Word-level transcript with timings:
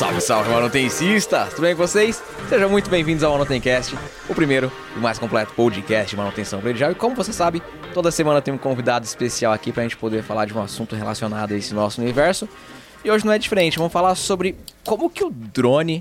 Salve, 0.00 0.20
salve, 0.22 0.48
manutencistas! 0.48 1.50
Tudo 1.50 1.60
bem 1.60 1.76
com 1.76 1.86
vocês? 1.86 2.22
Sejam 2.48 2.70
muito 2.70 2.88
bem-vindos 2.88 3.22
ao 3.22 3.32
Manutencast, 3.32 3.94
o 4.30 4.34
primeiro 4.34 4.72
e 4.96 4.98
mais 4.98 5.18
completo 5.18 5.52
podcast 5.52 6.08
de 6.08 6.16
manutenção 6.16 6.58
predial. 6.58 6.90
E 6.90 6.94
como 6.94 7.14
você 7.14 7.34
sabe, 7.34 7.62
toda 7.92 8.10
semana 8.10 8.40
tem 8.40 8.54
um 8.54 8.56
convidado 8.56 9.04
especial 9.04 9.52
aqui 9.52 9.70
pra 9.70 9.82
gente 9.82 9.98
poder 9.98 10.22
falar 10.22 10.46
de 10.46 10.56
um 10.56 10.62
assunto 10.62 10.96
relacionado 10.96 11.52
a 11.52 11.56
esse 11.58 11.74
nosso 11.74 12.00
universo. 12.00 12.48
E 13.04 13.10
hoje 13.10 13.26
não 13.26 13.32
é 13.34 13.38
diferente, 13.38 13.76
vamos 13.76 13.92
falar 13.92 14.14
sobre 14.14 14.56
como 14.86 15.10
que 15.10 15.22
o 15.22 15.28
drone 15.28 16.00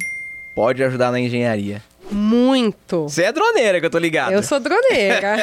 pode 0.56 0.82
ajudar 0.82 1.12
na 1.12 1.20
engenharia. 1.20 1.84
Muito. 2.10 3.04
Você 3.04 3.24
é 3.24 3.34
droneira, 3.34 3.82
que 3.82 3.86
eu 3.86 3.90
tô 3.90 4.00
ligado. 4.00 4.32
Eu 4.32 4.42
sou 4.42 4.62
droneira. 4.62 5.36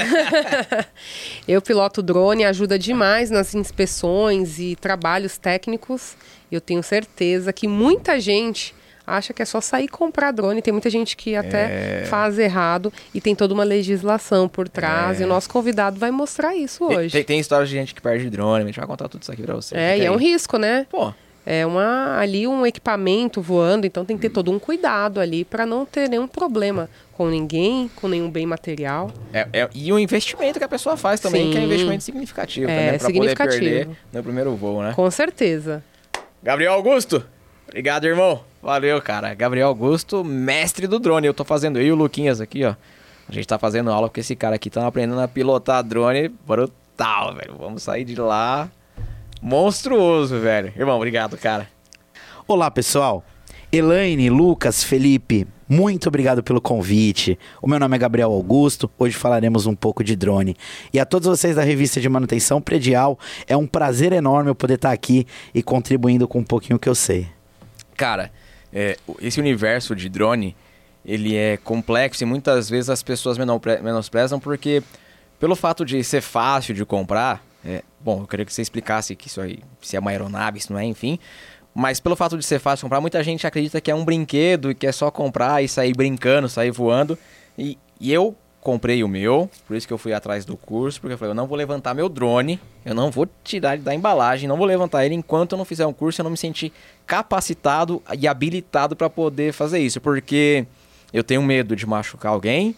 eu 1.46 1.60
piloto 1.60 2.02
drone, 2.02 2.46
ajuda 2.46 2.78
demais 2.78 3.30
nas 3.30 3.54
inspeções 3.54 4.58
e 4.58 4.74
trabalhos 4.74 5.36
técnicos. 5.36 6.16
Eu 6.50 6.60
tenho 6.60 6.82
certeza 6.82 7.52
que 7.52 7.66
muita 7.68 8.18
gente 8.20 8.74
acha 9.06 9.32
que 9.32 9.40
é 9.40 9.44
só 9.44 9.60
sair 9.60 9.86
comprar 9.88 10.32
drone. 10.32 10.60
Tem 10.60 10.72
muita 10.72 10.90
gente 10.90 11.16
que 11.16 11.36
até 11.36 12.02
É. 12.02 12.04
faz 12.06 12.38
errado 12.38 12.92
e 13.14 13.20
tem 13.20 13.34
toda 13.36 13.54
uma 13.54 13.62
legislação 13.62 14.48
por 14.48 14.68
trás. 14.68 15.20
É. 15.20 15.22
E 15.22 15.26
o 15.26 15.28
nosso 15.28 15.48
convidado 15.48 15.98
vai 15.98 16.10
mostrar 16.10 16.56
isso 16.56 16.84
hoje. 16.84 17.12
Tem, 17.12 17.22
tem 17.22 17.38
histórias 17.40 17.68
de 17.68 17.76
gente 17.76 17.94
que 17.94 18.00
perde 18.00 18.28
drone, 18.28 18.64
a 18.64 18.66
gente 18.66 18.78
vai 18.78 18.86
contar 18.86 19.08
tudo 19.08 19.22
isso 19.22 19.30
aqui 19.32 19.42
pra 19.42 19.54
você. 19.54 19.76
É, 19.76 19.92
Fica 19.92 20.04
e 20.04 20.06
é 20.06 20.10
um 20.10 20.16
risco, 20.16 20.58
né? 20.58 20.86
Pô, 20.90 21.12
É 21.48 21.64
uma 21.64 22.18
ali 22.18 22.44
um 22.48 22.66
equipamento 22.66 23.40
voando, 23.40 23.86
então 23.86 24.04
tem 24.04 24.16
que 24.16 24.22
ter 24.22 24.30
todo 24.30 24.50
um 24.50 24.58
cuidado 24.58 25.20
ali 25.20 25.44
para 25.44 25.64
não 25.64 25.86
ter 25.86 26.08
nenhum 26.10 26.26
problema 26.26 26.90
com 27.12 27.28
ninguém, 27.28 27.88
com 27.94 28.08
nenhum 28.08 28.28
bem 28.28 28.44
material. 28.44 29.12
é, 29.32 29.46
é- 29.52 29.68
e 29.72 29.92
o 29.92 29.98
investimento 30.00 30.58
que 30.58 30.64
a 30.64 30.68
pessoa 30.68 30.96
faz 30.96 31.20
também, 31.20 31.52
que 31.52 31.56
é 31.56 31.60
um 31.60 31.62
Sim. 31.62 31.66
investimento 31.68 32.02
significativo 32.02 32.68
É, 32.68 32.74
também, 32.74 32.88
pra 32.88 32.98
poder 32.98 33.14
significativo. 33.14 33.60
perder 33.60 33.88
no 34.12 34.22
primeiro 34.24 34.56
voo, 34.56 34.82
né? 34.82 34.92
Com 34.96 35.08
certeza. 35.08 35.84
Gabriel 36.46 36.74
Augusto. 36.74 37.26
Obrigado, 37.66 38.04
irmão. 38.04 38.44
Valeu, 38.62 39.02
cara. 39.02 39.34
Gabriel 39.34 39.66
Augusto, 39.66 40.22
mestre 40.22 40.86
do 40.86 41.00
drone. 41.00 41.26
Eu 41.26 41.34
tô 41.34 41.44
fazendo, 41.44 41.80
eu 41.80 41.86
e 41.86 41.90
o 41.90 41.96
Luquinhas 41.96 42.40
aqui, 42.40 42.64
ó. 42.64 42.76
A 43.28 43.32
gente 43.32 43.48
tá 43.48 43.58
fazendo 43.58 43.90
aula 43.90 44.06
porque 44.08 44.20
esse 44.20 44.36
cara 44.36 44.54
aqui 44.54 44.70
tá 44.70 44.86
aprendendo 44.86 45.20
a 45.20 45.26
pilotar 45.26 45.82
drone 45.82 46.28
brutal, 46.28 47.34
velho. 47.34 47.56
Vamos 47.58 47.82
sair 47.82 48.04
de 48.04 48.14
lá 48.14 48.70
monstruoso, 49.42 50.38
velho. 50.38 50.72
Irmão, 50.76 50.94
obrigado, 50.94 51.36
cara. 51.36 51.68
Olá, 52.46 52.70
pessoal. 52.70 53.24
Elaine, 53.76 54.30
Lucas, 54.30 54.82
Felipe, 54.82 55.46
muito 55.68 56.08
obrigado 56.08 56.42
pelo 56.42 56.62
convite. 56.62 57.38
O 57.60 57.68
meu 57.68 57.78
nome 57.78 57.94
é 57.94 57.98
Gabriel 57.98 58.32
Augusto. 58.32 58.90
Hoje 58.98 59.14
falaremos 59.14 59.66
um 59.66 59.74
pouco 59.74 60.02
de 60.02 60.16
drone. 60.16 60.56
E 60.94 60.98
a 60.98 61.04
todos 61.04 61.28
vocês 61.28 61.56
da 61.56 61.62
revista 61.62 62.00
de 62.00 62.08
manutenção 62.08 62.58
predial, 62.58 63.18
é 63.46 63.54
um 63.54 63.66
prazer 63.66 64.12
enorme 64.12 64.48
eu 64.48 64.54
poder 64.54 64.74
estar 64.76 64.92
aqui 64.92 65.26
e 65.54 65.62
contribuindo 65.62 66.26
com 66.26 66.38
um 66.38 66.44
pouquinho 66.44 66.78
que 66.78 66.88
eu 66.88 66.94
sei. 66.94 67.28
Cara, 67.98 68.32
é, 68.72 68.96
esse 69.20 69.38
universo 69.40 69.94
de 69.94 70.08
drone, 70.08 70.56
ele 71.04 71.36
é 71.36 71.58
complexo 71.58 72.24
e 72.24 72.26
muitas 72.26 72.70
vezes 72.70 72.88
as 72.88 73.02
pessoas 73.02 73.36
menosprezam 73.36 74.40
porque, 74.40 74.82
pelo 75.38 75.54
fato 75.54 75.84
de 75.84 76.02
ser 76.02 76.22
fácil 76.22 76.72
de 76.74 76.86
comprar, 76.86 77.44
é, 77.62 77.82
bom, 78.00 78.20
eu 78.20 78.26
queria 78.26 78.46
que 78.46 78.54
você 78.54 78.62
explicasse 78.62 79.14
que 79.16 79.26
isso 79.26 79.40
aí, 79.40 79.58
se 79.82 79.96
é 79.96 80.00
uma 80.00 80.12
aeronave, 80.12 80.60
se 80.60 80.70
não 80.70 80.78
é, 80.78 80.84
enfim. 80.84 81.18
Mas 81.78 82.00
pelo 82.00 82.16
fato 82.16 82.38
de 82.38 82.44
ser 82.44 82.58
fácil 82.58 82.86
comprar, 82.86 83.02
muita 83.02 83.22
gente 83.22 83.46
acredita 83.46 83.82
que 83.82 83.90
é 83.90 83.94
um 83.94 84.02
brinquedo 84.02 84.70
e 84.70 84.74
que 84.74 84.86
é 84.86 84.92
só 84.92 85.10
comprar 85.10 85.62
e 85.62 85.68
sair 85.68 85.94
brincando, 85.94 86.48
sair 86.48 86.70
voando. 86.70 87.18
E, 87.58 87.76
e 88.00 88.10
eu 88.10 88.34
comprei 88.62 89.04
o 89.04 89.08
meu, 89.08 89.50
por 89.68 89.76
isso 89.76 89.86
que 89.86 89.92
eu 89.92 89.98
fui 89.98 90.14
atrás 90.14 90.46
do 90.46 90.56
curso, 90.56 90.98
porque 90.98 91.12
eu 91.12 91.18
falei, 91.18 91.32
eu 91.32 91.34
não 91.34 91.46
vou 91.46 91.56
levantar 91.56 91.92
meu 91.92 92.08
drone, 92.08 92.58
eu 92.82 92.94
não 92.94 93.10
vou 93.10 93.28
tirar 93.44 93.74
ele 93.74 93.82
da 93.82 93.94
embalagem, 93.94 94.48
não 94.48 94.56
vou 94.56 94.66
levantar 94.66 95.04
ele 95.04 95.14
enquanto 95.14 95.52
eu 95.52 95.58
não 95.58 95.66
fizer 95.66 95.86
um 95.86 95.92
curso, 95.92 96.22
eu 96.22 96.24
não 96.24 96.30
me 96.30 96.36
sentir 96.38 96.72
capacitado 97.06 98.02
e 98.18 98.26
habilitado 98.26 98.96
para 98.96 99.10
poder 99.10 99.52
fazer 99.52 99.78
isso, 99.78 100.00
porque 100.00 100.66
eu 101.12 101.22
tenho 101.22 101.42
medo 101.42 101.76
de 101.76 101.86
machucar 101.86 102.32
alguém, 102.32 102.74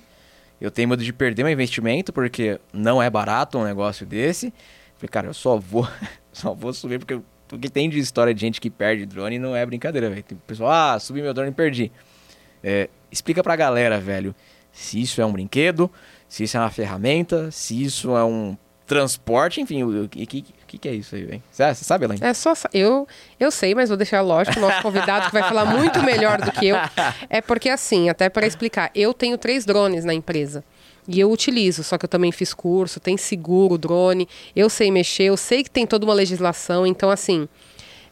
eu 0.60 0.72
tenho 0.72 0.88
medo 0.88 1.04
de 1.04 1.12
perder 1.12 1.44
meu 1.44 1.52
investimento, 1.52 2.12
porque 2.12 2.60
não 2.72 3.00
é 3.00 3.08
barato 3.08 3.58
um 3.58 3.64
negócio 3.64 4.04
desse. 4.04 4.52
Falei, 4.96 5.08
cara, 5.08 5.26
eu 5.28 5.34
só 5.34 5.56
vou, 5.56 5.88
só 6.32 6.52
vou 6.52 6.72
subir 6.72 6.98
porque 6.98 7.20
porque 7.48 7.68
tem 7.68 7.88
de 7.88 7.98
história 7.98 8.34
de 8.34 8.40
gente 8.40 8.60
que 8.60 8.70
perde 8.70 9.06
drone 9.06 9.38
não 9.38 9.56
é 9.56 9.64
brincadeira, 9.64 10.08
velho. 10.10 10.22
Tem 10.22 10.38
pessoal, 10.46 10.70
ah, 10.70 10.98
subi 11.00 11.22
meu 11.22 11.34
drone 11.34 11.50
e 11.50 11.54
perdi. 11.54 11.90
É, 12.62 12.88
explica 13.10 13.42
pra 13.42 13.56
galera, 13.56 13.98
velho, 13.98 14.34
se 14.72 15.00
isso 15.00 15.20
é 15.20 15.26
um 15.26 15.32
brinquedo, 15.32 15.90
se 16.28 16.44
isso 16.44 16.56
é 16.56 16.60
uma 16.60 16.70
ferramenta, 16.70 17.50
se 17.50 17.82
isso 17.82 18.16
é 18.16 18.24
um 18.24 18.56
transporte, 18.86 19.60
enfim, 19.60 19.82
o 19.82 20.04
o 20.04 20.08
que, 20.08 20.24
que, 20.26 20.44
que, 20.66 20.78
que 20.78 20.88
é 20.88 20.94
isso 20.94 21.14
aí, 21.14 21.24
velho? 21.24 21.42
Você 21.50 21.84
sabe, 21.84 22.04
Elaine? 22.06 22.24
É 22.24 22.32
só 22.32 22.54
eu 22.72 23.06
eu 23.38 23.50
sei, 23.50 23.74
mas 23.74 23.88
vou 23.88 23.96
deixar 23.98 24.22
lógico 24.22 24.58
o 24.58 24.62
nosso 24.62 24.82
convidado 24.82 25.26
que 25.26 25.32
vai 25.32 25.42
falar 25.42 25.66
muito 25.66 26.02
melhor 26.02 26.40
do 26.40 26.50
que 26.52 26.68
eu. 26.68 26.76
É 27.28 27.40
porque 27.40 27.68
assim, 27.68 28.08
até 28.08 28.28
para 28.28 28.46
explicar, 28.46 28.90
eu 28.94 29.12
tenho 29.12 29.36
três 29.36 29.64
drones 29.64 30.04
na 30.04 30.14
empresa. 30.14 30.64
E 31.08 31.18
eu 31.18 31.32
utilizo, 31.32 31.82
só 31.82 31.96
que 31.96 32.04
eu 32.04 32.08
também 32.08 32.30
fiz 32.30 32.52
curso, 32.52 33.00
tem 33.00 33.16
seguro, 33.16 33.78
drone, 33.78 34.28
eu 34.54 34.68
sei 34.68 34.90
mexer, 34.90 35.24
eu 35.24 35.38
sei 35.38 35.64
que 35.64 35.70
tem 35.70 35.86
toda 35.86 36.04
uma 36.04 36.12
legislação, 36.12 36.86
então 36.86 37.10
assim, 37.10 37.48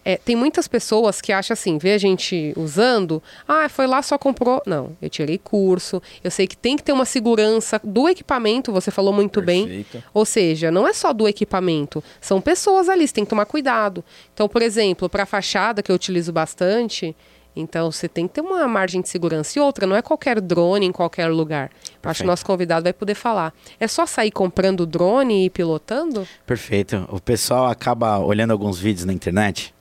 é, 0.02 0.16
tem 0.16 0.36
muitas 0.36 0.68
pessoas 0.68 1.20
que 1.20 1.32
acham 1.32 1.52
assim, 1.52 1.78
vê 1.78 1.92
a 1.92 1.98
gente 1.98 2.54
usando, 2.56 3.20
ah, 3.46 3.68
foi 3.68 3.88
lá, 3.88 4.00
só 4.02 4.16
comprou. 4.16 4.62
Não, 4.64 4.96
eu 5.02 5.10
tirei 5.10 5.36
curso, 5.36 6.00
eu 6.22 6.30
sei 6.30 6.46
que 6.46 6.56
tem 6.56 6.76
que 6.76 6.84
ter 6.84 6.92
uma 6.92 7.04
segurança 7.04 7.80
do 7.82 8.08
equipamento, 8.08 8.70
você 8.70 8.92
falou 8.92 9.12
muito 9.12 9.42
bem. 9.42 9.66
Perfeito. 9.66 10.04
Ou 10.14 10.24
seja, 10.24 10.70
não 10.70 10.86
é 10.86 10.92
só 10.92 11.12
do 11.12 11.26
equipamento, 11.26 12.04
são 12.20 12.40
pessoas 12.40 12.88
ali, 12.88 13.06
você 13.06 13.14
tem 13.14 13.24
que 13.24 13.30
tomar 13.30 13.46
cuidado. 13.46 14.04
Então, 14.32 14.48
por 14.48 14.62
exemplo, 14.62 15.08
para 15.08 15.26
fachada, 15.26 15.82
que 15.82 15.90
eu 15.90 15.96
utilizo 15.96 16.32
bastante, 16.32 17.14
então 17.56 17.90
você 17.90 18.08
tem 18.08 18.28
que 18.28 18.34
ter 18.34 18.40
uma 18.42 18.68
margem 18.68 19.00
de 19.00 19.08
segurança. 19.08 19.58
E 19.58 19.62
outra, 19.62 19.86
não 19.86 19.96
é 19.96 20.02
qualquer 20.02 20.40
drone 20.40 20.84
em 20.84 20.92
qualquer 20.92 21.28
lugar. 21.28 21.70
Eu 21.70 21.70
acho 21.70 21.90
que 21.90 22.02
Perfeito. 22.02 22.24
o 22.24 22.26
nosso 22.26 22.44
convidado 22.44 22.84
vai 22.84 22.92
poder 22.92 23.14
falar. 23.14 23.54
É 23.80 23.88
só 23.88 24.04
sair 24.04 24.30
comprando 24.30 24.84
drone 24.84 25.46
e 25.46 25.50
pilotando? 25.50 26.28
Perfeito. 26.46 27.08
O 27.10 27.20
pessoal 27.20 27.66
acaba 27.66 28.18
olhando 28.18 28.50
alguns 28.50 28.78
vídeos 28.78 29.06
na 29.06 29.12
internet. 29.12 29.74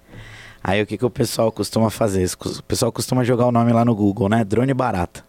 Aí 0.64 0.82
o 0.82 0.86
que, 0.88 0.98
que 0.98 1.06
o 1.06 1.10
pessoal 1.10 1.52
costuma 1.52 1.90
fazer? 1.90 2.26
O 2.26 2.64
pessoal 2.64 2.92
costuma 2.92 3.24
jogar 3.24 3.46
o 3.46 3.52
nome 3.52 3.72
lá 3.72 3.86
no 3.86 3.94
Google, 3.94 4.30
né? 4.30 4.44
Drone 4.44 4.74
barata. 4.74 5.24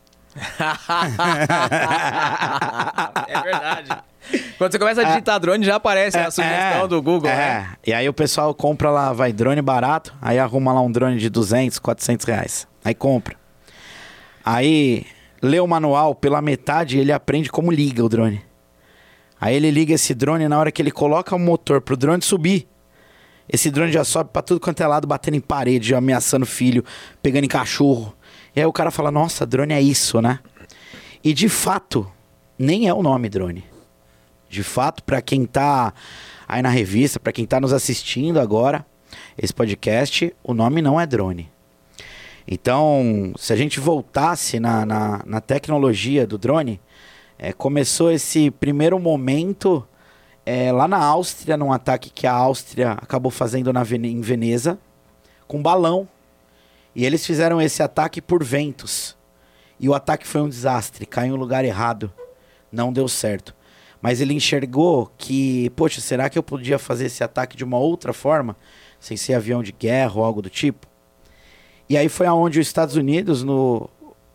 É 3.28 3.42
verdade. 3.42 3.90
Quando 4.58 4.72
você 4.72 4.78
começa 4.78 5.02
a 5.02 5.04
digitar 5.04 5.38
drone, 5.38 5.64
já 5.64 5.76
aparece 5.76 6.18
a 6.18 6.30
sugestão 6.30 6.88
do 6.88 7.00
Google, 7.00 7.30
é. 7.30 7.36
né? 7.36 7.68
E 7.86 7.92
aí 7.92 8.08
o 8.08 8.12
pessoal 8.12 8.54
compra 8.54 8.90
lá, 8.90 9.12
vai 9.12 9.32
drone 9.32 9.62
barato, 9.62 10.14
aí 10.20 10.38
arruma 10.38 10.72
lá 10.72 10.80
um 10.80 10.90
drone 10.90 11.18
de 11.18 11.30
200, 11.30 11.78
400 11.78 12.26
reais. 12.26 12.66
Aí 12.84 12.94
compra. 12.94 13.36
Aí 14.44 15.06
lê 15.42 15.60
o 15.60 15.66
manual, 15.66 16.14
pela 16.14 16.40
metade 16.40 16.98
ele 16.98 17.12
aprende 17.12 17.50
como 17.50 17.70
liga 17.70 18.04
o 18.04 18.08
drone. 18.08 18.42
Aí 19.40 19.54
ele 19.54 19.70
liga 19.70 19.94
esse 19.94 20.14
drone 20.14 20.48
na 20.48 20.58
hora 20.58 20.72
que 20.72 20.80
ele 20.80 20.90
coloca 20.90 21.34
o 21.36 21.38
motor 21.38 21.80
pro 21.80 21.96
drone 21.96 22.22
subir. 22.22 22.66
Esse 23.48 23.70
drone 23.70 23.92
já 23.92 24.02
sobe 24.02 24.30
pra 24.32 24.42
tudo 24.42 24.58
quanto 24.58 24.82
é 24.82 24.86
lado, 24.86 25.06
batendo 25.06 25.36
em 25.36 25.40
parede, 25.40 25.94
ameaçando 25.94 26.44
filho, 26.44 26.84
pegando 27.22 27.44
em 27.44 27.48
cachorro. 27.48 28.14
E 28.56 28.60
aí 28.60 28.66
o 28.66 28.72
cara 28.72 28.90
fala, 28.90 29.10
nossa, 29.10 29.44
drone 29.44 29.74
é 29.74 29.82
isso, 29.82 30.22
né? 30.22 30.40
E 31.22 31.34
de 31.34 31.46
fato, 31.46 32.10
nem 32.58 32.88
é 32.88 32.94
o 32.94 33.02
nome 33.02 33.28
drone. 33.28 33.62
De 34.48 34.62
fato, 34.62 35.02
pra 35.04 35.20
quem 35.20 35.44
tá 35.44 35.92
aí 36.48 36.62
na 36.62 36.70
revista, 36.70 37.20
pra 37.20 37.32
quem 37.32 37.44
tá 37.44 37.60
nos 37.60 37.74
assistindo 37.74 38.40
agora, 38.40 38.86
esse 39.36 39.52
podcast, 39.52 40.34
o 40.42 40.54
nome 40.54 40.80
não 40.80 40.98
é 40.98 41.06
drone. 41.06 41.50
Então, 42.48 43.34
se 43.36 43.52
a 43.52 43.56
gente 43.56 43.78
voltasse 43.78 44.58
na, 44.58 44.86
na, 44.86 45.22
na 45.26 45.40
tecnologia 45.42 46.26
do 46.26 46.38
drone, 46.38 46.80
é, 47.38 47.52
começou 47.52 48.10
esse 48.10 48.50
primeiro 48.50 48.98
momento 48.98 49.86
é, 50.46 50.72
lá 50.72 50.88
na 50.88 50.98
Áustria, 51.04 51.56
num 51.56 51.72
ataque 51.72 52.08
que 52.08 52.26
a 52.26 52.32
Áustria 52.32 52.92
acabou 52.92 53.30
fazendo 53.30 53.70
na 53.72 53.82
em 53.82 54.20
Veneza, 54.22 54.78
com 55.46 55.60
balão. 55.60 56.08
E 56.96 57.04
eles 57.04 57.24
fizeram 57.26 57.60
esse 57.60 57.82
ataque 57.82 58.22
por 58.22 58.42
ventos. 58.42 59.14
E 59.78 59.86
o 59.86 59.92
ataque 59.92 60.26
foi 60.26 60.40
um 60.40 60.48
desastre, 60.48 61.04
caiu 61.04 61.34
no 61.34 61.36
lugar 61.36 61.62
errado. 61.62 62.10
Não 62.72 62.90
deu 62.90 63.06
certo. 63.06 63.54
Mas 64.00 64.22
ele 64.22 64.32
enxergou 64.32 65.12
que, 65.18 65.68
poxa, 65.76 66.00
será 66.00 66.30
que 66.30 66.38
eu 66.38 66.42
podia 66.42 66.78
fazer 66.78 67.04
esse 67.04 67.22
ataque 67.22 67.54
de 67.54 67.64
uma 67.64 67.76
outra 67.76 68.14
forma? 68.14 68.56
Sem 68.98 69.14
ser 69.14 69.34
avião 69.34 69.62
de 69.62 69.72
guerra 69.72 70.14
ou 70.16 70.24
algo 70.24 70.40
do 70.40 70.48
tipo? 70.48 70.86
E 71.86 71.98
aí 71.98 72.08
foi 72.08 72.26
aonde 72.26 72.58
os 72.58 72.66
Estados 72.66 72.96
Unidos, 72.96 73.42
no, 73.42 73.90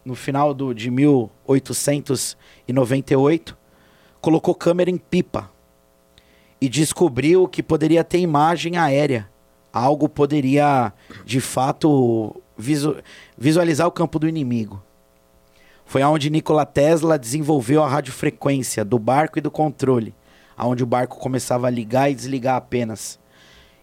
no 0.05 0.13
final 0.13 0.53
do, 0.53 0.71
de 0.71 0.91
1898, 0.91 3.57
colocou 4.21 4.53
câmera 4.53 4.91
em 4.91 4.97
pipa 4.97 5.49
e 6.61 6.69
descobriu 6.69 7.47
que 7.47 7.63
poderia 7.63 8.03
ter 8.03 8.19
imagem 8.19 8.77
aérea. 8.77 9.27
Algo 9.73 10.07
poderia, 10.07 10.93
de 11.25 11.41
fato, 11.41 12.39
visu- 12.57 12.97
visualizar 13.37 13.87
o 13.87 13.91
campo 13.91 14.19
do 14.19 14.27
inimigo. 14.27 14.81
Foi 15.85 16.01
aonde 16.01 16.29
Nikola 16.29 16.65
Tesla 16.65 17.19
desenvolveu 17.19 17.83
a 17.83 17.87
radiofrequência 17.87 18.85
do 18.85 18.97
barco 18.97 19.37
e 19.37 19.41
do 19.41 19.51
controle, 19.51 20.13
aonde 20.55 20.83
o 20.83 20.87
barco 20.87 21.17
começava 21.17 21.67
a 21.67 21.69
ligar 21.69 22.09
e 22.09 22.15
desligar 22.15 22.55
apenas. 22.55 23.19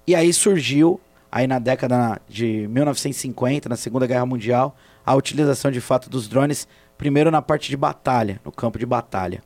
E 0.07 0.15
aí 0.15 0.33
surgiu 0.33 1.01
aí 1.31 1.47
na 1.47 1.59
década 1.59 2.21
de 2.27 2.67
1950, 2.69 3.69
na 3.69 3.77
Segunda 3.77 4.07
Guerra 4.07 4.25
Mundial, 4.25 4.75
a 5.05 5.15
utilização 5.15 5.71
de 5.71 5.81
fato 5.81 6.09
dos 6.09 6.27
drones, 6.29 6.67
primeiro 6.97 7.31
na 7.31 7.43
parte 7.43 7.69
de 7.69 7.77
batalha, 7.77 8.41
no 8.45 8.51
campo 8.51 8.79
de 8.79 8.87
batalha. 8.87 9.43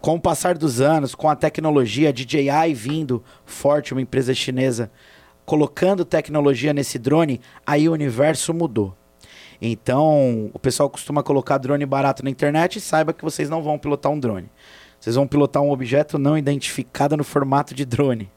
Com 0.00 0.14
o 0.14 0.20
passar 0.20 0.56
dos 0.56 0.80
anos, 0.80 1.16
com 1.16 1.28
a 1.28 1.34
tecnologia, 1.34 2.12
DJI 2.12 2.72
vindo 2.74 3.22
forte, 3.44 3.92
uma 3.92 4.00
empresa 4.00 4.32
chinesa, 4.32 4.88
colocando 5.48 6.04
tecnologia 6.04 6.74
nesse 6.74 6.98
drone, 6.98 7.40
aí 7.66 7.88
o 7.88 7.92
universo 7.92 8.52
mudou. 8.52 8.94
Então, 9.62 10.50
o 10.52 10.58
pessoal 10.58 10.90
costuma 10.90 11.22
colocar 11.22 11.56
drone 11.56 11.86
barato 11.86 12.22
na 12.22 12.28
internet 12.28 12.76
e 12.76 12.82
saiba 12.82 13.14
que 13.14 13.24
vocês 13.24 13.48
não 13.48 13.62
vão 13.62 13.78
pilotar 13.78 14.12
um 14.12 14.20
drone. 14.20 14.50
Vocês 15.00 15.16
vão 15.16 15.26
pilotar 15.26 15.62
um 15.62 15.70
objeto 15.70 16.18
não 16.18 16.36
identificado 16.36 17.16
no 17.16 17.24
formato 17.24 17.74
de 17.74 17.86
drone. 17.86 18.30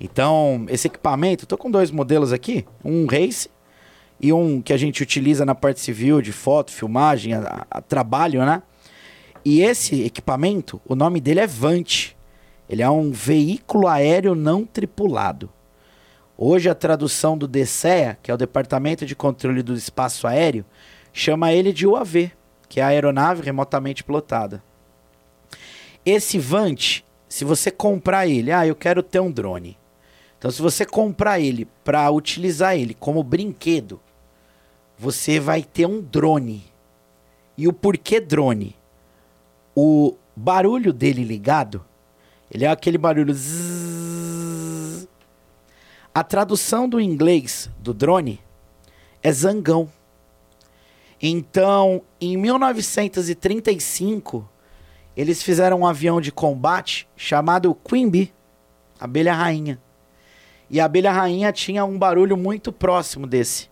Então, 0.00 0.66
esse 0.68 0.88
equipamento, 0.88 1.44
estou 1.44 1.56
com 1.56 1.70
dois 1.70 1.92
modelos 1.92 2.32
aqui, 2.32 2.66
um 2.84 3.06
race 3.06 3.48
e 4.20 4.32
um 4.32 4.60
que 4.60 4.72
a 4.72 4.76
gente 4.76 5.00
utiliza 5.00 5.46
na 5.46 5.54
parte 5.54 5.78
civil 5.78 6.20
de 6.20 6.32
foto, 6.32 6.72
filmagem, 6.72 7.34
a, 7.34 7.64
a 7.70 7.80
trabalho, 7.80 8.44
né? 8.44 8.64
E 9.44 9.62
esse 9.62 10.02
equipamento, 10.02 10.80
o 10.88 10.96
nome 10.96 11.20
dele 11.20 11.38
é 11.38 11.46
Vant. 11.46 12.16
Ele 12.68 12.82
é 12.82 12.90
um 12.90 13.12
veículo 13.12 13.86
aéreo 13.86 14.34
não 14.34 14.64
tripulado. 14.64 15.48
Hoje 16.36 16.68
a 16.68 16.74
tradução 16.74 17.36
do 17.36 17.46
DCEA, 17.46 18.18
que 18.22 18.30
é 18.30 18.34
o 18.34 18.38
Departamento 18.38 19.04
de 19.06 19.14
Controle 19.14 19.62
do 19.62 19.74
Espaço 19.74 20.26
Aéreo, 20.26 20.64
chama 21.12 21.52
ele 21.52 21.72
de 21.72 21.86
UAV, 21.86 22.32
que 22.68 22.80
é 22.80 22.82
a 22.82 22.88
aeronave 22.88 23.42
remotamente 23.42 24.02
pilotada. 24.02 24.62
Esse 26.04 26.38
Vant, 26.38 27.02
se 27.28 27.44
você 27.44 27.70
comprar 27.70 28.26
ele, 28.26 28.50
ah, 28.50 28.66
eu 28.66 28.74
quero 28.74 29.02
ter 29.02 29.20
um 29.20 29.30
drone. 29.30 29.78
Então, 30.38 30.50
se 30.50 30.60
você 30.60 30.84
comprar 30.84 31.38
ele 31.38 31.68
para 31.84 32.10
utilizar 32.10 32.76
ele 32.76 32.94
como 32.94 33.22
brinquedo, 33.22 34.00
você 34.98 35.38
vai 35.38 35.62
ter 35.62 35.86
um 35.86 36.00
drone. 36.00 36.64
E 37.56 37.68
o 37.68 37.72
porquê 37.72 38.18
drone? 38.18 38.76
o 39.74 40.16
barulho 40.36 40.92
dele 40.92 41.24
ligado, 41.24 41.84
ele 42.50 42.64
é 42.64 42.68
aquele 42.68 42.98
barulho. 42.98 43.32
Zzz. 43.32 44.01
A 46.14 46.22
tradução 46.22 46.86
do 46.86 47.00
inglês 47.00 47.70
do 47.78 47.94
drone 47.94 48.38
é 49.22 49.32
zangão. 49.32 49.88
Então, 51.20 52.02
em 52.20 52.36
1935, 52.36 54.46
eles 55.16 55.42
fizeram 55.42 55.80
um 55.80 55.86
avião 55.86 56.20
de 56.20 56.30
combate 56.30 57.08
chamado 57.16 57.74
Queen 57.74 58.10
Bee, 58.10 58.30
abelha 59.00 59.32
rainha. 59.32 59.80
E 60.68 60.78
a 60.80 60.84
abelha 60.84 61.12
rainha 61.12 61.50
tinha 61.50 61.82
um 61.84 61.98
barulho 61.98 62.36
muito 62.36 62.70
próximo 62.70 63.26
desse. 63.26 63.70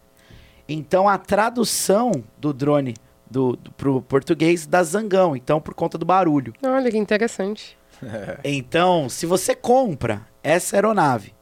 Então, 0.66 1.06
a 1.06 1.18
tradução 1.18 2.24
do 2.38 2.54
drone 2.54 2.94
do, 3.30 3.54
do, 3.56 3.70
pro 3.72 4.00
português 4.00 4.66
da 4.66 4.82
zangão, 4.82 5.36
então 5.36 5.60
por 5.60 5.74
conta 5.74 5.98
do 5.98 6.06
barulho. 6.06 6.54
Olha 6.62 6.90
que 6.90 6.96
interessante. 6.96 7.76
então, 8.42 9.10
se 9.10 9.26
você 9.26 9.54
compra 9.54 10.26
essa 10.42 10.76
aeronave 10.76 11.34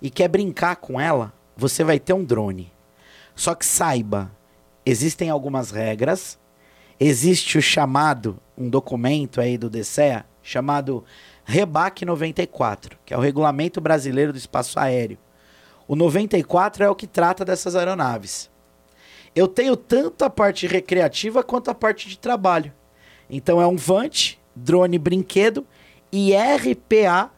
e 0.00 0.10
quer 0.10 0.28
brincar 0.28 0.76
com 0.76 1.00
ela, 1.00 1.32
você 1.56 1.84
vai 1.84 1.98
ter 1.98 2.12
um 2.12 2.24
drone. 2.24 2.72
Só 3.34 3.54
que 3.54 3.64
saiba, 3.64 4.30
existem 4.84 5.30
algumas 5.30 5.70
regras. 5.70 6.38
Existe 6.98 7.58
o 7.58 7.62
chamado, 7.62 8.38
um 8.56 8.68
documento 8.68 9.40
aí 9.40 9.56
do 9.56 9.70
DCEA, 9.70 10.26
chamado 10.42 11.04
REBAC 11.44 12.04
94, 12.04 12.98
que 13.04 13.14
é 13.14 13.16
o 13.16 13.20
Regulamento 13.20 13.80
Brasileiro 13.80 14.32
do 14.32 14.38
Espaço 14.38 14.78
Aéreo. 14.78 15.18
O 15.88 15.96
94 15.96 16.84
é 16.84 16.90
o 16.90 16.94
que 16.94 17.06
trata 17.06 17.44
dessas 17.44 17.74
aeronaves 17.74 18.50
eu 19.34 19.46
tenho 19.46 19.76
tanto 19.76 20.24
a 20.24 20.30
parte 20.30 20.66
recreativa 20.66 21.42
quanto 21.42 21.70
a 21.70 21.74
parte 21.74 22.08
de 22.08 22.18
trabalho. 22.18 22.72
Então 23.28 23.60
é 23.60 23.66
um 23.66 23.76
Vant, 23.76 24.36
drone 24.54 24.98
brinquedo 24.98 25.64
e 26.10 26.32
RPA 26.34 27.30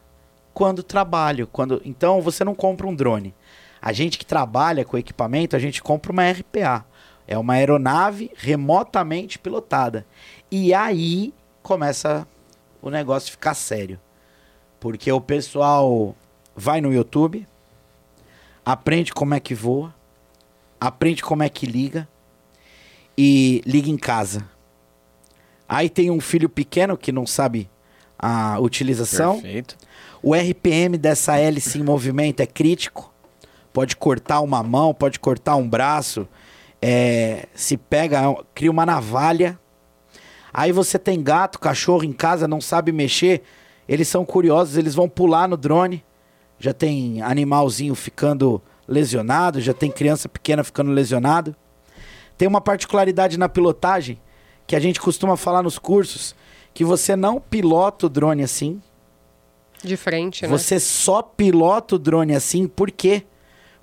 quando 0.53 0.83
trabalho. 0.83 1.47
Quando, 1.47 1.81
então 1.83 2.21
você 2.21 2.43
não 2.43 2.55
compra 2.55 2.87
um 2.87 2.95
drone. 2.95 3.33
A 3.81 3.91
gente 3.91 4.17
que 4.17 4.25
trabalha 4.25 4.85
com 4.85 4.97
equipamento, 4.97 5.55
a 5.55 5.59
gente 5.59 5.81
compra 5.81 6.11
uma 6.11 6.29
RPA. 6.29 6.85
É 7.27 7.37
uma 7.37 7.53
aeronave 7.53 8.31
remotamente 8.35 9.39
pilotada. 9.39 10.05
E 10.51 10.73
aí 10.73 11.33
começa 11.61 12.27
o 12.81 12.89
negócio 12.89 13.31
ficar 13.31 13.53
sério. 13.53 13.99
Porque 14.79 15.11
o 15.11 15.21
pessoal 15.21 16.15
vai 16.55 16.81
no 16.81 16.93
YouTube, 16.93 17.47
aprende 18.65 19.13
como 19.13 19.33
é 19.33 19.39
que 19.39 19.55
voa, 19.55 19.93
aprende 20.79 21.23
como 21.23 21.43
é 21.43 21.49
que 21.49 21.65
liga 21.65 22.07
e 23.17 23.61
liga 23.65 23.89
em 23.89 23.97
casa. 23.97 24.47
Aí 25.67 25.89
tem 25.89 26.11
um 26.11 26.19
filho 26.19 26.49
pequeno 26.49 26.97
que 26.97 27.11
não 27.11 27.25
sabe 27.25 27.69
a 28.19 28.59
utilização. 28.59 29.41
Perfeito. 29.41 29.77
O 30.25 30.33
RPM 30.33 30.97
dessa 30.97 31.37
hélice 31.37 31.77
em 31.77 31.83
movimento 31.83 32.39
é 32.39 32.45
crítico. 32.45 33.13
Pode 33.73 33.97
cortar 33.97 34.39
uma 34.39 34.63
mão, 34.63 34.93
pode 34.93 35.19
cortar 35.19 35.57
um 35.57 35.67
braço. 35.67 36.25
É, 36.81 37.47
se 37.53 37.75
pega, 37.75 38.33
cria 38.55 38.71
uma 38.71 38.85
navalha. 38.85 39.59
Aí 40.53 40.71
você 40.71 40.97
tem 40.97 41.21
gato, 41.21 41.59
cachorro 41.59 42.05
em 42.05 42.13
casa, 42.13 42.47
não 42.47 42.61
sabe 42.61 42.93
mexer. 42.93 43.41
Eles 43.85 44.07
são 44.07 44.23
curiosos, 44.23 44.77
eles 44.77 44.95
vão 44.95 45.09
pular 45.09 45.45
no 45.45 45.57
drone. 45.57 46.01
Já 46.57 46.71
tem 46.73 47.21
animalzinho 47.21 47.93
ficando 47.93 48.61
lesionado, 48.87 49.59
já 49.59 49.73
tem 49.73 49.91
criança 49.91 50.29
pequena 50.29 50.63
ficando 50.63 50.91
lesionado. 50.91 51.53
Tem 52.37 52.47
uma 52.47 52.61
particularidade 52.61 53.37
na 53.37 53.49
pilotagem 53.49 54.21
que 54.65 54.77
a 54.77 54.79
gente 54.79 55.01
costuma 55.01 55.35
falar 55.35 55.63
nos 55.63 55.77
cursos, 55.77 56.33
que 56.73 56.85
você 56.85 57.13
não 57.13 57.41
pilota 57.41 58.05
o 58.05 58.09
drone 58.09 58.41
assim. 58.41 58.81
De 59.83 59.97
frente, 59.97 60.43
né? 60.43 60.47
Você 60.47 60.79
só 60.79 61.21
pilota 61.21 61.95
o 61.95 61.99
drone 61.99 62.35
assim, 62.35 62.67
por 62.67 62.89
quê? 62.89 63.23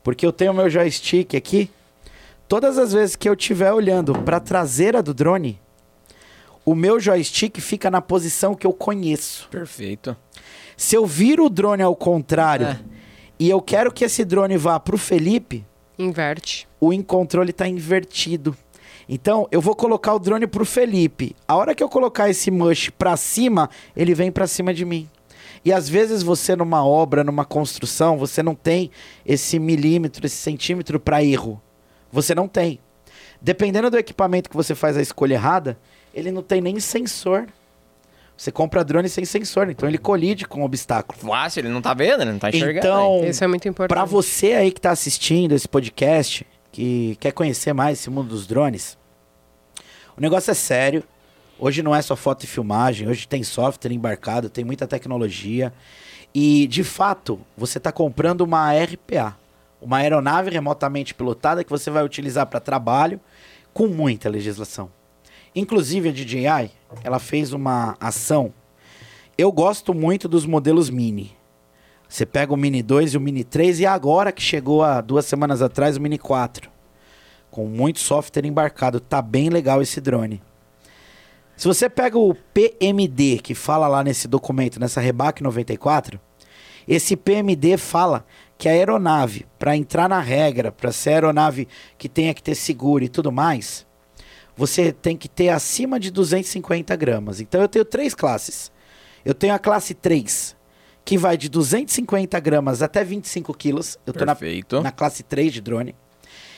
Porque 0.02 0.24
eu 0.24 0.32
tenho 0.32 0.54
meu 0.54 0.70
joystick 0.70 1.34
aqui. 1.34 1.70
Todas 2.48 2.78
as 2.78 2.92
vezes 2.92 3.14
que 3.14 3.28
eu 3.28 3.34
estiver 3.34 3.72
olhando 3.72 4.12
para 4.22 4.38
a 4.38 4.40
traseira 4.40 5.02
do 5.02 5.12
drone, 5.12 5.60
o 6.64 6.74
meu 6.74 6.98
joystick 6.98 7.60
fica 7.60 7.90
na 7.90 8.00
posição 8.00 8.54
que 8.54 8.66
eu 8.66 8.72
conheço. 8.72 9.48
Perfeito. 9.50 10.16
Se 10.76 10.96
eu 10.96 11.06
viro 11.06 11.46
o 11.46 11.50
drone 11.50 11.82
ao 11.82 11.94
contrário 11.94 12.66
é 12.66 12.80
e 13.38 13.48
eu 13.48 13.60
quero 13.62 13.90
que 13.90 14.04
esse 14.04 14.24
drone 14.24 14.58
vá 14.58 14.78
para 14.78 14.94
o 14.94 14.98
Felipe. 14.98 15.64
Inverte. 15.98 16.68
O 16.78 16.90
controle 17.02 17.50
está 17.50 17.66
invertido. 17.66 18.56
Então, 19.08 19.48
eu 19.50 19.60
vou 19.60 19.74
colocar 19.74 20.14
o 20.14 20.18
drone 20.18 20.46
para 20.46 20.62
o 20.62 20.66
Felipe. 20.66 21.34
A 21.48 21.56
hora 21.56 21.74
que 21.74 21.82
eu 21.82 21.88
colocar 21.88 22.28
esse 22.28 22.50
mush 22.50 22.90
para 22.90 23.16
cima, 23.16 23.68
ele 23.96 24.14
vem 24.14 24.30
para 24.30 24.46
cima 24.46 24.74
de 24.74 24.84
mim. 24.84 25.08
E 25.64 25.72
às 25.72 25.88
vezes 25.88 26.22
você 26.22 26.56
numa 26.56 26.84
obra, 26.84 27.22
numa 27.22 27.44
construção, 27.44 28.16
você 28.16 28.42
não 28.42 28.54
tem 28.54 28.90
esse 29.26 29.58
milímetro, 29.58 30.24
esse 30.24 30.36
centímetro 30.36 30.98
para 30.98 31.22
erro. 31.22 31.60
Você 32.10 32.34
não 32.34 32.48
tem. 32.48 32.80
Dependendo 33.40 33.90
do 33.90 33.98
equipamento 33.98 34.48
que 34.48 34.56
você 34.56 34.74
faz 34.74 34.96
a 34.96 35.02
escolha 35.02 35.34
errada, 35.34 35.78
ele 36.14 36.30
não 36.30 36.42
tem 36.42 36.60
nem 36.60 36.80
sensor. 36.80 37.46
Você 38.36 38.50
compra 38.50 38.82
drone 38.82 39.08
sem 39.08 39.24
sensor, 39.26 39.68
então 39.68 39.86
ele 39.86 39.98
colide 39.98 40.46
com 40.46 40.62
o 40.62 40.64
obstáculo. 40.64 41.18
Fácil, 41.20 41.60
ele 41.60 41.68
não 41.68 41.82
tá 41.82 41.92
vendo, 41.92 42.22
ele 42.22 42.32
não 42.32 42.38
tá 42.38 42.48
enxergando. 42.48 42.78
Então, 42.78 43.24
isso 43.28 43.44
é 43.44 43.46
muito 43.46 43.68
importante. 43.68 43.94
Para 43.94 44.06
você 44.06 44.54
aí 44.54 44.72
que 44.72 44.80
tá 44.80 44.90
assistindo 44.90 45.54
esse 45.54 45.68
podcast, 45.68 46.46
que 46.72 47.16
quer 47.20 47.32
conhecer 47.32 47.74
mais 47.74 47.98
esse 47.98 48.08
mundo 48.08 48.30
dos 48.30 48.46
drones, 48.46 48.96
o 50.16 50.20
negócio 50.22 50.50
é 50.50 50.54
sério. 50.54 51.04
Hoje 51.62 51.82
não 51.82 51.94
é 51.94 52.00
só 52.00 52.16
foto 52.16 52.44
e 52.44 52.46
filmagem, 52.46 53.06
hoje 53.06 53.28
tem 53.28 53.42
software 53.42 53.92
embarcado, 53.92 54.48
tem 54.48 54.64
muita 54.64 54.86
tecnologia. 54.86 55.70
E, 56.34 56.66
de 56.66 56.82
fato, 56.82 57.38
você 57.54 57.76
está 57.76 57.92
comprando 57.92 58.40
uma 58.40 58.72
RPA, 58.72 59.36
uma 59.78 59.98
aeronave 59.98 60.50
remotamente 60.50 61.12
pilotada 61.12 61.62
que 61.62 61.68
você 61.68 61.90
vai 61.90 62.02
utilizar 62.02 62.46
para 62.46 62.60
trabalho 62.60 63.20
com 63.74 63.88
muita 63.88 64.30
legislação. 64.30 64.90
Inclusive 65.54 66.08
a 66.08 66.12
DJI, 66.12 66.70
ela 67.04 67.18
fez 67.18 67.52
uma 67.52 67.94
ação. 68.00 68.54
Eu 69.36 69.52
gosto 69.52 69.92
muito 69.92 70.26
dos 70.28 70.46
modelos 70.46 70.88
Mini. 70.88 71.36
Você 72.08 72.24
pega 72.24 72.54
o 72.54 72.56
Mini 72.56 72.82
2 72.82 73.12
e 73.12 73.16
o 73.18 73.20
Mini 73.20 73.44
3 73.44 73.80
e 73.80 73.86
agora 73.86 74.32
que 74.32 74.42
chegou 74.42 74.82
há 74.82 75.02
duas 75.02 75.26
semanas 75.26 75.60
atrás 75.60 75.98
o 75.98 76.00
Mini 76.00 76.18
4. 76.18 76.70
Com 77.50 77.66
muito 77.66 78.00
software 78.00 78.46
embarcado. 78.46 78.98
Tá 78.98 79.20
bem 79.20 79.50
legal 79.50 79.82
esse 79.82 80.00
drone. 80.00 80.40
Se 81.60 81.68
você 81.68 81.90
pega 81.90 82.18
o 82.18 82.34
PMD, 82.34 83.38
que 83.42 83.54
fala 83.54 83.86
lá 83.86 84.02
nesse 84.02 84.26
documento, 84.26 84.80
nessa 84.80 84.98
Rebac 84.98 85.42
94, 85.42 86.18
esse 86.88 87.14
PMD 87.14 87.76
fala 87.76 88.24
que 88.56 88.66
a 88.66 88.72
aeronave, 88.72 89.46
para 89.58 89.76
entrar 89.76 90.08
na 90.08 90.20
regra, 90.20 90.72
para 90.72 90.90
ser 90.90 91.10
aeronave 91.10 91.68
que 91.98 92.08
tenha 92.08 92.32
que 92.32 92.42
ter 92.42 92.54
seguro 92.54 93.04
e 93.04 93.10
tudo 93.10 93.30
mais, 93.30 93.86
você 94.56 94.90
tem 94.90 95.18
que 95.18 95.28
ter 95.28 95.50
acima 95.50 96.00
de 96.00 96.10
250 96.10 96.96
gramas. 96.96 97.42
Então 97.42 97.60
eu 97.60 97.68
tenho 97.68 97.84
três 97.84 98.14
classes. 98.14 98.72
Eu 99.22 99.34
tenho 99.34 99.52
a 99.52 99.58
classe 99.58 99.92
3, 99.92 100.56
que 101.04 101.18
vai 101.18 101.36
de 101.36 101.50
250 101.50 102.40
gramas 102.40 102.80
até 102.80 103.04
25 103.04 103.52
quilos. 103.52 103.98
Eu 104.06 104.14
tô 104.14 104.24
na, 104.24 104.34
Perfeito. 104.34 104.80
na 104.80 104.92
classe 104.92 105.22
3 105.22 105.52
de 105.52 105.60
drone. 105.60 105.94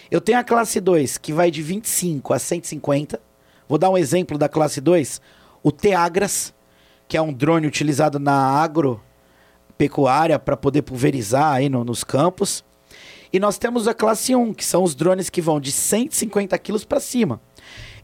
Eu 0.08 0.20
tenho 0.20 0.38
a 0.38 0.44
classe 0.44 0.80
2, 0.80 1.18
que 1.18 1.32
vai 1.32 1.50
de 1.50 1.60
25 1.60 2.32
a 2.32 2.38
150. 2.38 3.31
Vou 3.68 3.78
dar 3.78 3.90
um 3.90 3.96
exemplo 3.98 4.36
da 4.38 4.48
classe 4.48 4.80
2. 4.80 5.20
O 5.62 5.70
Teagras, 5.72 6.52
que 7.08 7.16
é 7.16 7.22
um 7.22 7.32
drone 7.32 7.66
utilizado 7.66 8.18
na 8.18 8.32
agropecuária 9.78 10.38
para 10.38 10.56
poder 10.56 10.82
pulverizar 10.82 11.54
aí 11.54 11.68
no- 11.68 11.84
nos 11.84 12.04
campos. 12.04 12.64
E 13.32 13.38
nós 13.40 13.56
temos 13.58 13.88
a 13.88 13.94
classe 13.94 14.34
1, 14.36 14.52
que 14.52 14.64
são 14.64 14.82
os 14.82 14.94
drones 14.94 15.30
que 15.30 15.40
vão 15.40 15.58
de 15.58 15.72
150 15.72 16.56
quilos 16.58 16.84
para 16.84 17.00
cima. 17.00 17.40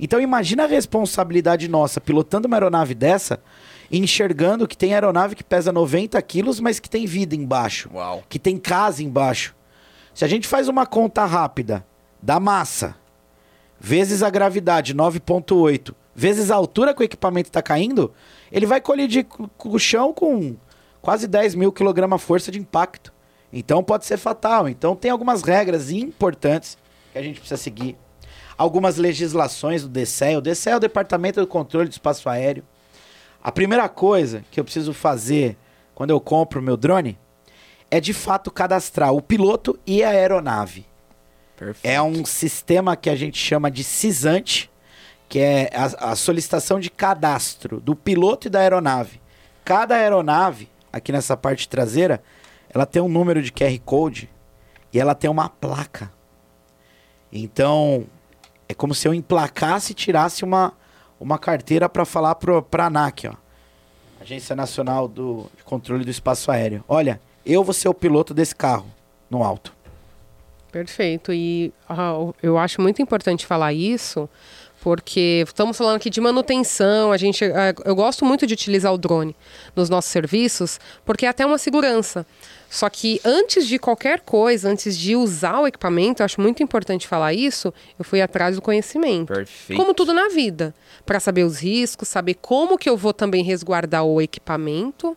Então 0.01 0.21
imagina 0.21 0.65
a 0.65 0.67
responsabilidade 0.67 1.69
nossa 1.69 2.01
pilotando 2.01 2.47
uma 2.47 2.57
aeronave 2.57 2.95
dessa, 2.95 3.41
e 3.91 3.99
enxergando 3.99 4.69
que 4.69 4.77
tem 4.77 4.93
aeronave 4.95 5.35
que 5.35 5.43
pesa 5.45 5.73
90 5.73 6.21
quilos, 6.23 6.61
mas 6.61 6.79
que 6.79 6.89
tem 6.91 7.07
vida 7.07 7.35
embaixo 7.35 7.91
Uau. 7.93 8.23
que 8.29 8.39
tem 8.39 8.57
casa 8.59 9.03
embaixo. 9.03 9.55
Se 10.15 10.25
a 10.25 10.29
gente 10.29 10.47
faz 10.47 10.69
uma 10.69 10.85
conta 10.87 11.25
rápida 11.25 11.85
da 12.23 12.39
massa, 12.39 12.95
vezes 13.81 14.23
a 14.23 14.31
gravidade, 14.31 14.95
9,8, 14.95 15.95
vezes 16.15 16.51
a 16.51 16.57
altura 16.57 16.93
que 16.93 17.03
o 17.03 17.05
equipamento 17.05 17.49
está 17.49 17.63
caindo, 17.63 18.13
ele 18.51 18.67
vai 18.67 18.81
colidir 18.81 19.25
com 19.25 19.69
o 19.69 19.79
chão 19.79 20.13
com 20.13 20.57
quase 21.01 21.29
10 21.29 21.55
mil 21.55 21.73
quilograma 21.73 22.19
força 22.19 22.51
de 22.51 22.59
impacto. 22.59 23.13
Então 23.53 23.83
pode 23.83 24.05
ser 24.05 24.17
fatal. 24.17 24.69
Então 24.69 24.97
tem 24.97 25.11
algumas 25.11 25.43
regras 25.43 25.91
importantes 25.91 26.77
que 27.13 27.19
a 27.19 27.23
gente 27.23 27.41
precisa 27.41 27.61
seguir. 27.61 27.97
Algumas 28.57 28.97
legislações 28.97 29.83
do 29.83 29.89
DCE. 29.89 30.37
O 30.37 30.41
DCE 30.41 30.71
é 30.71 30.77
o 30.77 30.81
Departamento 30.81 31.41
do 31.41 31.47
Controle 31.47 31.89
do 31.89 31.93
Espaço 31.93 32.29
Aéreo. 32.29 32.65
A 33.43 33.53
primeira 33.53 33.89
coisa 33.89 34.45
que 34.51 34.59
eu 34.59 34.65
preciso 34.65 34.93
fazer 34.93 35.57
quando 35.95 36.11
eu 36.11 36.21
compro 36.21 36.61
meu 36.61 36.77
drone 36.77 37.17
é 37.91 38.01
de 38.01 38.13
fato 38.13 38.51
cadastrar 38.51 39.13
o 39.15 39.23
piloto 39.23 39.79
e 39.87 40.03
a 40.03 40.11
aeronave. 40.11 40.88
Perfeito. 41.59 41.93
É 41.93 42.01
um 42.01 42.25
sistema 42.25 42.97
que 42.97 43.11
a 43.11 43.17
gente 43.17 43.37
chama 43.37 43.69
de 43.71 43.83
CISANTE, 43.83 44.71
que 45.29 45.41
é 45.41 45.69
a, 45.75 46.13
a 46.13 46.17
solicitação 46.17 46.79
de 46.79 46.89
cadastro 46.89 47.81
do 47.81 47.97
piloto 47.97 48.47
e 48.47 48.51
da 48.51 48.61
aeronave. 48.61 49.21
Cada 49.65 49.97
aeronave, 49.97 50.69
aqui 50.93 51.11
nessa 51.11 51.37
parte 51.37 51.69
traseira, 51.69 52.23
ela 52.71 52.87
tem 52.87 53.03
um 53.03 53.09
número 53.09 53.43
de 53.43 53.53
QR 53.53 53.77
Code 53.85 54.31
e 54.93 55.01
ela 55.01 55.15
tem 55.15 55.29
uma 55.29 55.49
placa. 55.49 56.13
Então, 57.33 58.07
é 58.69 58.73
como 58.73 58.95
se 58.95 59.09
eu 59.09 59.13
emplacasse 59.13 59.93
e 59.93 59.95
tirasse 59.95 60.45
uma, 60.45 60.73
uma 61.19 61.39
carteira 61.39 61.89
para 61.89 62.05
falar 62.05 62.37
para 62.37 62.85
a 62.85 62.87
ANAC, 62.87 63.27
ó. 63.27 63.35
Agência 64.21 64.55
Nacional 64.55 65.07
do, 65.07 65.51
Controle 65.65 66.05
do 66.05 66.11
Espaço 66.11 66.51
Aéreo. 66.51 66.85
Olha, 66.89 67.21
eu 67.45 67.63
vou 67.63 67.73
ser 67.73 67.89
o 67.89 67.95
piloto 67.95 68.35
desse 68.35 68.55
carro 68.55 68.87
no 69.31 69.43
alto. 69.43 69.73
Perfeito. 70.71 71.33
E 71.33 71.73
ah, 71.89 72.15
eu 72.43 72.59
acho 72.59 72.81
muito 72.81 73.01
importante 73.01 73.47
falar 73.47 73.73
isso, 73.73 74.29
porque 74.81 75.43
estamos 75.47 75.77
falando 75.77 75.97
aqui 75.97 76.11
de 76.11 76.21
manutenção. 76.21 77.11
A 77.11 77.17
gente, 77.17 77.45
ah, 77.45 77.75
eu 77.85 77.95
gosto 77.95 78.25
muito 78.25 78.47
de 78.47 78.55
utilizar 78.55 78.93
o 78.93 78.99
drone 78.99 79.35
nos 79.75 79.89
nossos 79.89 80.11
serviços, 80.11 80.79
porque 81.05 81.27
é 81.27 81.29
até 81.29 81.45
uma 81.45 81.59
segurança. 81.59 82.27
Só 82.71 82.89
que 82.91 83.19
antes 83.25 83.67
de 83.67 83.79
qualquer 83.79 84.21
coisa, 84.21 84.69
antes 84.69 84.97
de 84.97 85.17
usar 85.17 85.61
o 85.61 85.67
equipamento, 85.67 86.21
eu 86.21 86.25
acho 86.25 86.41
muito 86.41 86.63
importante 86.63 87.09
falar 87.09 87.33
isso, 87.33 87.73
eu 87.99 88.05
fui 88.05 88.21
atrás 88.21 88.57
do 88.57 88.63
conhecimento. 88.63 89.33
Perfeito. 89.33 89.79
Como 89.79 89.95
tudo 89.95 90.13
na 90.13 90.29
vida, 90.29 90.75
para 91.07 91.19
saber 91.19 91.45
os 91.45 91.59
riscos, 91.61 92.09
saber 92.09 92.35
como 92.35 92.77
que 92.77 92.89
eu 92.89 92.97
vou 92.97 93.15
também 93.15 93.43
resguardar 93.43 94.05
o 94.05 94.21
equipamento, 94.21 95.17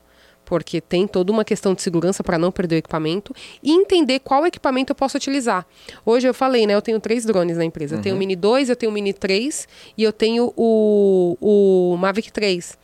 porque 0.51 0.81
tem 0.81 1.07
toda 1.07 1.31
uma 1.31 1.45
questão 1.45 1.73
de 1.73 1.81
segurança 1.81 2.21
para 2.21 2.37
não 2.37 2.51
perder 2.51 2.75
o 2.75 2.79
equipamento 2.79 3.33
e 3.63 3.71
entender 3.71 4.19
qual 4.19 4.45
equipamento 4.45 4.91
eu 4.91 4.95
posso 4.95 5.15
utilizar. 5.15 5.65
Hoje 6.05 6.27
eu 6.27 6.33
falei, 6.33 6.67
né, 6.67 6.75
eu 6.75 6.81
tenho 6.81 6.99
três 6.99 7.23
drones 7.23 7.55
na 7.55 7.63
empresa. 7.63 7.95
Eu 7.95 8.01
tenho 8.01 8.17
o 8.17 8.19
Mini 8.19 8.35
2, 8.35 8.67
eu 8.67 8.75
tenho 8.75 8.91
o 8.91 8.93
Mini 8.93 9.13
3 9.13 9.65
e 9.97 10.03
eu 10.03 10.11
tenho 10.11 10.51
o, 10.57 11.37
o 11.39 11.95
Mavic 11.95 12.33
3. 12.33 12.77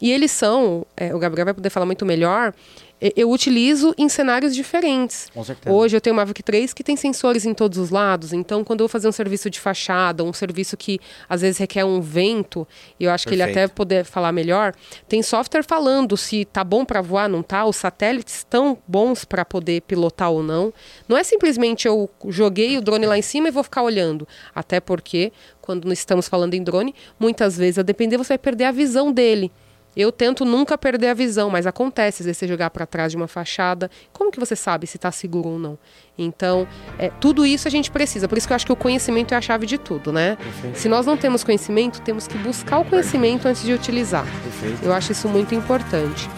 E 0.00 0.12
eles 0.12 0.30
são, 0.30 0.86
é, 0.96 1.12
o 1.12 1.18
Gabriel 1.18 1.46
vai 1.46 1.54
poder 1.54 1.70
falar 1.70 1.86
muito 1.86 2.06
melhor, 2.06 2.54
eu 3.00 3.30
utilizo 3.30 3.94
em 3.96 4.08
cenários 4.08 4.54
diferentes. 4.54 5.28
Com 5.32 5.44
certeza. 5.44 5.74
Hoje 5.74 5.96
eu 5.96 6.00
tenho 6.00 6.14
o 6.14 6.16
Mavic 6.16 6.42
3 6.42 6.72
que 6.74 6.82
tem 6.82 6.96
sensores 6.96 7.44
em 7.44 7.54
todos 7.54 7.78
os 7.78 7.90
lados, 7.90 8.32
então 8.32 8.64
quando 8.64 8.80
eu 8.80 8.84
vou 8.84 8.88
fazer 8.88 9.08
um 9.08 9.12
serviço 9.12 9.48
de 9.48 9.60
fachada, 9.60 10.24
um 10.24 10.32
serviço 10.32 10.76
que 10.76 10.98
às 11.28 11.40
vezes 11.40 11.58
requer 11.58 11.84
um 11.84 12.00
vento, 12.00 12.66
e 12.98 13.04
eu 13.04 13.10
acho 13.10 13.26
que 13.26 13.34
ele 13.34 13.44
Perfeito. 13.44 13.66
até 13.66 13.74
poder 13.74 14.04
falar 14.04 14.32
melhor, 14.32 14.74
tem 15.08 15.22
software 15.22 15.62
falando 15.62 16.16
se 16.16 16.44
tá 16.44 16.64
bom 16.64 16.84
para 16.84 17.00
voar, 17.00 17.28
não 17.28 17.42
tá, 17.42 17.64
os 17.64 17.76
satélites 17.76 18.38
estão 18.38 18.78
bons 18.86 19.24
para 19.24 19.44
poder 19.44 19.82
pilotar 19.82 20.30
ou 20.30 20.42
não. 20.42 20.72
Não 21.08 21.16
é 21.16 21.22
simplesmente 21.22 21.86
eu 21.86 22.10
joguei 22.28 22.76
o 22.76 22.80
drone 22.80 23.06
lá 23.06 23.16
em 23.16 23.22
cima 23.22 23.48
e 23.48 23.50
vou 23.50 23.62
ficar 23.62 23.82
olhando, 23.82 24.26
até 24.54 24.80
porque 24.80 25.32
quando 25.60 25.92
estamos 25.92 26.28
falando 26.28 26.54
em 26.54 26.62
drone, 26.62 26.94
muitas 27.20 27.56
vezes 27.56 27.78
a 27.78 27.82
depender 27.82 28.16
você 28.16 28.30
vai 28.30 28.38
perder 28.38 28.64
a 28.64 28.72
visão 28.72 29.12
dele. 29.12 29.52
Eu 29.96 30.12
tento 30.12 30.44
nunca 30.44 30.78
perder 30.78 31.08
a 31.08 31.14
visão, 31.14 31.50
mas 31.50 31.66
acontece, 31.66 32.22
às 32.22 32.26
vezes 32.26 32.38
você 32.38 32.46
jogar 32.46 32.70
para 32.70 32.86
trás 32.86 33.10
de 33.10 33.16
uma 33.16 33.26
fachada. 33.26 33.90
Como 34.12 34.30
que 34.30 34.38
você 34.38 34.54
sabe 34.54 34.86
se 34.86 34.96
está 34.96 35.10
seguro 35.10 35.48
ou 35.48 35.58
não? 35.58 35.78
Então, 36.16 36.68
é, 36.98 37.10
tudo 37.20 37.44
isso 37.44 37.66
a 37.66 37.70
gente 37.70 37.90
precisa. 37.90 38.28
Por 38.28 38.38
isso 38.38 38.46
que 38.46 38.52
eu 38.52 38.56
acho 38.56 38.66
que 38.66 38.72
o 38.72 38.76
conhecimento 38.76 39.34
é 39.34 39.36
a 39.36 39.40
chave 39.40 39.66
de 39.66 39.76
tudo, 39.78 40.12
né? 40.12 40.36
Perfeito. 40.36 40.78
Se 40.78 40.88
nós 40.88 41.06
não 41.06 41.16
temos 41.16 41.42
conhecimento, 41.42 42.00
temos 42.02 42.28
que 42.28 42.38
buscar 42.38 42.78
o 42.78 42.84
conhecimento 42.84 43.48
antes 43.48 43.62
de 43.62 43.72
utilizar. 43.72 44.24
Perfeito. 44.42 44.84
Eu 44.84 44.92
acho 44.92 45.12
isso 45.12 45.28
muito 45.28 45.54
importante. 45.54 46.28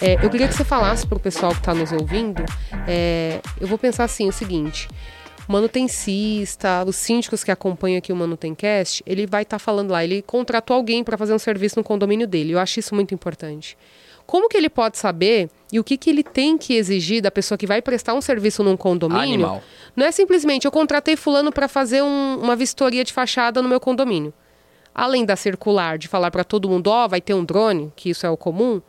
É, 0.00 0.24
eu 0.24 0.28
queria 0.28 0.46
que 0.46 0.54
você 0.54 0.64
falasse 0.64 1.06
para 1.06 1.16
o 1.16 1.20
pessoal 1.20 1.52
que 1.52 1.58
está 1.58 1.74
nos 1.74 1.90
ouvindo. 1.92 2.44
é, 2.86 3.40
eu 3.60 3.66
vou 3.66 3.78
pensar 3.78 4.04
assim: 4.04 4.28
o 4.28 4.32
seguinte. 4.32 4.88
O 5.48 5.52
manutencista, 5.52 6.84
os 6.86 6.96
síndicos 6.96 7.44
que 7.44 7.50
acompanham 7.50 7.98
aqui 7.98 8.12
o 8.12 8.16
Manutencast, 8.16 9.02
ele 9.06 9.26
vai 9.26 9.42
estar 9.42 9.58
falando 9.58 9.90
lá, 9.92 10.02
ele 10.02 10.20
contratou 10.22 10.76
alguém 10.76 11.04
para 11.04 11.16
fazer 11.16 11.32
um 11.32 11.38
serviço 11.38 11.78
no 11.78 11.84
condomínio 11.84 12.26
dele. 12.26 12.52
Eu 12.52 12.58
acho 12.58 12.80
isso 12.80 12.94
muito 12.94 13.14
importante. 13.14 13.78
Como 14.26 14.48
que 14.48 14.56
ele 14.56 14.68
pode 14.68 14.98
saber 14.98 15.48
e 15.72 15.78
o 15.78 15.84
que, 15.84 15.96
que 15.96 16.10
ele 16.10 16.24
tem 16.24 16.58
que 16.58 16.74
exigir 16.74 17.22
da 17.22 17.30
pessoa 17.30 17.56
que 17.56 17.66
vai 17.66 17.80
prestar 17.80 18.12
um 18.14 18.20
serviço 18.20 18.64
num 18.64 18.76
condomínio? 18.76 19.22
Animal. 19.22 19.62
Não 19.94 20.04
é 20.04 20.10
simplesmente 20.10 20.64
eu 20.64 20.72
contratei 20.72 21.14
fulano 21.14 21.52
para 21.52 21.68
fazer 21.68 22.02
um- 22.02 22.40
uma 22.42 22.56
vistoria 22.56 23.04
de 23.04 23.12
fachada 23.12 23.62
no 23.62 23.68
meu 23.68 23.78
condomínio. 23.78 24.34
Além 24.92 25.24
da 25.24 25.36
circular, 25.36 25.96
de 25.96 26.08
falar 26.08 26.32
para 26.32 26.42
todo 26.42 26.68
mundo, 26.68 26.88
ó, 26.88 27.06
vai 27.06 27.20
ter 27.20 27.34
um 27.34 27.44
drone, 27.44 27.92
que 27.94 28.10
isso 28.10 28.26
é 28.26 28.30
o 28.30 28.36
comum. 28.36 28.82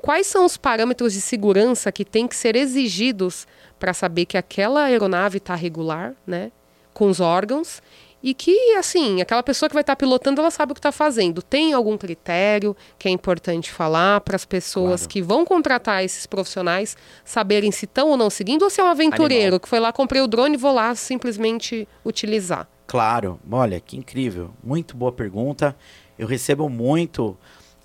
Quais 0.00 0.26
são 0.26 0.46
os 0.46 0.56
parâmetros 0.56 1.12
de 1.12 1.20
segurança 1.20 1.92
que 1.92 2.04
têm 2.06 2.26
que 2.26 2.34
ser 2.34 2.56
exigidos 2.56 3.46
para 3.80 3.92
saber 3.92 4.26
que 4.26 4.36
aquela 4.38 4.84
aeronave 4.84 5.38
está 5.38 5.56
regular, 5.56 6.14
né, 6.26 6.52
com 6.94 7.08
os 7.08 7.18
órgãos 7.18 7.82
e 8.22 8.34
que, 8.34 8.74
assim, 8.74 9.22
aquela 9.22 9.42
pessoa 9.42 9.66
que 9.68 9.72
vai 9.74 9.80
estar 9.80 9.96
pilotando, 9.96 10.42
ela 10.42 10.50
sabe 10.50 10.72
o 10.72 10.74
que 10.74 10.78
está 10.78 10.92
fazendo. 10.92 11.40
Tem 11.40 11.72
algum 11.72 11.96
critério 11.96 12.76
que 12.98 13.08
é 13.08 13.10
importante 13.10 13.72
falar 13.72 14.20
para 14.20 14.36
as 14.36 14.44
pessoas 14.44 15.00
Claro. 15.00 15.08
que 15.08 15.22
vão 15.22 15.44
contratar 15.46 16.04
esses 16.04 16.26
profissionais 16.26 16.98
saberem 17.24 17.72
se 17.72 17.86
estão 17.86 18.10
ou 18.10 18.18
não 18.18 18.28
seguindo 18.28 18.62
ou 18.62 18.68
se 18.68 18.78
é 18.78 18.84
um 18.84 18.88
aventureiro 18.88 19.44
Animal. 19.46 19.60
que 19.60 19.68
foi 19.68 19.80
lá, 19.80 19.90
comprei 19.90 20.20
o 20.20 20.26
drone 20.26 20.54
e 20.54 20.58
vou 20.58 20.74
lá 20.74 20.94
simplesmente 20.94 21.88
utilizar. 22.04 22.68
Claro, 22.86 23.40
olha, 23.50 23.80
que 23.80 23.96
incrível. 23.96 24.50
Muito 24.62 24.94
boa 24.96 25.12
pergunta. 25.12 25.74
Eu 26.18 26.26
recebo 26.26 26.68
muito. 26.68 27.38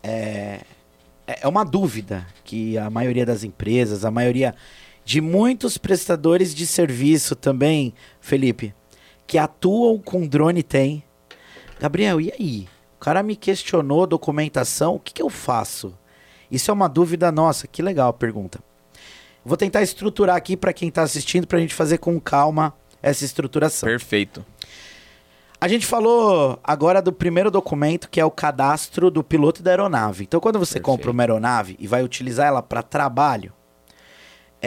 É, 0.04 0.62
é 1.26 1.48
uma 1.48 1.64
dúvida 1.64 2.28
que 2.44 2.78
a 2.78 2.90
maioria 2.90 3.26
das 3.26 3.44
empresas, 3.46 4.04
a 4.04 4.12
maioria 4.12 4.54
de 5.06 5.22
muitos 5.22 5.78
prestadores 5.78 6.54
de 6.54 6.66
serviço 6.66 7.36
também, 7.36 7.94
Felipe, 8.20 8.74
que 9.28 9.38
atuam 9.38 10.00
com 10.00 10.28
drone 10.28 10.64
tem. 10.64 11.04
Gabriel, 11.80 12.20
e 12.20 12.34
aí? 12.34 12.68
O 12.98 13.00
cara 13.00 13.22
me 13.22 13.36
questionou 13.36 14.08
documentação, 14.08 14.96
o 14.96 15.00
que, 15.00 15.14
que 15.14 15.22
eu 15.22 15.30
faço? 15.30 15.94
Isso 16.50 16.72
é 16.72 16.74
uma 16.74 16.88
dúvida 16.88 17.32
nossa. 17.32 17.68
Que 17.68 17.84
legal 17.84 18.10
a 18.10 18.14
pergunta. 18.14 18.60
Vou 19.44 19.56
tentar 19.56 19.84
estruturar 19.84 20.36
aqui 20.36 20.58
para 20.58 20.74
quem 20.74 20.90
está 20.90 21.04
assistindo, 21.04 21.46
para 21.46 21.60
a 21.60 21.62
gente 21.62 21.76
fazer 21.76 22.00
com 22.00 22.20
calma 22.20 22.74
essa 23.02 23.24
estruturação. 23.24 23.88
Perfeito. 23.88 24.44
A 25.62 25.68
gente 25.68 25.86
falou 25.86 26.60
agora 26.64 27.02
do 27.02 27.14
primeiro 27.14 27.52
documento, 27.52 28.10
que 28.10 28.20
é 28.20 28.26
o 28.26 28.32
cadastro 28.32 29.12
do 29.12 29.24
piloto 29.24 29.62
da 29.62 29.72
aeronave. 29.72 30.24
Então, 30.24 30.40
quando 30.40 30.58
você 30.58 30.80
Perfeito. 30.80 30.86
compra 30.86 31.12
uma 31.12 31.22
aeronave 31.22 31.76
e 31.80 31.88
vai 31.88 32.04
utilizar 32.04 32.48
ela 32.48 32.62
para 32.62 32.82
trabalho, 32.82 33.54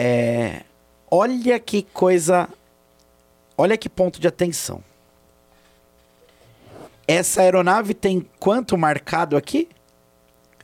é, 0.01 0.63
olha 1.11 1.59
que 1.59 1.83
coisa, 1.83 2.47
olha 3.57 3.77
que 3.77 3.89
ponto 3.89 4.17
de 4.17 4.29
atenção. 4.29 4.81
Essa 7.05 7.41
aeronave 7.41 7.93
tem 7.93 8.25
quanto 8.39 8.77
marcado 8.77 9.35
aqui? 9.35 9.67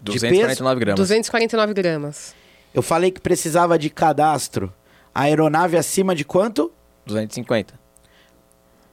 De 0.01 0.13
249 0.13 0.79
gramas. 0.79 0.99
249 0.99 1.73
gramas. 1.73 2.35
Eu 2.73 2.81
falei 2.81 3.11
que 3.11 3.19
precisava 3.19 3.77
de 3.77 3.89
cadastro. 3.89 4.73
A 5.13 5.23
aeronave 5.23 5.75
acima 5.75 6.15
de 6.15 6.23
quanto? 6.23 6.71
250. 7.05 7.77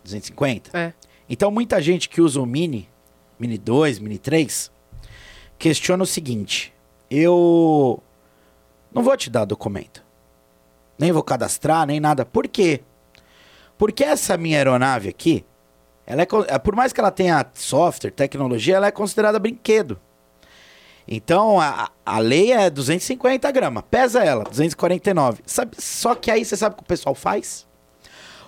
250. 0.03 0.77
É. 0.77 0.93
Então 1.29 1.53
muita 1.53 1.81
gente 1.81 2.09
que 2.09 2.21
usa 2.21 2.41
o 2.41 2.47
Mini, 2.47 2.89
Mini 3.39 3.59
2, 3.59 4.01
Mini 4.01 4.19
3, 4.19 4.73
questiona 5.57 6.03
o 6.03 6.07
seguinte: 6.07 6.75
eu 7.09 8.03
não 8.93 9.05
vou 9.05 9.17
te 9.17 9.31
dar 9.31 9.45
documento. 9.45 10.03
Nem 11.03 11.11
vou 11.11 11.25
cadastrar, 11.25 11.85
nem 11.85 11.99
nada. 11.99 12.25
Por 12.25 12.47
quê? 12.47 12.81
Porque 13.77 14.05
essa 14.05 14.37
minha 14.37 14.57
aeronave 14.57 15.09
aqui, 15.09 15.45
ela 16.07 16.23
é, 16.23 16.27
é, 16.47 16.59
por 16.61 16.77
mais 16.77 16.93
que 16.93 17.01
ela 17.01 17.11
tenha 17.11 17.45
software, 17.55 18.13
tecnologia, 18.13 18.77
ela 18.77 18.87
é 18.87 18.93
considerada 18.93 19.37
brinquedo. 19.41 19.99
Então 21.09 21.61
a, 21.61 21.91
a 22.07 22.19
lei 22.21 22.53
é 22.53 22.71
250 22.71 23.51
gramas, 23.51 23.83
pesa 23.91 24.23
ela, 24.23 24.45
249. 24.45 25.43
Sabe, 25.45 25.75
só 25.77 26.15
que 26.15 26.31
aí 26.31 26.45
você 26.45 26.57
sabe 26.57 26.75
o 26.75 26.77
que 26.77 26.85
o 26.85 26.87
pessoal 26.87 27.17
faz? 27.17 27.67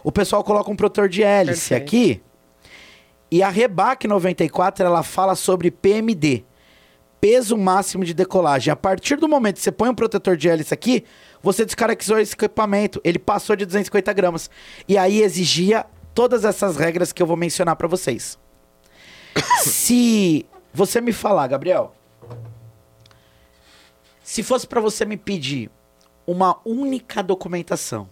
O 0.05 0.13
pessoal 0.13 0.45
coloca 0.45 0.71
um 0.71 0.77
protetor 0.77 1.09
de 1.09 1.25
hélice 1.25 1.71
Perfeito. 1.71 1.83
aqui 1.83 2.23
e 3.33 3.43
a 3.43 3.49
Rebac 3.49 4.07
94 4.07 4.87
ela 4.87 5.03
fala 5.03 5.35
sobre 5.35 5.73
PMD, 5.73 6.45
peso 7.25 7.57
máximo 7.57 8.04
de 8.04 8.12
decolagem. 8.12 8.71
A 8.71 8.76
partir 8.76 9.16
do 9.16 9.26
momento 9.26 9.54
que 9.57 9.62
você 9.62 9.73
põe 9.73 9.88
um 9.88 9.95
protetor 9.95 10.37
de 10.37 10.47
hélice 10.47 10.75
aqui, 10.75 11.04
você 11.43 11.64
descaracterizou 11.64 12.19
esse 12.19 12.35
equipamento. 12.35 13.00
Ele 13.02 13.19
passou 13.19 13.57
de 13.57 13.64
250 13.64 14.12
gramas. 14.12 14.50
E 14.87 14.99
aí 14.99 15.23
exigia 15.23 15.87
todas 16.14 16.45
essas 16.45 16.76
regras 16.76 17.14
que 17.14 17.23
eu 17.23 17.26
vou 17.26 17.35
mencionar 17.35 17.76
para 17.76 17.88
vocês. 17.88 18.38
Se 19.64 20.45
você 20.71 21.00
me 21.00 21.14
falar, 21.14 21.47
Gabriel, 21.47 21.95
se 24.23 24.43
fosse 24.43 24.66
para 24.66 24.83
você 24.83 25.07
me 25.07 25.16
pedir 25.16 25.71
uma 26.26 26.59
única 26.62 27.23
documentação 27.23 28.07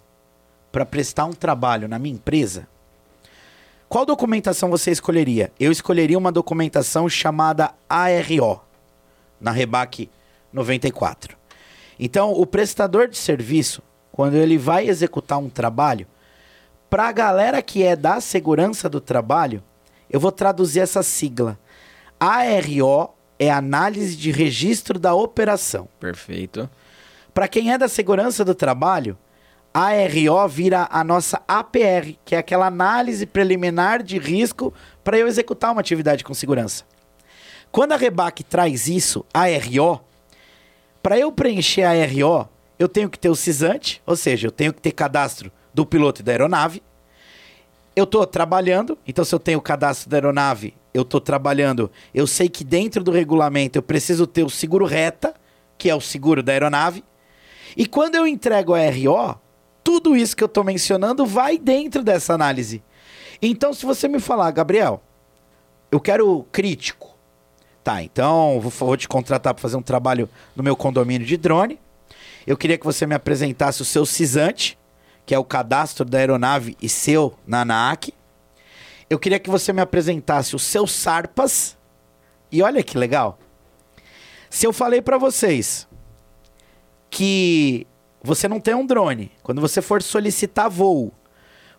para 0.70 0.86
prestar 0.86 1.26
um 1.26 1.32
trabalho 1.32 1.86
na 1.86 1.98
minha 1.98 2.14
empresa, 2.14 2.66
qual 3.90 4.06
documentação 4.06 4.70
você 4.70 4.90
escolheria? 4.90 5.52
Eu 5.60 5.70
escolheria 5.70 6.16
uma 6.16 6.32
documentação 6.32 7.10
chamada 7.10 7.74
ARO, 7.90 8.62
na 9.42 9.50
Rebac 9.50 10.08
94. 10.52 11.36
Então, 11.98 12.32
o 12.32 12.46
prestador 12.46 13.08
de 13.08 13.18
serviço, 13.18 13.82
quando 14.10 14.34
ele 14.34 14.56
vai 14.56 14.88
executar 14.88 15.38
um 15.38 15.50
trabalho, 15.50 16.06
para 16.88 17.08
a 17.08 17.12
galera 17.12 17.60
que 17.60 17.82
é 17.82 17.96
da 17.96 18.20
segurança 18.20 18.88
do 18.88 19.00
trabalho, 19.00 19.62
eu 20.08 20.20
vou 20.20 20.30
traduzir 20.30 20.80
essa 20.80 21.02
sigla. 21.02 21.58
ARO 22.20 23.10
é 23.38 23.50
análise 23.50 24.14
de 24.14 24.30
registro 24.30 24.98
da 24.98 25.14
operação. 25.14 25.88
Perfeito. 25.98 26.68
Para 27.34 27.48
quem 27.48 27.72
é 27.72 27.78
da 27.78 27.88
segurança 27.88 28.44
do 28.44 28.54
trabalho, 28.54 29.16
ARO 29.72 30.48
vira 30.48 30.86
a 30.90 31.02
nossa 31.02 31.40
APR, 31.48 32.18
que 32.24 32.34
é 32.34 32.38
aquela 32.38 32.66
análise 32.66 33.24
preliminar 33.24 34.02
de 34.02 34.18
risco 34.18 34.72
para 35.02 35.18
eu 35.18 35.26
executar 35.26 35.72
uma 35.72 35.80
atividade 35.80 36.22
com 36.22 36.34
segurança. 36.34 36.84
Quando 37.72 37.92
a 37.92 37.96
Rebac 37.96 38.44
traz 38.44 38.86
isso, 38.86 39.24
a 39.32 39.44
ARO, 39.44 40.02
para 41.02 41.18
eu 41.18 41.32
preencher 41.32 41.84
a 41.84 41.90
ARO, 41.92 42.46
eu 42.78 42.86
tenho 42.86 43.08
que 43.08 43.18
ter 43.18 43.30
o 43.30 43.34
CISANTE, 43.34 44.02
ou 44.04 44.14
seja, 44.14 44.46
eu 44.46 44.50
tenho 44.50 44.74
que 44.74 44.82
ter 44.82 44.92
cadastro 44.92 45.50
do 45.72 45.86
piloto 45.86 46.20
e 46.20 46.22
da 46.22 46.32
aeronave. 46.32 46.82
Eu 47.96 48.04
estou 48.04 48.26
trabalhando, 48.26 48.98
então 49.06 49.24
se 49.24 49.34
eu 49.34 49.38
tenho 49.38 49.58
o 49.58 49.62
cadastro 49.62 50.10
da 50.10 50.18
aeronave, 50.18 50.74
eu 50.92 51.00
estou 51.00 51.18
trabalhando, 51.18 51.90
eu 52.14 52.26
sei 52.26 52.46
que 52.50 52.62
dentro 52.62 53.02
do 53.02 53.10
regulamento 53.10 53.78
eu 53.78 53.82
preciso 53.82 54.26
ter 54.26 54.44
o 54.44 54.50
seguro 54.50 54.84
reta, 54.84 55.32
que 55.78 55.88
é 55.88 55.94
o 55.94 56.00
seguro 56.00 56.42
da 56.42 56.52
aeronave. 56.52 57.02
E 57.74 57.86
quando 57.86 58.16
eu 58.16 58.26
entrego 58.26 58.74
a 58.74 58.80
RO, 58.80 59.40
tudo 59.82 60.14
isso 60.14 60.36
que 60.36 60.44
eu 60.44 60.46
estou 60.46 60.62
mencionando 60.62 61.24
vai 61.24 61.56
dentro 61.56 62.04
dessa 62.04 62.34
análise. 62.34 62.82
Então, 63.40 63.72
se 63.72 63.86
você 63.86 64.08
me 64.08 64.20
falar, 64.20 64.50
Gabriel, 64.50 65.02
eu 65.90 65.98
quero 65.98 66.46
crítico. 66.52 67.11
Tá, 67.84 68.02
então 68.02 68.60
vou, 68.60 68.70
vou 68.70 68.96
te 68.96 69.08
contratar 69.08 69.52
para 69.54 69.60
fazer 69.60 69.76
um 69.76 69.82
trabalho 69.82 70.28
no 70.54 70.62
meu 70.62 70.76
condomínio 70.76 71.26
de 71.26 71.36
drone. 71.36 71.80
Eu 72.46 72.56
queria 72.56 72.78
que 72.78 72.84
você 72.84 73.06
me 73.06 73.14
apresentasse 73.14 73.82
o 73.82 73.84
seu 73.84 74.06
CISANTE, 74.06 74.78
que 75.26 75.34
é 75.34 75.38
o 75.38 75.44
cadastro 75.44 76.04
da 76.04 76.18
aeronave 76.18 76.76
e 76.80 76.88
seu 76.88 77.34
na 77.46 77.62
ANAC. 77.62 78.12
Eu 79.08 79.18
queria 79.18 79.38
que 79.38 79.50
você 79.50 79.72
me 79.72 79.80
apresentasse 79.80 80.54
os 80.54 80.62
seus 80.62 80.92
SARPAS. 80.92 81.76
E 82.50 82.62
olha 82.62 82.82
que 82.82 82.96
legal. 82.96 83.38
Se 84.48 84.66
eu 84.66 84.72
falei 84.72 85.00
para 85.00 85.18
vocês 85.18 85.88
que 87.10 87.86
você 88.22 88.46
não 88.46 88.60
tem 88.60 88.74
um 88.74 88.86
drone, 88.86 89.32
quando 89.42 89.60
você 89.60 89.82
for 89.82 90.02
solicitar 90.02 90.70
voo, 90.70 91.12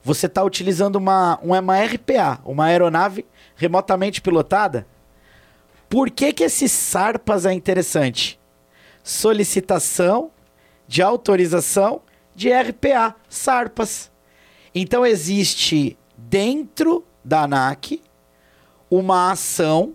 você 0.03 0.25
está 0.25 0.43
utilizando 0.43 0.97
uma, 0.97 1.39
uma 1.41 1.79
RPA, 1.79 2.39
uma 2.43 2.65
aeronave 2.65 3.25
remotamente 3.55 4.21
pilotada, 4.21 4.85
por 5.93 6.09
que, 6.09 6.33
que 6.33 6.45
esse 6.45 6.67
SARPAS 6.67 7.45
é 7.45 7.53
interessante? 7.53 8.39
Solicitação 9.03 10.31
de 10.87 11.03
autorização 11.03 12.01
de 12.33 12.51
RPA, 12.51 13.15
SARPAS. 13.29 14.11
Então 14.73 15.05
existe 15.05 15.95
dentro 16.17 17.05
da 17.23 17.43
ANAC 17.43 18.01
uma 18.89 19.31
ação 19.31 19.93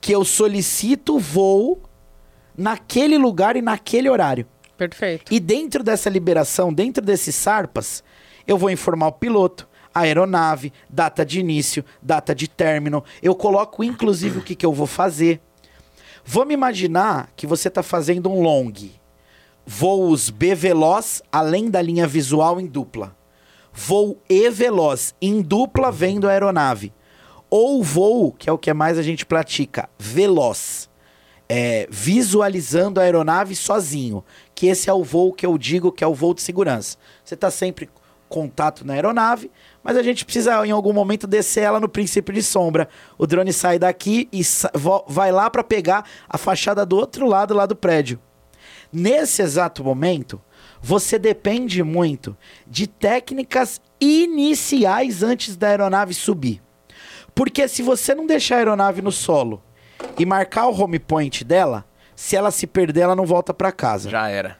que 0.00 0.12
eu 0.12 0.24
solicito 0.24 1.18
voo 1.18 1.82
naquele 2.56 3.18
lugar 3.18 3.54
e 3.54 3.60
naquele 3.60 4.08
horário. 4.08 4.46
Perfeito. 4.78 5.30
E 5.30 5.38
dentro 5.38 5.82
dessa 5.82 6.08
liberação, 6.08 6.72
dentro 6.72 7.04
desses 7.04 7.34
SARPAS, 7.34 8.02
eu 8.46 8.56
vou 8.56 8.70
informar 8.70 9.08
o 9.08 9.12
piloto, 9.12 9.68
aeronave, 10.00 10.72
data 10.88 11.24
de 11.24 11.40
início, 11.40 11.84
data 12.02 12.34
de 12.34 12.48
término. 12.48 13.04
Eu 13.22 13.34
coloco 13.34 13.82
inclusive 13.84 14.38
o 14.38 14.42
que, 14.42 14.54
que 14.54 14.66
eu 14.66 14.72
vou 14.72 14.86
fazer. 14.86 15.40
Vamos 16.24 16.52
imaginar 16.52 17.30
que 17.36 17.46
você 17.46 17.68
está 17.68 17.82
fazendo 17.82 18.30
um 18.30 18.42
long. 18.42 18.72
Voos 19.66 20.30
B 20.30 20.54
veloz 20.54 21.22
além 21.30 21.70
da 21.70 21.80
linha 21.82 22.06
visual 22.06 22.60
em 22.60 22.66
dupla. 22.66 23.16
Voo 23.72 24.20
E 24.28 24.50
veloz 24.50 25.14
em 25.22 25.40
dupla 25.40 25.92
vendo 25.92 26.28
a 26.28 26.32
aeronave. 26.32 26.92
Ou 27.48 27.82
voo, 27.82 28.32
que 28.32 28.50
é 28.50 28.52
o 28.52 28.58
que 28.58 28.72
mais 28.74 28.98
a 28.98 29.02
gente 29.02 29.24
pratica, 29.24 29.88
veloz. 29.98 30.90
É, 31.48 31.86
visualizando 31.90 33.00
a 33.00 33.04
aeronave 33.04 33.54
sozinho. 33.54 34.24
Que 34.54 34.66
esse 34.66 34.90
é 34.90 34.92
o 34.92 35.04
voo 35.04 35.32
que 35.32 35.46
eu 35.46 35.56
digo 35.56 35.92
que 35.92 36.02
é 36.02 36.06
o 36.06 36.14
voo 36.14 36.34
de 36.34 36.42
segurança. 36.42 36.98
Você 37.24 37.34
está 37.34 37.50
sempre 37.50 37.88
contato 38.28 38.86
na 38.86 38.94
aeronave, 38.94 39.50
mas 39.82 39.96
a 39.96 40.02
gente 40.02 40.24
precisa 40.24 40.66
em 40.66 40.70
algum 40.70 40.92
momento 40.92 41.26
descer 41.26 41.62
ela 41.62 41.80
no 41.80 41.88
princípio 41.88 42.34
de 42.34 42.42
sombra. 42.42 42.88
O 43.16 43.26
drone 43.26 43.52
sai 43.52 43.78
daqui 43.78 44.28
e 44.32 44.44
sa 44.44 44.70
vai 45.06 45.32
lá 45.32 45.48
para 45.50 45.64
pegar 45.64 46.04
a 46.28 46.36
fachada 46.36 46.84
do 46.84 46.96
outro 46.96 47.26
lado 47.26 47.54
lá 47.54 47.66
do 47.66 47.76
prédio. 47.76 48.20
Nesse 48.92 49.42
exato 49.42 49.84
momento, 49.84 50.40
você 50.80 51.18
depende 51.18 51.82
muito 51.82 52.36
de 52.66 52.86
técnicas 52.86 53.80
iniciais 54.00 55.22
antes 55.22 55.56
da 55.56 55.68
aeronave 55.68 56.14
subir. 56.14 56.62
Porque 57.34 57.68
se 57.68 57.82
você 57.82 58.14
não 58.14 58.26
deixar 58.26 58.56
a 58.56 58.58
aeronave 58.58 59.02
no 59.02 59.12
solo 59.12 59.62
e 60.18 60.24
marcar 60.24 60.66
o 60.66 60.80
home 60.80 60.98
point 60.98 61.44
dela, 61.44 61.84
se 62.14 62.34
ela 62.34 62.50
se 62.50 62.66
perder, 62.66 63.02
ela 63.02 63.16
não 63.16 63.26
volta 63.26 63.54
para 63.54 63.70
casa. 63.70 64.10
Já 64.10 64.28
era. 64.28 64.58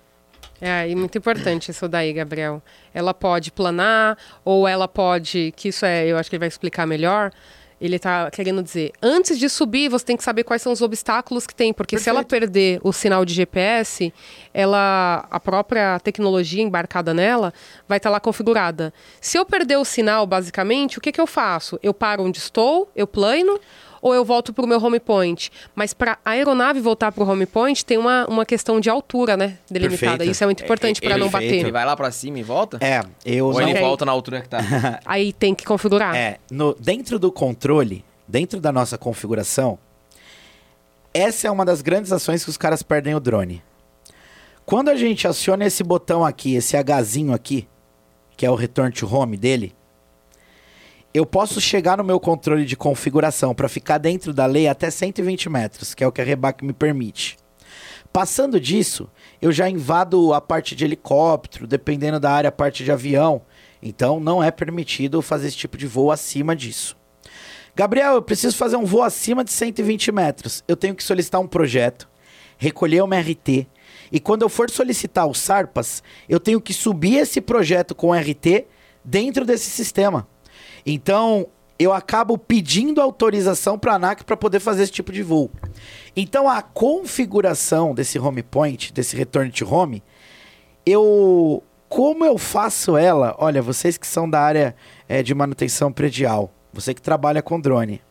É, 0.61 0.89
e 0.89 0.95
muito 0.95 1.17
importante 1.17 1.71
isso 1.71 1.89
daí, 1.89 2.13
Gabriel. 2.13 2.63
Ela 2.93 3.15
pode 3.15 3.53
planar, 3.53 4.19
ou 4.45 4.67
ela 4.67 4.89
pode, 4.89 5.53
que 5.57 5.69
isso 5.69 5.85
é, 5.87 6.07
eu 6.07 6.17
acho 6.17 6.29
que 6.29 6.37
ele 6.37 6.41
vai 6.41 6.49
explicar 6.49 6.87
melhor. 6.87 7.33
Ele 7.81 7.97
tá 7.97 8.29
querendo 8.33 8.61
dizer, 8.61 8.93
antes 9.01 9.39
de 9.39 9.49
subir, 9.49 9.89
você 9.89 10.05
tem 10.05 10.17
que 10.17 10.25
saber 10.25 10.43
quais 10.43 10.61
são 10.61 10.73
os 10.73 10.83
obstáculos 10.83 11.47
que 11.47 11.55
tem, 11.55 11.73
porque 11.73 11.97
se 11.97 12.11
ela 12.11 12.25
perder 12.25 12.81
o 12.83 12.93
sinal 12.93 13.25
de 13.25 13.33
GPS, 13.33 14.13
ela 14.53 15.29
a 15.31 15.39
própria 15.39 16.01
tecnologia 16.01 16.61
embarcada 16.61 17.15
nela 17.15 17.55
vai 17.87 17.99
estar 17.99 18.11
lá 18.11 18.19
configurada. 18.19 18.93
Se 19.21 19.39
eu 19.39 19.47
perder 19.47 19.77
o 19.77 19.85
sinal, 19.85 20.27
basicamente, 20.27 20.99
o 20.99 21.01
que 21.01 21.13
que 21.13 21.21
eu 21.21 21.27
faço? 21.27 21.79
Eu 21.81 21.95
paro 21.95 22.25
onde 22.25 22.39
estou, 22.39 22.91
eu 22.97 23.07
plano, 23.07 23.61
ou 24.01 24.15
eu 24.15 24.25
volto 24.25 24.53
para 24.53 24.65
o 24.65 24.69
meu 24.69 24.83
home 24.83 25.01
point. 25.01 25.51
Mas 25.75 25.93
para 25.95 26.19
a 26.25 26.31
aeronave 26.31 26.81
voltar 26.81 27.13
para 27.13 27.25
o 27.25 27.29
home 27.29 27.47
point, 27.47 27.85
tem 27.85 27.99
uma, 27.99 28.27
uma 28.27 28.47
questão 28.47 28.81
de 28.81 28.89
altura, 28.89 29.37
né? 29.37 29.59
Delimitada. 29.71 30.13
Perfeito. 30.13 30.31
Isso 30.33 30.45
é 30.45 30.47
muito 30.47 30.65
importante 30.65 31.01
para 31.01 31.11
Ele- 31.11 31.21
não 31.21 31.31
Perfeito. 31.31 31.53
Ele 31.55 31.63
bater. 31.65 31.73
vai 31.73 31.85
lá 31.85 31.97
pra 31.97 32.11
cima 32.11 32.39
e 32.39 32.43
volta? 32.43 32.79
É, 32.81 33.01
eu 33.25 33.47
Ou 33.47 33.55
não... 33.55 33.69
ele 33.69 33.79
volta 33.79 34.05
na 34.05 34.13
altura 34.13 34.41
que 34.41 34.49
tá? 34.49 34.59
Aí 35.05 35.33
tem 35.33 35.55
que 35.55 35.65
configurar. 35.65 36.15
É, 36.15 36.39
no, 36.51 36.75
dentro 36.75 37.19
do 37.19 37.31
controle, 37.33 38.05
dentro 38.27 38.61
da 38.61 38.73
nossa 38.73 38.97
configuração, 38.99 39.79
essa 41.13 41.49
é 41.49 41.51
uma 41.51 41.65
das 41.65 41.81
grandes 41.83 42.13
ações 42.13 42.45
que 42.45 42.51
os 42.51 42.57
caras 42.57 42.83
perdem 42.83 43.15
o 43.15 43.21
drone. 43.21 43.63
Quando 44.65 44.91
a 44.91 44.97
gente 44.97 45.27
aciona 45.27 45.65
esse 45.65 45.83
botão 45.83 46.25
aqui, 46.25 46.55
esse 46.55 46.77
Hzinho 46.77 47.33
aqui, 47.33 47.67
que 48.37 48.45
é 48.45 48.51
o 48.51 48.55
return 48.55 48.93
to 48.93 49.13
home 49.13 49.37
dele, 49.37 49.75
eu 51.13 51.25
posso 51.25 51.61
chegar 51.61 51.97
no 51.97 52.05
meu 52.05 52.21
controle 52.21 52.65
de 52.65 52.77
configuração 52.77 53.55
para 53.55 53.69
ficar 53.69 53.99
dentro 53.99 54.33
da 54.33 54.47
lei 54.47 54.69
até 54.69 54.91
120 54.91 55.49
metros, 55.49 55.95
que 55.95 56.05
é 56.05 56.07
o 56.07 56.13
que 56.13 56.21
a 56.21 56.25
Rebac 56.25 56.65
me 56.65 56.73
permite. 56.73 57.37
Passando 58.13 58.61
disso, 58.61 59.11
eu 59.41 59.53
já 59.53 59.69
invado 59.69 60.33
a 60.33 60.41
parte 60.41 60.75
de 60.75 60.85
helicóptero, 60.85 61.67
dependendo 61.67 62.21
da 62.21 62.31
área, 62.31 62.49
a 62.49 62.53
parte 62.53 62.85
de 62.85 62.93
avião. 62.93 63.43
Então, 63.83 64.19
não 64.19 64.43
é 64.43 64.51
permitido 64.51 65.23
fazer 65.23 65.49
esse 65.49 65.57
tipo 65.57 65.77
de 65.77 65.87
voo 65.87 66.11
acima 66.11 66.57
disso. 66.57 66.97
Gabriel, 67.77 68.15
eu 68.15 68.23
preciso 68.23 68.57
fazer 68.57 68.77
um 68.77 68.85
voo 68.85 69.03
acima 69.03 69.45
de 69.45 69.53
120 69.53 70.11
metros. 70.11 70.65
Eu 70.67 70.77
tenho 70.77 70.95
que 70.95 71.05
solicitar 71.05 71.41
um 71.41 71.47
projeto, 71.47 72.09
recolher 72.57 73.03
uma 73.03 73.19
RT. 73.19 73.67
E 74.11 74.19
quando 74.19 74.43
eu 74.43 74.49
for 74.49 74.69
solicitar 74.71 75.29
o 75.29 75.35
SARPAS, 75.35 76.03
eu 76.29 76.41
tenho 76.41 76.61
que 76.61 76.73
subir 76.73 77.17
esse 77.19 77.41
projeto 77.41 77.95
com 77.95 78.13
RT 78.13 78.67
dentro 79.05 79.45
desse 79.45 79.71
sistema. 79.71 80.27
Então, 80.85 81.47
eu 81.79 81.93
acabo 81.93 82.37
pedindo 82.37 83.01
autorização 83.01 83.79
para 83.79 83.93
a 83.93 83.97
ANAC 83.97 84.25
para 84.25 84.37
poder 84.37 84.61
fazer 84.61 84.83
esse 84.83 84.93
tipo 84.93 85.13
de 85.13 85.23
voo. 85.23 85.51
Então, 86.17 86.49
a 86.49 86.61
configuração 86.61 87.95
desse 87.95 88.19
home 88.19 88.43
point, 88.43 88.93
desse 88.93 89.17
return 89.17 89.51
to 89.51 89.73
home, 89.73 90.03
eu 90.85 91.63
como 91.89 92.25
eu 92.25 92.37
faço 92.37 92.97
ela? 92.97 93.35
Olha, 93.39 93.63
vocês 93.63 93.97
que 93.97 94.07
são 94.07 94.29
da 94.29 94.41
área 94.41 94.77
é, 95.09 95.23
de 95.23 95.35
manutenção 95.35 95.91
predial, 95.91 96.53
você 96.73 96.93
que 96.93 97.01
trabalha 97.01 97.43
com 97.43 97.59
drone, 97.59 98.03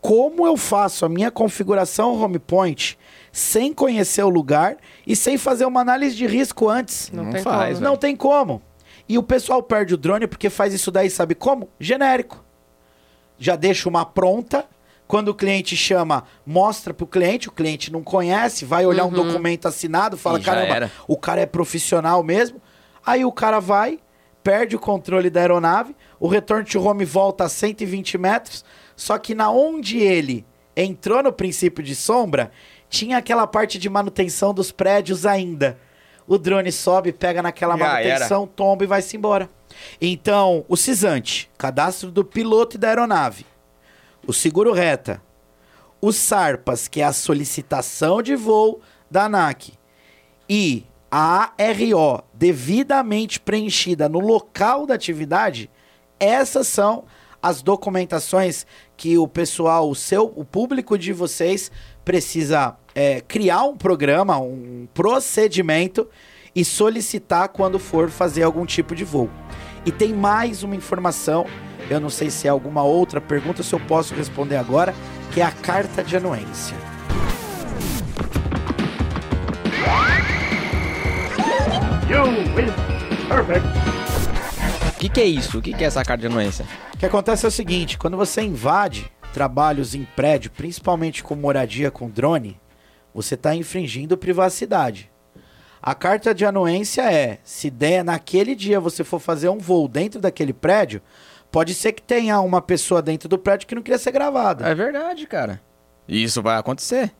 como 0.00 0.46
eu 0.46 0.56
faço 0.56 1.04
a 1.04 1.08
minha 1.08 1.30
configuração 1.30 2.20
home 2.22 2.38
point 2.38 2.98
sem 3.32 3.72
conhecer 3.72 4.22
o 4.22 4.28
lugar 4.30 4.76
e 5.06 5.14
sem 5.14 5.36
fazer 5.36 5.66
uma 5.66 5.80
análise 5.80 6.16
de 6.16 6.26
risco 6.26 6.68
antes? 6.68 7.10
Não, 7.12 7.24
Não 7.24 7.32
tem 7.32 7.42
faz, 7.42 7.74
como. 7.74 7.88
Não 7.90 7.96
tem 7.96 8.16
como. 8.16 8.62
E 9.08 9.16
o 9.18 9.22
pessoal 9.22 9.62
perde 9.62 9.94
o 9.94 9.96
drone 9.96 10.26
porque 10.26 10.50
faz 10.50 10.74
isso 10.74 10.90
daí, 10.90 11.08
sabe 11.08 11.34
como? 11.34 11.68
Genérico. 11.78 12.44
Já 13.38 13.56
deixa 13.56 13.88
uma 13.88 14.04
pronta. 14.04 14.66
Quando 15.06 15.28
o 15.28 15.34
cliente 15.34 15.76
chama, 15.76 16.24
mostra 16.44 16.92
pro 16.92 17.06
cliente, 17.06 17.48
o 17.48 17.52
cliente 17.52 17.92
não 17.92 18.02
conhece, 18.02 18.64
vai 18.64 18.84
olhar 18.84 19.04
um 19.04 19.12
documento 19.12 19.68
assinado, 19.68 20.16
fala: 20.16 20.40
caramba, 20.40 20.74
era. 20.74 20.92
o 21.06 21.16
cara 21.16 21.40
é 21.40 21.46
profissional 21.46 22.24
mesmo. 22.24 22.60
Aí 23.04 23.24
o 23.24 23.30
cara 23.30 23.60
vai, 23.60 24.00
perde 24.42 24.74
o 24.74 24.80
controle 24.80 25.30
da 25.30 25.40
aeronave, 25.40 25.94
o 26.18 26.26
return 26.26 26.64
to 26.64 26.82
home 26.82 27.04
volta 27.04 27.44
a 27.44 27.48
120 27.48 28.18
metros, 28.18 28.64
só 28.96 29.16
que 29.16 29.32
na 29.32 29.48
onde 29.48 29.98
ele 29.98 30.44
entrou 30.76 31.22
no 31.22 31.32
princípio 31.32 31.84
de 31.84 31.94
sombra, 31.94 32.50
tinha 32.88 33.16
aquela 33.16 33.46
parte 33.46 33.78
de 33.78 33.88
manutenção 33.88 34.52
dos 34.52 34.72
prédios 34.72 35.24
ainda. 35.24 35.78
O 36.26 36.38
drone 36.38 36.72
sobe, 36.72 37.12
pega 37.12 37.42
naquela 37.42 37.76
Já 37.76 37.84
manutenção, 37.84 38.46
tomba 38.46 38.84
e 38.84 38.86
vai-se 38.86 39.16
embora. 39.16 39.48
Então, 40.00 40.64
o 40.68 40.76
CISANTE, 40.76 41.50
cadastro 41.56 42.10
do 42.10 42.24
piloto 42.24 42.76
e 42.76 42.78
da 42.78 42.88
aeronave. 42.88 43.46
O 44.26 44.32
seguro 44.32 44.72
reta. 44.72 45.22
O 46.00 46.12
SARPAS, 46.12 46.88
que 46.88 47.00
é 47.00 47.04
a 47.04 47.12
solicitação 47.12 48.20
de 48.20 48.34
voo 48.34 48.80
da 49.10 49.24
ANAC. 49.24 49.74
E 50.48 50.84
a 51.10 51.52
ARO 51.56 52.24
devidamente 52.34 53.38
preenchida 53.38 54.08
no 54.08 54.18
local 54.18 54.86
da 54.86 54.94
atividade, 54.94 55.70
essas 56.18 56.66
são 56.66 57.04
as 57.40 57.62
documentações 57.62 58.66
que 58.96 59.16
o 59.16 59.28
pessoal, 59.28 59.88
o 59.88 59.94
seu, 59.94 60.32
o 60.34 60.44
público 60.44 60.98
de 60.98 61.12
vocês 61.12 61.70
precisa 62.06 62.76
é, 62.94 63.20
criar 63.20 63.64
um 63.64 63.76
programa, 63.76 64.38
um 64.38 64.86
procedimento 64.94 66.08
e 66.54 66.64
solicitar 66.64 67.48
quando 67.48 67.80
for 67.80 68.08
fazer 68.08 68.44
algum 68.44 68.64
tipo 68.64 68.94
de 68.94 69.04
voo. 69.04 69.28
E 69.84 69.90
tem 69.90 70.14
mais 70.14 70.62
uma 70.62 70.76
informação, 70.76 71.46
eu 71.90 71.98
não 71.98 72.08
sei 72.08 72.30
se 72.30 72.46
é 72.46 72.50
alguma 72.50 72.84
outra 72.84 73.20
pergunta, 73.20 73.64
se 73.64 73.74
eu 73.74 73.80
posso 73.80 74.14
responder 74.14 74.54
agora, 74.54 74.94
que 75.32 75.40
é 75.40 75.44
a 75.44 75.50
carta 75.50 76.04
de 76.04 76.16
anuência. 76.16 76.76
You 82.08 82.22
win. 82.54 82.70
Perfect. 83.28 83.66
O 84.94 84.98
que, 84.98 85.08
que 85.08 85.20
é 85.20 85.24
isso? 85.24 85.58
O 85.58 85.62
que, 85.62 85.72
que 85.72 85.82
é 85.82 85.88
essa 85.88 86.04
carta 86.04 86.20
de 86.20 86.28
anuência? 86.28 86.64
O 86.94 86.98
que 86.98 87.04
acontece 87.04 87.44
é 87.44 87.48
o 87.48 87.50
seguinte, 87.50 87.98
quando 87.98 88.16
você 88.16 88.42
invade 88.42 89.10
trabalhos 89.36 89.94
em 89.94 90.02
prédio, 90.16 90.50
principalmente 90.50 91.22
com 91.22 91.34
moradia 91.34 91.90
com 91.90 92.08
drone, 92.08 92.58
você 93.14 93.34
está 93.34 93.54
infringindo 93.54 94.16
privacidade. 94.16 95.12
A 95.82 95.94
carta 95.94 96.34
de 96.34 96.46
anuência 96.46 97.02
é, 97.12 97.38
se 97.44 97.68
der 97.68 98.02
naquele 98.02 98.54
dia 98.54 98.80
você 98.80 99.04
for 99.04 99.20
fazer 99.20 99.50
um 99.50 99.58
voo 99.58 99.88
dentro 99.88 100.22
daquele 100.22 100.54
prédio, 100.54 101.02
pode 101.52 101.74
ser 101.74 101.92
que 101.92 102.00
tenha 102.00 102.40
uma 102.40 102.62
pessoa 102.62 103.02
dentro 103.02 103.28
do 103.28 103.36
prédio 103.36 103.66
que 103.66 103.74
não 103.74 103.82
queria 103.82 103.98
ser 103.98 104.10
gravada. 104.10 104.66
É 104.66 104.74
verdade, 104.74 105.26
cara. 105.26 105.60
Isso 106.08 106.40
vai 106.40 106.56
acontecer. 106.56 107.12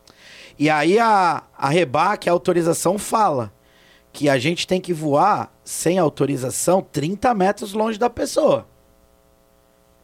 E 0.57 0.71
aí 0.71 0.97
a, 0.97 1.43
a 1.55 1.69
REBAC, 1.69 2.27
a 2.27 2.31
autorização 2.31 2.97
fala 2.97 3.53
que 4.11 4.27
a 4.27 4.39
gente 4.39 4.65
tem 4.65 4.81
que 4.81 4.91
voar 4.91 5.53
sem 5.63 5.99
autorização 5.99 6.81
30 6.81 7.31
metros 7.35 7.73
longe 7.73 7.99
da 7.99 8.09
pessoa. 8.09 8.67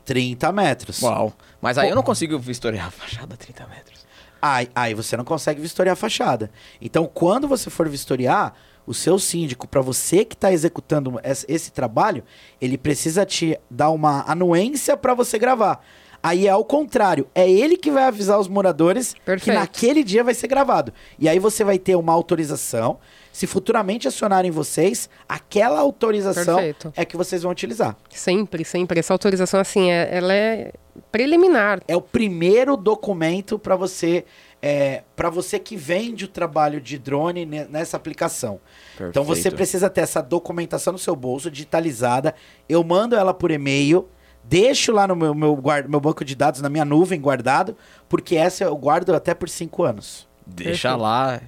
30 0.05 0.51
metros. 0.51 1.01
Uau. 1.01 1.33
Mas 1.63 1.77
aí 1.77 1.85
Pô. 1.85 1.91
eu 1.93 1.95
não 1.95 2.03
consigo 2.03 2.37
vistoriar 2.37 2.87
a 2.87 2.91
fachada 2.91 3.35
a 3.35 3.37
30 3.37 3.65
metros. 3.67 4.05
Aí, 4.41 4.69
aí 4.75 4.93
você 4.93 5.15
não 5.15 5.23
consegue 5.23 5.61
vistoriar 5.61 5.93
a 5.93 5.95
fachada. 5.95 6.51
Então, 6.81 7.09
quando 7.11 7.47
você 7.47 7.69
for 7.69 7.87
vistoriar, 7.87 8.53
o 8.85 8.93
seu 8.93 9.17
síndico, 9.17 9.65
para 9.65 9.79
você 9.79 10.25
que 10.25 10.35
está 10.35 10.51
executando 10.51 11.17
esse, 11.23 11.45
esse 11.47 11.71
trabalho, 11.71 12.21
ele 12.59 12.77
precisa 12.77 13.25
te 13.25 13.57
dar 13.69 13.91
uma 13.91 14.29
anuência 14.29 14.97
para 14.97 15.13
você 15.13 15.39
gravar. 15.39 15.81
Aí 16.25 16.47
é 16.47 16.49
ao 16.49 16.63
contrário, 16.63 17.27
é 17.35 17.49
ele 17.51 17.75
que 17.75 17.91
vai 17.91 18.03
avisar 18.05 18.39
os 18.39 18.47
moradores 18.47 19.13
que 19.13 19.19
Perfeito. 19.19 19.59
naquele 19.59 20.03
dia 20.05 20.23
vai 20.23 20.33
ser 20.33 20.47
gravado. 20.47 20.93
E 21.19 21.27
aí 21.27 21.37
você 21.37 21.65
vai 21.65 21.77
ter 21.77 21.95
uma 21.97 22.13
autorização. 22.13 22.97
Se 23.31 23.45
futuramente 23.45 24.07
acionarem 24.07 24.49
vocês, 24.49 25.09
aquela 25.27 25.79
autorização 25.81 26.55
Perfeito. 26.55 26.93
é 26.95 27.03
que 27.03 27.17
vocês 27.17 27.43
vão 27.43 27.51
utilizar. 27.51 27.97
Sempre, 28.09 28.63
sempre. 28.63 28.99
Essa 28.99 29.13
autorização, 29.13 29.59
assim, 29.59 29.91
é- 29.91 30.07
ela 30.15 30.33
é 30.33 30.71
preliminar. 31.11 31.81
é 31.87 31.95
o 31.95 32.01
primeiro 32.01 32.77
documento 32.77 33.59
para 33.59 33.75
você 33.75 34.23
é, 34.65 35.03
para 35.13 35.29
você 35.29 35.59
que 35.59 35.75
vende 35.75 36.23
o 36.23 36.27
trabalho 36.29 36.79
de 36.79 36.97
drone 36.97 37.45
ne- 37.45 37.65
nessa 37.65 37.97
aplicação. 37.97 38.61
Então 38.95 39.21
você 39.21 39.41
Perfeito. 39.41 39.55
precisa 39.57 39.89
ter 39.89 39.99
essa 39.99 40.21
documentação 40.21 40.93
no 40.93 40.99
seu 40.99 41.17
bolso, 41.17 41.51
digitalizada. 41.51 42.33
Eu 42.69 42.81
mando 42.81 43.13
ela 43.13 43.33
por 43.33 43.51
e-mail, 43.51 44.07
deixo 44.43 44.91
lá 44.91 45.07
no 45.07 45.15
meu, 45.15 45.33
meu, 45.33 45.55
guarda- 45.55 45.87
meu 45.89 45.99
banco 45.99 46.23
de 46.25 46.35
dados, 46.35 46.61
na 46.61 46.69
minha 46.69 46.85
nuvem 46.85 47.19
guardado, 47.19 47.75
porque 48.09 48.35
essa 48.35 48.63
eu 48.63 48.75
guardo 48.75 49.13
até 49.15 49.33
por 49.33 49.49
cinco 49.49 49.83
anos. 49.83 50.27
Deixa 50.45 50.89
Perfeito. 50.89 51.01
lá. 51.01 51.41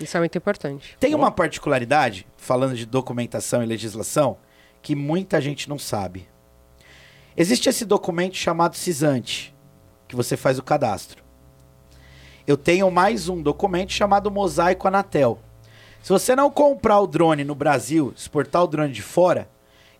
Isso 0.00 0.16
é 0.16 0.20
muito 0.20 0.36
importante. 0.38 0.96
Tem 0.98 1.14
uma 1.14 1.30
particularidade, 1.30 2.26
falando 2.36 2.74
de 2.74 2.86
documentação 2.86 3.62
e 3.62 3.66
legislação, 3.66 4.38
que 4.82 4.94
muita 4.94 5.40
gente 5.40 5.68
não 5.68 5.78
sabe. 5.78 6.26
Existe 7.36 7.68
esse 7.68 7.84
documento 7.84 8.34
chamado 8.36 8.76
CISANTE, 8.76 9.54
que 10.08 10.16
você 10.16 10.36
faz 10.36 10.58
o 10.58 10.62
cadastro. 10.62 11.22
Eu 12.46 12.56
tenho 12.56 12.90
mais 12.90 13.28
um 13.28 13.40
documento 13.42 13.92
chamado 13.92 14.30
Mosaico 14.30 14.88
Anatel. 14.88 15.38
Se 16.02 16.08
você 16.08 16.34
não 16.34 16.50
comprar 16.50 16.98
o 17.00 17.06
drone 17.06 17.44
no 17.44 17.54
Brasil, 17.54 18.12
exportar 18.16 18.64
o 18.64 18.66
drone 18.66 18.92
de 18.92 19.02
fora, 19.02 19.48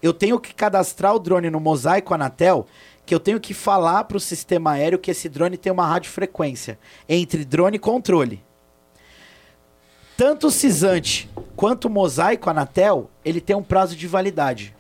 eu 0.02 0.12
tenho 0.12 0.38
que 0.40 0.54
cadastrar 0.54 1.14
o 1.14 1.18
drone 1.18 1.50
no 1.50 1.60
Mosaico 1.60 2.14
Anatel, 2.14 2.66
que 3.04 3.14
eu 3.14 3.20
tenho 3.20 3.40
que 3.40 3.52
falar 3.52 4.04
para 4.04 4.16
o 4.16 4.20
sistema 4.20 4.72
aéreo 4.72 4.98
que 4.98 5.10
esse 5.10 5.28
drone 5.28 5.56
tem 5.56 5.72
uma 5.72 5.86
radiofrequência 5.86 6.78
entre 7.08 7.44
drone 7.44 7.76
e 7.76 7.80
controle. 7.80 8.42
Tanto 10.16 10.48
o 10.48 10.50
Cisante 10.50 11.30
quanto 11.56 11.86
o 11.86 11.90
Mosaico 11.90 12.50
Anatel, 12.50 13.10
ele 13.24 13.40
tem 13.40 13.56
um 13.56 13.62
prazo 13.62 13.96
de 13.96 14.06
validade. 14.06 14.74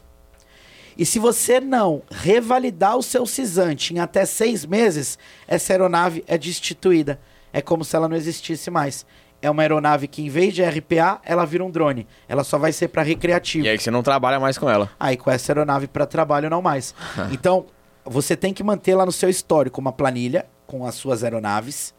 E 0.96 1.06
se 1.06 1.18
você 1.18 1.60
não 1.60 2.02
revalidar 2.10 2.96
o 2.96 3.02
seu 3.02 3.24
Cisante 3.24 3.94
em 3.94 3.98
até 3.98 4.26
seis 4.26 4.66
meses, 4.66 5.18
essa 5.48 5.72
aeronave 5.72 6.22
é 6.26 6.36
destituída. 6.36 7.18
É 7.52 7.60
como 7.60 7.84
se 7.84 7.96
ela 7.96 8.08
não 8.08 8.16
existisse 8.16 8.70
mais. 8.70 9.06
É 9.42 9.50
uma 9.50 9.62
aeronave 9.62 10.06
que, 10.06 10.22
em 10.22 10.28
vez 10.28 10.54
de 10.54 10.62
RPA, 10.62 11.20
ela 11.24 11.46
vira 11.46 11.64
um 11.64 11.70
drone. 11.70 12.06
Ela 12.28 12.44
só 12.44 12.58
vai 12.58 12.72
ser 12.72 12.88
para 12.88 13.02
recreativo. 13.02 13.64
E 13.64 13.68
aí 13.68 13.78
você 13.78 13.90
não 13.90 14.02
trabalha 14.02 14.38
mais 14.38 14.58
com 14.58 14.68
ela. 14.68 14.90
Aí 15.00 15.16
com 15.16 15.30
essa 15.30 15.52
aeronave 15.52 15.86
para 15.86 16.04
trabalho 16.06 16.50
não 16.50 16.60
mais. 16.60 16.94
então, 17.32 17.66
você 18.04 18.36
tem 18.36 18.52
que 18.52 18.62
manter 18.62 18.94
lá 18.94 19.06
no 19.06 19.12
seu 19.12 19.30
histórico 19.30 19.80
uma 19.80 19.92
planilha 19.92 20.46
com 20.66 20.86
as 20.86 20.94
suas 20.94 21.24
aeronaves, 21.24 21.94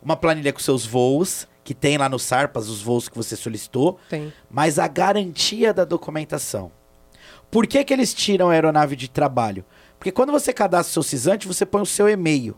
uma 0.00 0.16
planilha 0.16 0.52
com 0.52 0.60
seus 0.60 0.86
voos, 0.86 1.48
que 1.64 1.74
tem 1.74 1.96
lá 1.98 2.08
no 2.08 2.18
Sarpas 2.18 2.68
os 2.68 2.82
voos 2.82 3.08
que 3.08 3.16
você 3.16 3.34
solicitou, 3.34 3.98
Tem. 4.08 4.32
mas 4.50 4.78
a 4.78 4.86
garantia 4.86 5.72
da 5.72 5.84
documentação. 5.84 6.70
Por 7.50 7.66
que, 7.66 7.82
que 7.82 7.92
eles 7.92 8.12
tiram 8.12 8.50
a 8.50 8.52
aeronave 8.52 8.94
de 8.96 9.08
trabalho? 9.08 9.64
Porque 9.98 10.12
quando 10.12 10.32
você 10.32 10.52
cadastra 10.52 10.90
o 10.90 10.92
seu 10.92 11.02
cisante, 11.02 11.48
você 11.48 11.64
põe 11.64 11.80
o 11.80 11.86
seu 11.86 12.08
e-mail. 12.08 12.56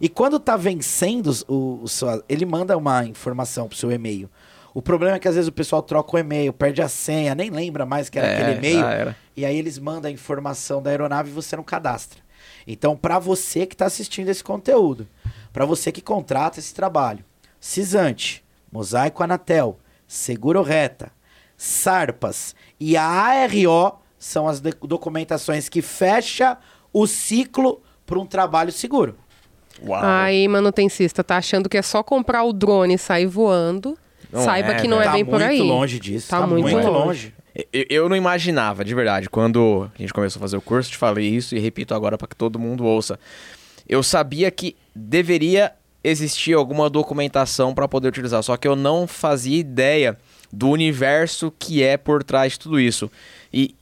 E 0.00 0.08
quando 0.08 0.38
tá 0.38 0.56
vencendo 0.56 1.30
o, 1.48 1.80
o 1.82 1.88
seu, 1.88 2.22
ele 2.28 2.44
manda 2.44 2.76
uma 2.76 3.04
informação 3.04 3.68
pro 3.68 3.76
seu 3.76 3.90
e-mail. 3.90 4.30
O 4.74 4.82
problema 4.82 5.16
é 5.16 5.18
que 5.18 5.26
às 5.26 5.34
vezes 5.34 5.48
o 5.48 5.52
pessoal 5.52 5.82
troca 5.82 6.16
o 6.16 6.18
e-mail, 6.18 6.52
perde 6.52 6.82
a 6.82 6.88
senha, 6.88 7.34
nem 7.34 7.48
lembra 7.48 7.86
mais 7.86 8.10
que 8.10 8.18
era 8.18 8.28
É, 8.28 8.34
aquele 8.34 8.58
e-mail. 8.58 8.84
E 9.34 9.44
aí 9.44 9.56
eles 9.56 9.78
mandam 9.78 10.10
a 10.10 10.12
informação 10.12 10.82
da 10.82 10.90
aeronave 10.90 11.30
e 11.30 11.32
você 11.32 11.56
não 11.56 11.64
cadastra. 11.64 12.20
Então, 12.66 12.96
para 12.96 13.18
você 13.18 13.64
que 13.64 13.74
está 13.74 13.86
assistindo 13.86 14.28
esse 14.28 14.44
conteúdo, 14.44 15.08
para 15.52 15.64
você 15.64 15.90
que 15.90 16.02
contrata 16.02 16.58
esse 16.58 16.74
trabalho, 16.74 17.24
Cisante, 17.58 18.44
Mosaico 18.70 19.22
Anatel, 19.22 19.78
Seguro 20.06 20.62
Reta, 20.62 21.10
Sarpas 21.56 22.54
e 22.78 22.96
a 22.96 23.04
ARO 23.04 23.98
são 24.18 24.46
as 24.46 24.60
documentações 24.60 25.68
que 25.68 25.80
fecha 25.80 26.58
o 26.92 27.06
ciclo 27.06 27.80
para 28.04 28.18
um 28.18 28.26
trabalho 28.26 28.70
seguro. 28.72 29.16
Uau. 29.84 30.00
Aí, 30.02 30.46
manutencista, 30.48 31.22
tá 31.24 31.36
achando 31.36 31.68
que 31.68 31.76
é 31.76 31.82
só 31.82 32.02
comprar 32.02 32.44
o 32.44 32.52
drone 32.52 32.94
e 32.94 32.98
sair 32.98 33.26
voando. 33.26 33.96
Não 34.32 34.44
Saiba 34.44 34.72
é, 34.72 34.74
que 34.80 34.88
não 34.88 35.00
é 35.00 35.04
tá 35.04 35.12
bem 35.12 35.24
muito 35.24 35.32
por 35.38 35.42
aí. 35.42 35.60
longe 35.60 36.00
disso. 36.00 36.28
Tá 36.28 36.40
Tá, 36.40 36.46
muito 36.46 36.62
muito, 36.62 36.86
longe. 36.88 36.92
longe. 36.92 37.34
Eu, 37.72 37.84
eu 37.88 38.08
não 38.08 38.16
imaginava, 38.16 38.84
de 38.84 38.94
verdade. 38.94 39.30
Quando 39.30 39.90
a 39.94 39.98
gente 40.00 40.12
começou 40.12 40.40
a 40.40 40.42
fazer 40.42 40.56
o 40.56 40.60
curso, 40.60 40.90
te 40.90 40.96
falei 40.96 41.26
isso 41.28 41.54
e 41.54 41.58
repito 41.58 41.94
agora 41.94 42.18
para 42.18 42.28
que 42.28 42.36
todo 42.36 42.58
mundo 42.58 42.84
ouça. 42.84 43.18
Eu 43.88 44.02
sabia 44.02 44.50
que 44.50 44.76
deveria 44.94 45.72
existir 46.02 46.52
alguma 46.54 46.90
documentação 46.90 47.74
para 47.74 47.88
poder 47.88 48.08
utilizar, 48.08 48.42
só 48.42 48.56
que 48.56 48.66
eu 48.68 48.76
não 48.76 49.06
fazia 49.06 49.58
ideia 49.58 50.16
do 50.52 50.68
universo 50.68 51.52
que 51.58 51.82
é 51.82 51.96
por 51.96 52.22
trás 52.22 52.52
de 52.52 52.58
tudo 52.60 52.78
isso. 52.78 53.10
E 53.52 53.74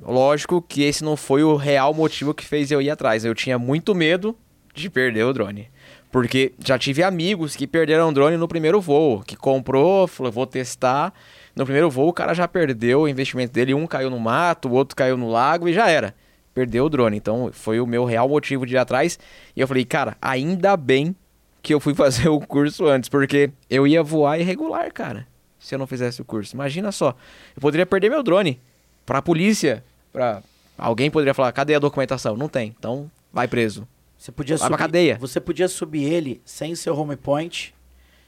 lógico 0.00 0.62
que 0.62 0.82
esse 0.82 1.04
não 1.04 1.16
foi 1.16 1.42
o 1.42 1.54
real 1.56 1.92
motivo 1.92 2.32
que 2.34 2.44
fez 2.44 2.70
eu 2.70 2.80
ir 2.80 2.90
atrás. 2.90 3.24
Eu 3.24 3.34
tinha 3.34 3.58
muito 3.58 3.94
medo 3.94 4.34
de 4.74 4.88
perder 4.88 5.24
o 5.24 5.32
drone. 5.32 5.68
Porque 6.10 6.52
já 6.64 6.78
tive 6.78 7.02
amigos 7.02 7.54
que 7.54 7.66
perderam 7.66 8.08
o 8.08 8.12
drone 8.12 8.36
no 8.36 8.48
primeiro 8.48 8.80
voo, 8.80 9.22
que 9.22 9.36
comprou, 9.36 10.06
falou, 10.06 10.32
vou 10.32 10.46
testar. 10.46 11.12
No 11.54 11.64
primeiro 11.64 11.90
voo, 11.90 12.08
o 12.08 12.12
cara 12.12 12.32
já 12.34 12.48
perdeu 12.48 13.02
o 13.02 13.08
investimento 13.08 13.52
dele. 13.52 13.74
Um 13.74 13.86
caiu 13.86 14.08
no 14.08 14.18
mato, 14.18 14.68
o 14.68 14.72
outro 14.72 14.96
caiu 14.96 15.16
no 15.16 15.28
lago 15.28 15.68
e 15.68 15.72
já 15.72 15.90
era. 15.90 16.14
Perdeu 16.54 16.86
o 16.86 16.88
drone. 16.88 17.16
Então, 17.16 17.50
foi 17.52 17.78
o 17.78 17.86
meu 17.86 18.04
real 18.04 18.28
motivo 18.28 18.64
de 18.64 18.74
ir 18.74 18.78
atrás. 18.78 19.18
E 19.54 19.60
eu 19.60 19.68
falei, 19.68 19.84
cara, 19.84 20.16
ainda 20.22 20.76
bem 20.76 21.14
que 21.62 21.74
eu 21.74 21.80
fui 21.80 21.92
fazer 21.94 22.28
o 22.28 22.40
curso 22.40 22.86
antes, 22.86 23.08
porque 23.08 23.50
eu 23.68 23.86
ia 23.86 24.02
voar 24.02 24.40
irregular, 24.40 24.90
cara, 24.92 25.26
se 25.58 25.74
eu 25.74 25.78
não 25.78 25.86
fizesse 25.86 26.22
o 26.22 26.24
curso. 26.24 26.54
Imagina 26.54 26.90
só, 26.90 27.14
eu 27.54 27.60
poderia 27.60 27.84
perder 27.84 28.08
meu 28.08 28.22
drone 28.22 28.60
pra 29.04 29.20
polícia, 29.20 29.84
pra... 30.12 30.42
Alguém 30.76 31.10
poderia 31.10 31.34
falar, 31.34 31.50
cadê 31.50 31.74
a 31.74 31.80
documentação? 31.80 32.36
Não 32.36 32.48
tem, 32.48 32.72
então 32.78 33.10
vai 33.32 33.48
preso. 33.48 33.86
Você 34.18 34.32
podia 34.32 34.56
Vai 34.56 34.68
pra 34.68 34.76
subir, 34.76 34.82
cadeia. 34.84 35.16
Você 35.20 35.40
podia 35.40 35.68
subir 35.68 36.04
ele 36.04 36.42
sem 36.44 36.74
seu 36.74 36.94
home 36.98 37.16
point 37.16 37.72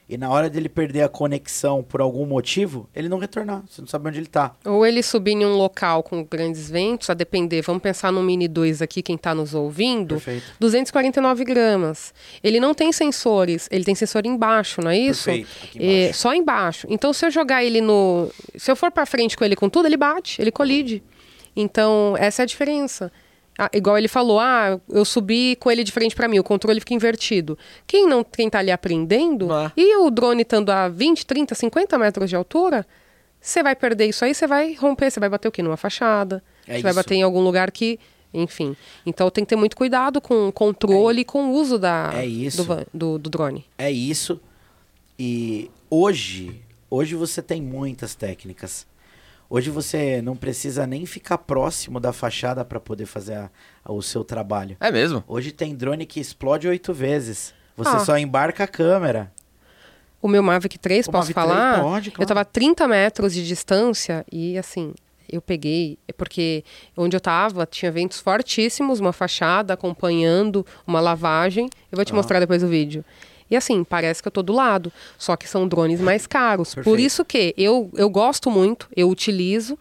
e 0.09 0.16
na 0.18 0.29
hora 0.29 0.50
dele 0.50 0.68
perder 0.68 1.03
a 1.03 1.09
conexão 1.09 1.85
por 1.85 2.00
algum 2.00 2.26
motivo, 2.26 2.88
ele 2.94 3.09
não 3.09 3.18
retornar. 3.18 3.62
Você 3.68 3.81
não 3.81 3.87
sabe 3.87 4.09
onde 4.09 4.18
ele 4.18 4.26
tá. 4.26 4.57
Ou 4.64 4.85
ele 4.85 5.05
subir 5.05 5.33
em 5.33 5.46
um 5.46 5.55
local 5.57 6.03
com 6.03 6.24
grandes 6.24 6.68
ventos, 6.68 7.09
a 7.11 7.14
depender, 7.14 7.62
vamos 7.62 7.81
pensar 7.81 8.11
no 8.11 8.20
Mini 8.20 8.48
2 8.48 8.83
aqui, 8.83 9.03
quem 9.03 9.14
está 9.14 9.33
nos 9.37 9.55
ouvindo, 9.55 10.14
Perfeito. 10.16 10.46
249 10.59 11.44
gramas. 11.44 12.12
Ele 12.42 12.59
não 12.59 12.74
tem 12.74 12.90
sensores, 12.92 13.68
ele 13.70 13.85
tem 13.85 13.94
sensor 13.94 14.26
embaixo, 14.26 14.81
não 14.81 14.90
é 14.90 14.98
isso? 14.98 15.26
Perfeito, 15.26 15.48
aqui 15.62 15.79
É, 15.79 16.03
embaixo. 16.03 16.18
só 16.18 16.35
embaixo. 16.35 16.87
Então, 16.90 17.12
se 17.12 17.24
eu 17.26 17.31
jogar 17.31 17.62
ele 17.64 17.81
no... 17.81 18.29
Se 18.57 18.68
eu 18.68 18.74
for 18.74 18.90
para 18.90 19.07
frente 19.07 19.37
com 19.37 19.44
ele 19.44 19.55
com 19.55 19.68
tudo, 19.68 19.87
ele 19.87 19.96
bate, 19.96 20.42
ele 20.42 20.50
colide. 20.50 21.05
Então, 21.55 22.16
essa 22.18 22.42
é 22.42 22.44
a 22.44 22.46
diferença. 22.46 23.12
Ah, 23.62 23.70
igual 23.75 23.99
ele 23.99 24.09
falou, 24.09 24.40
ah, 24.40 24.81
eu 24.88 25.05
subi 25.05 25.55
com 25.57 25.70
ele 25.70 25.85
de 25.85 25.92
frente 25.92 26.16
para 26.16 26.27
mim, 26.27 26.38
o 26.38 26.42
controle 26.44 26.81
fica 26.81 26.94
invertido. 26.94 27.59
Quem 27.87 28.07
não 28.07 28.25
quem 28.25 28.49
tá 28.49 28.59
ali 28.59 28.70
aprendendo, 28.70 29.53
Ah. 29.53 29.70
e 29.77 29.96
o 29.99 30.11
drone 30.11 30.42
estando 30.42 30.70
a 30.70 30.88
20, 30.88 31.27
30, 31.27 31.55
50 31.55 31.99
metros 31.99 32.31
de 32.31 32.37
altura, 32.37 32.87
você 33.38 33.62
vai 33.62 33.77
perder 33.77 34.07
isso 34.07 34.25
aí, 34.25 34.35
você 34.35 34.46
vai 34.46 34.73
romper, 34.75 35.11
você 35.11 35.20
vai 35.20 35.29
bater 35.29 35.49
o 35.49 35.53
quê? 35.53 35.62
Numa 35.62 35.77
fachada. 35.77 36.42
É 36.66 36.77
você 36.77 36.83
vai 36.83 36.90
isso. 36.92 36.96
bater 37.01 37.14
em 37.16 37.23
algum 37.23 37.40
lugar 37.42 37.70
que, 37.70 37.99
enfim. 38.33 38.75
Então 39.05 39.31
tem 39.31 39.44
que 39.44 39.49
ter 39.51 39.57
muito 39.57 39.77
cuidado 39.77 40.20
com 40.23 40.49
o 40.49 40.53
controle 40.53 41.20
e 41.20 41.25
com 41.25 41.46
o 41.49 41.53
uso 41.53 41.79
da, 41.79 42.12
É 42.14 42.27
do, 42.27 42.87
do, 42.94 43.18
do 43.18 43.31
drone. 43.31 43.66
É 43.77 43.90
isso. 43.90 44.40
E 45.18 45.70
hoje, 45.90 46.61
hoje 46.88 47.14
você 47.14 47.42
tem 47.42 47.61
muitas 47.61 48.14
técnicas. 48.14 48.87
Hoje 49.52 49.68
você 49.68 50.22
não 50.22 50.36
precisa 50.36 50.86
nem 50.86 51.04
ficar 51.04 51.36
próximo 51.38 51.98
da 51.98 52.12
fachada 52.12 52.64
para 52.64 52.78
poder 52.78 53.04
fazer 53.06 53.34
a- 53.34 53.50
a- 53.84 53.92
o 53.92 54.00
seu 54.00 54.22
trabalho. 54.22 54.76
É 54.80 54.92
mesmo? 54.92 55.24
Hoje 55.26 55.50
tem 55.50 55.74
drone 55.74 56.06
que 56.06 56.20
explode 56.20 56.68
oito 56.68 56.94
vezes. 56.94 57.52
Você 57.76 57.96
Ah. 57.96 57.98
só 57.98 58.16
embarca 58.16 58.62
a 58.64 58.68
câmera. 58.68 59.32
O 60.22 60.28
meu 60.28 60.42
Mavic 60.42 60.78
3, 60.78 61.08
O 61.08 61.10
posso 61.10 61.32
Mavic 61.32 61.34
3 61.34 61.48
falar? 61.48 61.80
pode, 61.82 62.10
claro. 62.12 62.22
Eu 62.22 62.26
tava 62.28 62.40
a 62.42 62.44
30 62.44 62.86
metros 62.86 63.32
de 63.34 63.44
distância 63.46 64.24
e 64.30 64.56
assim, 64.56 64.94
eu 65.28 65.40
peguei, 65.42 65.98
é 66.06 66.12
porque 66.12 66.62
onde 66.96 67.16
eu 67.16 67.20
tava 67.20 67.66
tinha 67.66 67.90
ventos 67.90 68.20
fortíssimos, 68.20 69.00
uma 69.00 69.12
fachada 69.12 69.72
acompanhando 69.74 70.64
uma 70.86 71.00
lavagem. 71.00 71.68
Eu 71.90 71.96
vou 71.96 72.04
te 72.04 72.14
mostrar 72.14 72.38
depois 72.38 72.62
o 72.62 72.68
vídeo. 72.68 73.04
E 73.50 73.56
assim, 73.56 73.82
parece 73.82 74.22
que 74.22 74.28
eu 74.28 74.32
tô 74.32 74.42
do 74.42 74.52
lado, 74.52 74.92
só 75.18 75.36
que 75.36 75.48
são 75.48 75.66
drones 75.66 76.00
mais 76.00 76.26
caros. 76.26 76.74
Por 76.74 76.84
Perfeito. 76.84 77.00
isso 77.00 77.24
que 77.24 77.54
eu, 77.56 77.90
eu 77.96 78.08
gosto 78.08 78.50
muito, 78.50 78.88
eu 78.96 79.08
utilizo. 79.08 79.78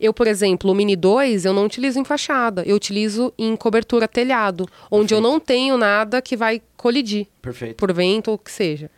Eu, 0.00 0.14
por 0.14 0.26
exemplo, 0.26 0.70
o 0.70 0.74
Mini 0.74 0.96
2 0.96 1.44
eu 1.44 1.52
não 1.52 1.66
utilizo 1.66 2.00
em 2.00 2.04
fachada, 2.04 2.62
eu 2.64 2.74
utilizo 2.74 3.34
em 3.38 3.54
cobertura 3.54 4.08
telhado, 4.08 4.66
onde 4.90 5.12
eu 5.12 5.18
Perfeito. 5.18 5.22
não 5.22 5.38
tenho 5.38 5.76
nada 5.76 6.22
que 6.22 6.34
vai 6.38 6.62
colidir 6.74 7.26
Perfeito. 7.42 7.76
por 7.76 7.92
vento 7.92 8.28
ou 8.28 8.34
o 8.36 8.38
que 8.38 8.50
seja. 8.50 8.90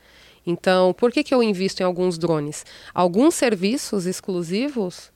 Então, 0.47 0.93
por 0.93 1.11
que, 1.11 1.25
que 1.25 1.35
eu 1.35 1.43
invisto 1.43 1.83
em 1.83 1.85
alguns 1.87 2.19
drones? 2.19 2.65
Alguns 2.95 3.35
serviços 3.35 4.07
exclusivos 4.07 5.11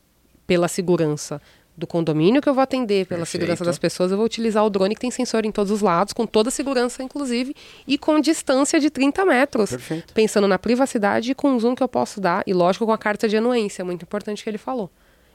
pela 0.47 0.66
segurança 0.69 1.40
do 1.77 1.87
condomínio 1.87 2.41
que 2.41 2.49
eu 2.49 2.55
vou 2.55 2.62
atender, 2.62 3.07
pela 3.07 3.21
Perfeito. 3.21 3.33
segurança 3.43 3.65
das 3.65 3.79
pessoas, 3.79 4.11
eu 4.11 4.17
vou 4.17 4.25
utilizar 4.27 4.65
o 4.65 4.71
drone 4.71 4.95
que 4.95 5.01
tem 5.01 5.11
sensor 5.11 5.45
em 5.45 5.53
todos 5.53 5.71
os 5.71 5.81
lados, 5.83 6.12
com 6.12 6.27
toda 6.27 6.49
a 6.49 6.53
segurança, 6.53 7.03
inclusive, 7.03 7.55
e 7.87 7.99
com 7.99 8.19
distância 8.21 8.81
de 8.81 8.89
30 8.89 9.25
metros. 9.27 9.71
Perfeito. 9.71 10.15
Pensando 10.15 10.49
na 10.49 10.59
privacidade 10.59 11.33
e 11.33 11.35
com 11.35 11.55
o 11.55 11.61
zoom 11.61 11.75
que 11.75 11.83
eu 11.83 11.89
posso 11.89 12.21
dar, 12.21 12.43
e 12.47 12.55
lógico 12.55 12.87
com 12.87 12.93
a 12.93 12.99
carta 12.99 13.29
de 13.29 13.37
anuência, 13.37 13.85
muito 13.85 14.03
importante 14.03 14.43
que 14.43 14.49
ele 14.51 14.59
falou. 14.59 14.91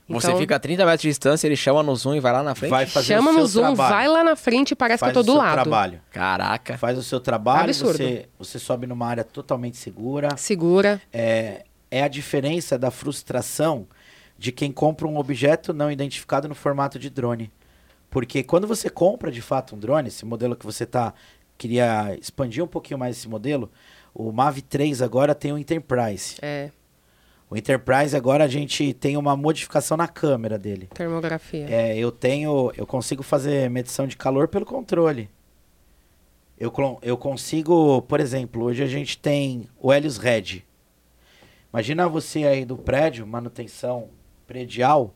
Você 0.09 0.27
Então, 0.27 0.39
fica 0.39 0.55
a 0.57 0.59
30 0.59 0.83
metros 0.83 1.01
de 1.03 1.07
distância, 1.09 1.47
ele 1.47 1.55
chama 1.55 1.81
no 1.83 1.95
zoom 1.95 2.15
e 2.15 2.19
vai 2.19 2.33
lá 2.33 2.43
na 2.43 2.53
frente? 2.55 2.71
Vai 2.71 2.85
fazer 2.85 3.07
chama 3.13 3.29
o 3.29 3.33
no 3.33 3.39
seu 3.41 3.47
zoom, 3.47 3.75
trabalho. 3.75 3.93
vai 3.95 4.07
lá 4.09 4.23
na 4.23 4.35
frente 4.35 4.71
e 4.71 4.75
parece 4.75 4.99
Faz 4.99 5.13
que 5.13 5.17
eu 5.19 5.23
tô 5.23 5.31
o 5.31 5.33
do 5.35 5.37
seu 5.39 5.41
lado. 5.47 5.53
trabalho. 5.61 6.01
Caraca. 6.11 6.77
Faz 6.77 6.97
o 6.97 7.03
seu 7.03 7.19
trabalho, 7.21 7.69
Absurdo. 7.69 7.97
você, 7.97 8.25
você 8.37 8.59
sobe 8.59 8.87
numa 8.87 9.07
área 9.07 9.23
totalmente 9.23 9.77
segura. 9.77 10.35
Segura. 10.35 10.99
É, 11.13 11.63
é 11.89 12.03
a 12.03 12.09
diferença 12.09 12.77
da 12.77 12.91
frustração 12.91 13.85
de 14.41 14.51
quem 14.51 14.71
compra 14.71 15.07
um 15.07 15.19
objeto 15.19 15.71
não 15.71 15.91
identificado 15.91 16.47
no 16.49 16.55
formato 16.55 16.97
de 16.97 17.11
drone. 17.11 17.51
Porque 18.09 18.41
quando 18.41 18.65
você 18.65 18.89
compra 18.89 19.31
de 19.31 19.39
fato 19.39 19.75
um 19.75 19.79
drone, 19.79 20.07
esse 20.07 20.25
modelo 20.25 20.55
que 20.55 20.65
você 20.65 20.83
tá 20.83 21.13
queria 21.59 22.17
expandir 22.19 22.63
um 22.63 22.67
pouquinho 22.67 22.97
mais 22.97 23.17
esse 23.17 23.29
modelo, 23.29 23.71
o 24.15 24.31
Mavi 24.31 24.63
3 24.63 25.03
agora 25.03 25.35
tem 25.35 25.53
o 25.53 25.59
Enterprise. 25.59 26.37
É, 26.41 26.71
O 27.51 27.55
Enterprise 27.55 28.17
agora 28.17 28.43
a 28.43 28.47
gente 28.47 28.95
tem 28.95 29.15
uma 29.15 29.37
modificação 29.37 29.95
na 29.95 30.07
câmera 30.07 30.57
dele. 30.57 30.87
termografia. 30.91 31.67
É, 31.69 31.95
eu 31.95 32.11
tenho, 32.11 32.73
eu 32.75 32.87
consigo 32.87 33.21
fazer 33.21 33.69
medição 33.69 34.07
de 34.07 34.17
calor 34.17 34.47
pelo 34.47 34.65
controle. 34.65 35.29
Eu, 36.57 36.73
eu 37.03 37.15
consigo, 37.15 38.01
por 38.01 38.19
exemplo, 38.19 38.63
hoje 38.63 38.81
a 38.81 38.87
gente 38.87 39.19
tem 39.19 39.67
o 39.79 39.93
Helios 39.93 40.17
Red. 40.17 40.63
Imagina 41.71 42.09
você 42.09 42.43
aí 42.43 42.65
do 42.65 42.75
prédio, 42.75 43.27
manutenção 43.27 44.09
predial, 44.51 45.15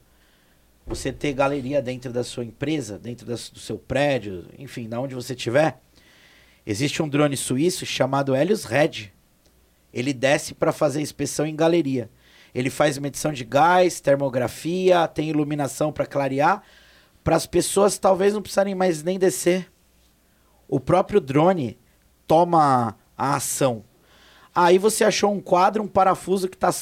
você 0.87 1.11
ter 1.11 1.33
galeria 1.33 1.81
dentro 1.81 2.13
da 2.13 2.23
sua 2.23 2.45
empresa, 2.45 2.97
dentro 2.97 3.25
das- 3.27 3.49
do 3.49 3.59
seu 3.59 3.77
prédio, 3.77 4.45
enfim, 4.57 4.87
da 4.87 4.97
onde 4.97 5.13
você 5.13 5.33
estiver. 5.33 5.81
Existe 6.65 7.03
um 7.03 7.09
drone 7.09 7.35
suíço 7.35 7.85
chamado 7.85 8.33
Helios 8.33 8.63
Red. 8.63 9.11
Ele 9.91 10.13
desce 10.13 10.53
para 10.53 10.71
fazer 10.71 11.01
inspeção 11.01 11.45
em 11.45 11.53
galeria. 11.53 12.09
Ele 12.53 12.69
faz 12.69 12.97
medição 12.97 13.33
de 13.33 13.43
gás, 13.43 13.99
termografia, 13.99 15.05
tem 15.05 15.29
iluminação 15.29 15.91
para 15.91 16.05
clarear, 16.05 16.63
para 17.21 17.35
as 17.35 17.45
pessoas 17.45 17.97
talvez 17.97 18.33
não 18.33 18.41
precisarem 18.41 18.73
mais 18.73 19.03
nem 19.03 19.19
descer. 19.19 19.69
O 20.65 20.79
próprio 20.79 21.19
drone 21.19 21.77
toma 22.25 22.97
a 23.17 23.35
ação. 23.35 23.83
Aí 24.53 24.77
você 24.77 25.03
achou 25.03 25.33
um 25.33 25.41
quadro, 25.41 25.83
um 25.83 25.87
parafuso 25.87 26.47
que, 26.47 26.55
tá, 26.55 26.73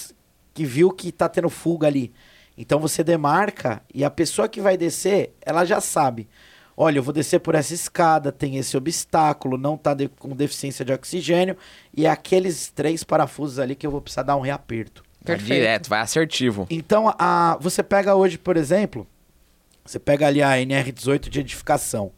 que 0.54 0.64
viu 0.64 0.92
que 0.92 1.12
tá 1.12 1.28
tendo 1.28 1.50
fuga 1.50 1.88
ali. 1.88 2.14
Então 2.58 2.80
você 2.80 3.04
demarca 3.04 3.82
e 3.94 4.04
a 4.04 4.10
pessoa 4.10 4.48
que 4.48 4.62
vai 4.62 4.78
descer, 4.78 5.34
ela 5.42 5.66
já 5.66 5.82
sabe. 5.82 6.28
Olha, 6.76 6.98
eu 6.98 7.04
vou 7.04 7.14
descer 7.14 7.40
por 7.40 7.54
essa 7.56 7.74
escada, 7.74 8.32
tem 8.32 8.58
esse 8.58 8.76
obstáculo, 8.76 9.58
não 9.58 9.78
tá 9.78 9.94
de- 9.94 10.08
com 10.08 10.36
deficiência 10.36 10.84
de 10.84 10.92
oxigênio 10.92 11.56
e 11.96 12.06
é 12.06 12.10
aqueles 12.10 12.72
três 12.72 13.04
parafusos 13.04 13.60
ali 13.60 13.76
que 13.76 13.86
eu 13.86 13.92
vou 13.92 14.02
precisar 14.02 14.24
dar 14.24 14.36
um 14.36 14.42
reaperto. 14.42 15.04
Vai 15.24 15.38
Perfeito. 15.38 15.60
direto, 15.62 15.90
vai 15.90 16.00
assertivo. 16.02 16.68
Então, 16.70 17.14
a, 17.18 17.58
você 17.62 17.82
pega 17.84 18.16
hoje, 18.16 18.38
por 18.38 18.58
exemplo, 18.58 19.08
você 19.86 20.00
pega 20.00 20.28
ali 20.28 20.42
a 20.42 20.52
NR18 20.58 21.30
de 21.30 21.40
edificação, 21.40 22.12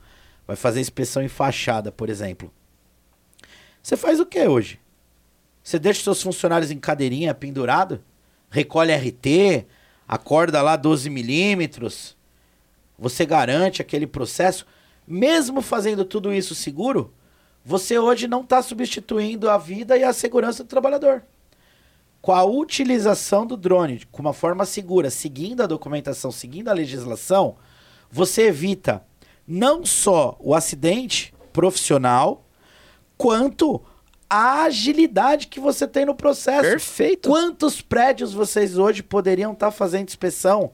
vai 0.47 0.55
fazer 0.55 0.79
inspeção 0.79 1.21
em 1.21 1.27
fachada, 1.27 1.91
por 1.91 2.09
exemplo. 2.09 2.51
Você 3.83 3.95
faz 3.97 4.19
o 4.19 4.25
que 4.25 4.39
hoje? 4.47 4.79
Você 5.63 5.77
deixa 5.77 5.99
os 5.99 6.03
seus 6.03 6.21
funcionários 6.23 6.71
em 6.71 6.77
cadeirinha, 6.79 7.33
pendurado, 7.33 8.01
recolhe 8.49 8.91
RT, 8.93 9.65
acorda 10.07 10.61
lá 10.61 10.75
12 10.75 11.09
milímetros, 11.09 12.15
você 12.97 13.25
garante 13.25 13.81
aquele 13.81 14.07
processo. 14.07 14.65
Mesmo 15.07 15.61
fazendo 15.61 16.03
tudo 16.03 16.33
isso 16.33 16.55
seguro, 16.55 17.13
você 17.63 17.99
hoje 17.99 18.27
não 18.27 18.41
está 18.41 18.61
substituindo 18.61 19.49
a 19.49 19.57
vida 19.57 19.97
e 19.97 20.03
a 20.03 20.13
segurança 20.13 20.63
do 20.63 20.67
trabalhador 20.67 21.23
com 22.25 22.31
a 22.31 22.43
utilização 22.43 23.45
do 23.45 23.55
drone 23.55 24.01
com 24.11 24.19
uma 24.19 24.33
forma 24.33 24.65
segura, 24.65 25.11
seguindo 25.11 25.61
a 25.61 25.67
documentação, 25.67 26.31
seguindo 26.31 26.69
a 26.69 26.73
legislação, 26.73 27.55
você 28.09 28.47
evita 28.47 29.05
não 29.47 29.85
só 29.85 30.35
o 30.39 30.55
acidente 30.55 31.31
profissional, 31.53 32.43
quanto 33.15 33.79
a 34.29 34.63
agilidade 34.63 35.47
que 35.47 35.59
você 35.59 35.87
tem 35.87 36.05
no 36.05 36.15
processo. 36.15 36.61
Perfeito. 36.69 37.29
Quantos 37.29 37.81
prédios 37.81 38.33
vocês 38.33 38.77
hoje 38.77 39.03
poderiam 39.03 39.53
estar 39.53 39.71
fazendo 39.71 40.07
inspeção 40.07 40.71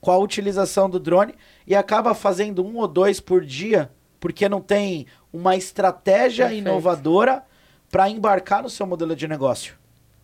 com 0.00 0.10
a 0.10 0.18
utilização 0.18 0.88
do 0.88 0.98
drone 0.98 1.34
e 1.66 1.74
acaba 1.74 2.14
fazendo 2.14 2.64
um 2.64 2.76
ou 2.76 2.88
dois 2.88 3.20
por 3.20 3.44
dia 3.44 3.90
porque 4.20 4.48
não 4.48 4.60
tem 4.60 5.06
uma 5.32 5.56
estratégia 5.56 6.46
Perfeito. 6.46 6.66
inovadora 6.68 7.44
para 7.90 8.08
embarcar 8.08 8.62
no 8.62 8.70
seu 8.70 8.86
modelo 8.86 9.14
de 9.14 9.28
negócio? 9.28 9.74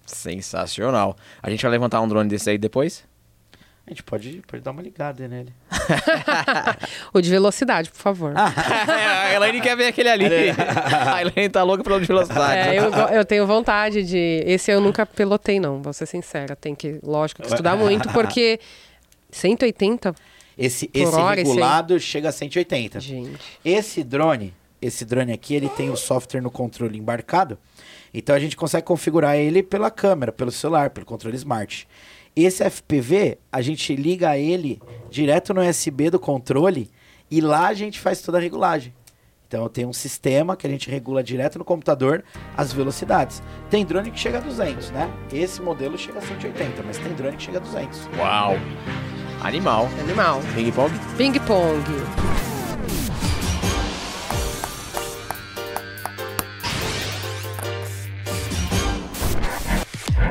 Sensacional. 0.06 1.16
A 1.42 1.48
gente 1.48 1.62
vai 1.62 1.70
levantar 1.70 2.00
um 2.00 2.08
drone 2.08 2.28
desse 2.28 2.50
aí 2.50 2.58
depois? 2.58 3.04
A 3.86 3.90
gente 3.90 4.02
pode, 4.02 4.42
pode 4.46 4.62
dar 4.62 4.70
uma 4.70 4.80
ligada 4.80 5.28
nele. 5.28 5.52
O 7.12 7.20
de 7.20 7.30
velocidade, 7.30 7.90
por 7.90 7.98
favor. 7.98 8.32
a 8.36 9.32
Elaine 9.34 9.60
quer 9.60 9.76
ver 9.76 9.88
aquele 9.88 10.08
ali. 10.08 10.24
a 10.56 11.20
Elaine 11.20 11.48
tá 11.50 11.62
louca 11.62 11.84
pelo 11.84 12.00
de 12.00 12.06
velocidade. 12.06 12.70
É, 12.70 12.78
eu, 12.78 12.90
eu 12.90 13.24
tenho 13.24 13.46
vontade 13.46 14.02
de. 14.02 14.42
Esse 14.46 14.70
eu 14.70 14.80
nunca 14.80 15.04
pilotei, 15.04 15.60
não, 15.60 15.82
vou 15.82 15.92
ser 15.92 16.06
sincera. 16.06 16.56
Tem 16.56 16.74
que, 16.74 16.98
lógico, 17.02 17.42
que 17.42 17.48
estudar 17.48 17.76
muito, 17.76 18.08
porque 18.08 18.58
180, 19.30 20.14
Esse, 20.56 20.88
Por 20.88 20.98
esse 20.98 21.14
hora, 21.14 21.40
esse 21.40 21.50
regulado 21.50 22.00
chega 22.00 22.30
a 22.30 22.32
180. 22.32 23.00
gente. 23.00 23.38
Esse 23.64 24.02
drone, 24.02 24.54
esse 24.80 25.04
drone 25.04 25.32
aqui, 25.32 25.54
ele 25.54 25.68
tem 25.68 25.90
o 25.90 25.96
software 25.96 26.40
no 26.40 26.50
controle 26.50 26.98
embarcado. 26.98 27.58
Então 28.12 28.34
a 28.34 28.38
gente 28.38 28.56
consegue 28.56 28.86
configurar 28.86 29.36
ele 29.36 29.62
pela 29.62 29.90
câmera, 29.90 30.32
pelo 30.32 30.50
celular, 30.50 30.90
pelo 30.90 31.04
controle 31.04 31.36
smart. 31.36 31.86
Esse 32.36 32.68
FPV, 32.68 33.38
a 33.52 33.62
gente 33.62 33.94
liga 33.94 34.36
ele 34.36 34.80
direto 35.08 35.54
no 35.54 35.62
USB 35.62 36.10
do 36.10 36.18
controle 36.18 36.90
e 37.30 37.40
lá 37.40 37.68
a 37.68 37.74
gente 37.74 38.00
faz 38.00 38.20
toda 38.20 38.38
a 38.38 38.40
regulagem. 38.40 38.92
Então 39.46 39.62
eu 39.62 39.68
tenho 39.68 39.88
um 39.88 39.92
sistema 39.92 40.56
que 40.56 40.66
a 40.66 40.70
gente 40.70 40.90
regula 40.90 41.22
direto 41.22 41.60
no 41.60 41.64
computador 41.64 42.24
as 42.56 42.72
velocidades. 42.72 43.40
Tem 43.70 43.84
drone 43.84 44.10
que 44.10 44.18
chega 44.18 44.38
a 44.38 44.40
200, 44.40 44.90
né? 44.90 45.08
Esse 45.32 45.62
modelo 45.62 45.96
chega 45.96 46.18
a 46.18 46.22
180, 46.22 46.82
mas 46.82 46.98
tem 46.98 47.12
drone 47.14 47.36
que 47.36 47.42
chega 47.44 47.58
a 47.58 47.60
200. 47.60 48.08
Uau. 48.18 48.54
Animal. 49.40 49.88
Animal. 50.00 50.40
Ping 50.56 50.72
pong? 50.72 50.92
Ping 51.16 51.38
pong. 51.40 52.53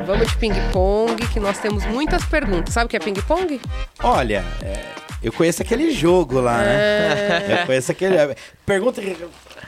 Vamos 0.06 0.28
de 0.28 0.38
ping 0.38 0.54
pong, 0.72 1.16
que 1.28 1.40
nós 1.40 1.58
temos 1.60 1.86
muitas 1.86 2.26
perguntas. 2.26 2.74
Sabe 2.74 2.88
o 2.88 2.90
que 2.90 2.98
é 2.98 3.00
ping 3.00 3.14
pong? 3.28 3.60
Olha, 4.04 4.44
é, 4.62 4.93
eu 5.24 5.32
conheço 5.32 5.62
aquele 5.62 5.92
jogo 5.92 6.40
lá, 6.40 6.58
né? 6.60 7.62
Eu 7.62 7.66
conheço 7.66 7.92
aquele. 7.92 8.16
Pergunta. 8.66 9.02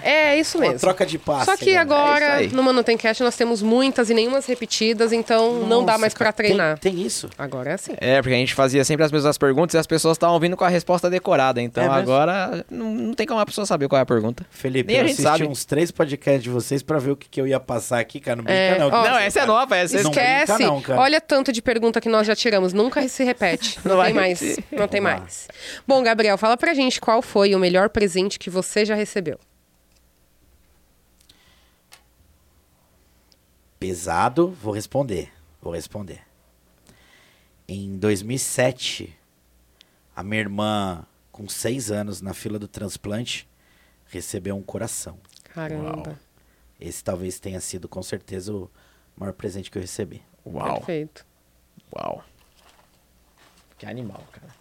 É 0.01 0.37
isso 0.37 0.57
Uma 0.59 0.67
mesmo. 0.67 0.79
troca 0.81 1.03
de 1.05 1.17
passe. 1.17 1.45
Só 1.45 1.57
que 1.57 1.71
né? 1.73 1.77
agora, 1.77 2.43
É 2.43 2.47
no 2.47 2.61
Manutencast, 2.61 3.23
nós 3.23 3.35
temos 3.35 3.61
muitas 3.63 4.09
e 4.09 4.13
nenhumas 4.13 4.45
repetidas, 4.45 5.11
então 5.11 5.61
não 5.61 5.83
dá 5.83 5.93
Nossa, 5.93 5.97
mais 5.97 6.13
pra 6.13 6.25
cara, 6.25 6.33
tem- 6.33 6.45
treinar. 6.47 6.77
Tem, 6.77 7.01
isso? 7.01 7.27
Agora 7.37 7.71
é 7.71 7.73
assim. 7.73 7.93
É, 7.97 8.21
porque 8.21 8.33
a 8.35 8.37
gente 8.37 8.53
fazia 8.53 8.83
sempre 8.85 9.03
as 9.03 9.11
mesmas 9.11 9.35
perguntas 9.37 9.73
e 9.73 9.77
as 9.79 9.87
pessoas 9.87 10.15
estavam 10.15 10.39
vindo 10.39 10.55
com 10.55 10.63
a 10.63 10.69
resposta 10.69 11.09
decorada. 11.09 11.59
Então 11.59 11.83
É 11.83 11.87
agora 11.87 12.63
não, 12.69 12.93
não 12.93 13.13
tem 13.15 13.25
como 13.25 13.39
a 13.39 13.45
pessoa 13.47 13.65
saber 13.65 13.87
qual 13.87 13.97
é 13.97 14.03
a 14.03 14.05
pergunta. 14.05 14.45
Felipe, 14.51 14.87
Nem 14.93 14.97
eu 14.99 15.05
assisti 15.05 15.23
sabe. 15.23 15.47
uns 15.47 15.65
três 15.65 15.89
podcasts 15.89 16.43
de 16.43 16.49
vocês 16.51 16.83
pra 16.83 16.99
ver 16.99 17.11
o 17.11 17.15
que, 17.15 17.27
que 17.27 17.41
eu 17.41 17.47
ia 17.47 17.59
passar 17.59 17.99
aqui, 17.99 18.19
cara. 18.19 18.35
Não 18.35 18.43
brinca, 18.43 18.59
É, 18.59 18.77
não. 18.77 18.87
ó, 18.89 19.03
não, 19.09 19.17
essa 19.17 19.39
é 19.39 19.45
nova, 19.47 19.75
essa 19.75 20.03
Não 20.03 20.11
Esquece. 20.11 20.53
brinca 20.53 20.71
não, 20.71 20.81
cara. 20.81 21.01
Olha 21.01 21.19
tanto 21.19 21.51
de 21.51 21.61
pergunta 21.63 21.99
que 21.99 22.09
nós 22.09 22.27
já 22.27 22.35
tiramos. 22.35 22.73
Nunca 22.73 23.05
se 23.07 23.23
repete. 23.23 23.79
Não, 23.83 23.95
Não 23.95 24.03
tem 24.03 24.13
vai 24.13 24.23
mais. 24.27 24.59
Não 24.71 24.87
tem 24.87 25.01
Vamos 25.01 25.44
Bom, 25.87 26.03
Gabriel, 26.03 26.37
fala 26.37 26.57
pra 26.57 26.73
gente 26.73 26.99
qual 26.99 27.21
foi 27.21 27.53
o 27.55 27.59
melhor 27.59 27.89
presente 27.89 28.39
que 28.39 28.49
você 28.49 28.85
já 28.85 28.95
recebeu. 28.95 29.39
Pesado, 33.79 34.49
vou 34.49 34.73
responder. 34.73 35.31
Vou 35.61 35.73
responder. 35.73 36.21
Em 37.67 37.97
2007, 37.97 39.15
a 40.15 40.23
minha 40.23 40.41
irmã, 40.41 41.05
com 41.31 41.47
seis 41.49 41.91
anos, 41.91 42.21
na 42.21 42.33
fila 42.33 42.57
do 42.57 42.67
transplante, 42.67 43.47
recebeu 44.07 44.55
um 44.55 44.63
coração. 44.63 45.19
Caramba. 45.43 46.17
Esse 46.79 47.03
talvez 47.03 47.39
tenha 47.39 47.59
sido, 47.59 47.87
com 47.87 48.01
certeza, 48.01 48.53
o 48.53 48.69
maior 49.17 49.33
presente 49.33 49.69
que 49.69 49.77
eu 49.77 49.81
recebi. 49.81 50.23
Uau. 50.45 50.77
Perfeito. 50.77 51.25
Uau. 51.93 52.23
Que 53.77 53.85
animal, 53.85 54.23
cara. 54.31 54.54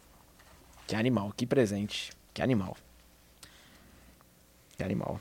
Que 0.87 0.95
animal, 0.97 1.33
que 1.37 1.47
presente. 1.47 2.11
Que 2.33 2.43
animal. 2.43 2.77
Que 4.77 4.83
animal. 4.85 5.21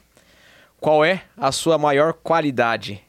Qual 0.79 1.05
é 1.05 1.23
a 1.37 1.51
sua 1.51 1.77
maior 1.77 2.13
qualidade? 2.13 3.01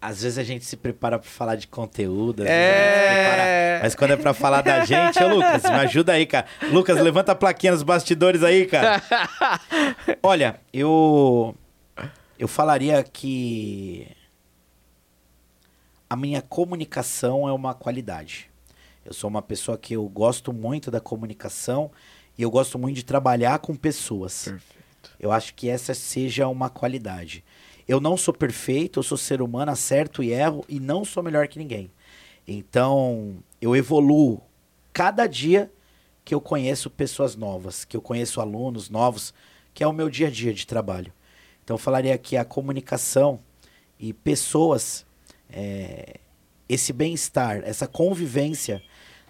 Às 0.00 0.22
vezes 0.22 0.38
a 0.38 0.44
gente 0.44 0.64
se 0.64 0.76
prepara 0.76 1.18
pra 1.18 1.28
falar 1.28 1.56
de 1.56 1.66
conteúdo, 1.66 2.44
É. 2.46 3.80
mas 3.82 3.96
quando 3.96 4.12
é 4.12 4.16
pra 4.16 4.32
falar 4.32 4.62
da 4.62 4.84
gente, 4.84 5.20
ô 5.20 5.28
Lucas, 5.34 5.62
me 5.64 5.70
ajuda 5.70 6.12
aí, 6.12 6.24
cara. 6.24 6.46
Lucas, 6.70 7.00
levanta 7.00 7.32
a 7.32 7.34
plaquinha 7.34 7.72
nos 7.72 7.82
bastidores 7.82 8.44
aí, 8.44 8.64
cara. 8.66 9.02
Olha, 10.22 10.60
eu 10.72 11.52
eu 12.38 12.46
falaria 12.46 13.02
que 13.02 14.06
a 16.08 16.16
minha 16.16 16.40
comunicação 16.40 17.48
é 17.48 17.52
uma 17.52 17.74
qualidade. 17.74 18.50
Eu 19.04 19.12
sou 19.12 19.28
uma 19.28 19.42
pessoa 19.42 19.76
que 19.76 19.94
eu 19.94 20.08
gosto 20.08 20.52
muito 20.52 20.90
da 20.90 21.00
comunicação 21.00 21.90
e 22.36 22.42
eu 22.42 22.50
gosto 22.50 22.78
muito 22.78 22.96
de 22.96 23.04
trabalhar 23.04 23.58
com 23.58 23.74
pessoas. 23.74 24.44
Perfeito. 24.44 25.10
Eu 25.18 25.32
acho 25.32 25.54
que 25.54 25.68
essa 25.68 25.94
seja 25.94 26.48
uma 26.48 26.70
qualidade. 26.70 27.44
Eu 27.86 28.00
não 28.00 28.16
sou 28.16 28.34
perfeito, 28.34 28.98
eu 28.98 29.02
sou 29.02 29.16
ser 29.16 29.40
humano, 29.40 29.72
acerto 29.72 30.22
e 30.22 30.30
erro 30.30 30.64
e 30.68 30.78
não 30.78 31.04
sou 31.04 31.22
melhor 31.22 31.48
que 31.48 31.58
ninguém. 31.58 31.90
Então, 32.46 33.36
eu 33.60 33.74
evoluo 33.76 34.40
cada 34.92 35.26
dia 35.26 35.70
que 36.24 36.34
eu 36.34 36.40
conheço 36.40 36.90
pessoas 36.90 37.34
novas, 37.34 37.84
que 37.84 37.96
eu 37.96 38.02
conheço 38.02 38.40
alunos 38.40 38.90
novos, 38.90 39.32
que 39.72 39.82
é 39.82 39.86
o 39.86 39.92
meu 39.92 40.10
dia 40.10 40.28
a 40.28 40.30
dia 40.30 40.52
de 40.52 40.66
trabalho. 40.66 41.12
Então, 41.64 41.74
eu 41.74 41.78
falaria 41.78 42.16
que 42.18 42.36
a 42.36 42.44
comunicação 42.44 43.40
e 43.98 44.12
pessoas, 44.12 45.06
é, 45.52 46.16
esse 46.68 46.92
bem-estar, 46.92 47.62
essa 47.64 47.86
convivência, 47.86 48.82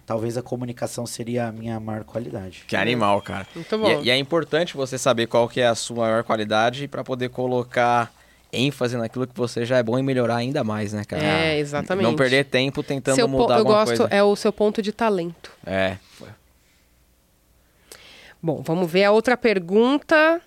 talvez 0.05 0.37
a 0.37 0.41
comunicação 0.41 1.05
seria 1.05 1.47
a 1.47 1.51
minha 1.51 1.79
maior 1.79 2.03
qualidade. 2.03 2.63
Que 2.67 2.75
animal, 2.75 3.21
cara. 3.21 3.47
Muito 3.55 3.75
E 3.75 3.77
bom. 3.77 3.87
é- 3.89 4.01
E, 4.03 4.09
é 4.09 4.17
importante 4.17 4.75
você 4.75 4.97
saber 4.97 5.27
qual 5.27 5.47
que 5.47 5.61
é 5.61 5.67
a 5.67 5.75
sua 5.75 6.07
maior 6.07 6.23
qualidade 6.23 6.87
para 6.87 7.03
poder 7.03 7.29
colocar 7.29 8.11
ênfase 8.51 8.97
naquilo 8.97 9.27
que 9.27 9.35
você 9.35 9.63
já 9.63 9.77
é 9.77 9.83
bom 9.83 9.99
e 9.99 10.01
melhorar 10.01 10.37
ainda 10.37 10.63
mais, 10.63 10.91
né, 10.91 11.03
cara? 11.05 11.21
É, 11.23 11.59
exatamente. 11.59 12.03
Não 12.03 12.15
perder 12.15 12.45
tempo 12.45 12.81
tentando 12.81 13.13
Seu 13.15 13.29
po- 13.29 13.37
mudar 13.37 13.53
eu 13.55 13.59
alguma 13.59 13.85
gosto, 13.85 13.97
coisa. 13.97 14.07
é 14.15 14.23
o 14.23 14.35
seu 14.35 14.51
ponto 14.51 14.81
de 14.81 14.91
talento. 14.91 15.51
É. 15.65 15.97
Bom, 18.41 18.61
vamos 18.63 18.89
ver 18.89 19.03
a 19.03 19.11
outra 19.11 19.35
pergunta. 19.35 20.41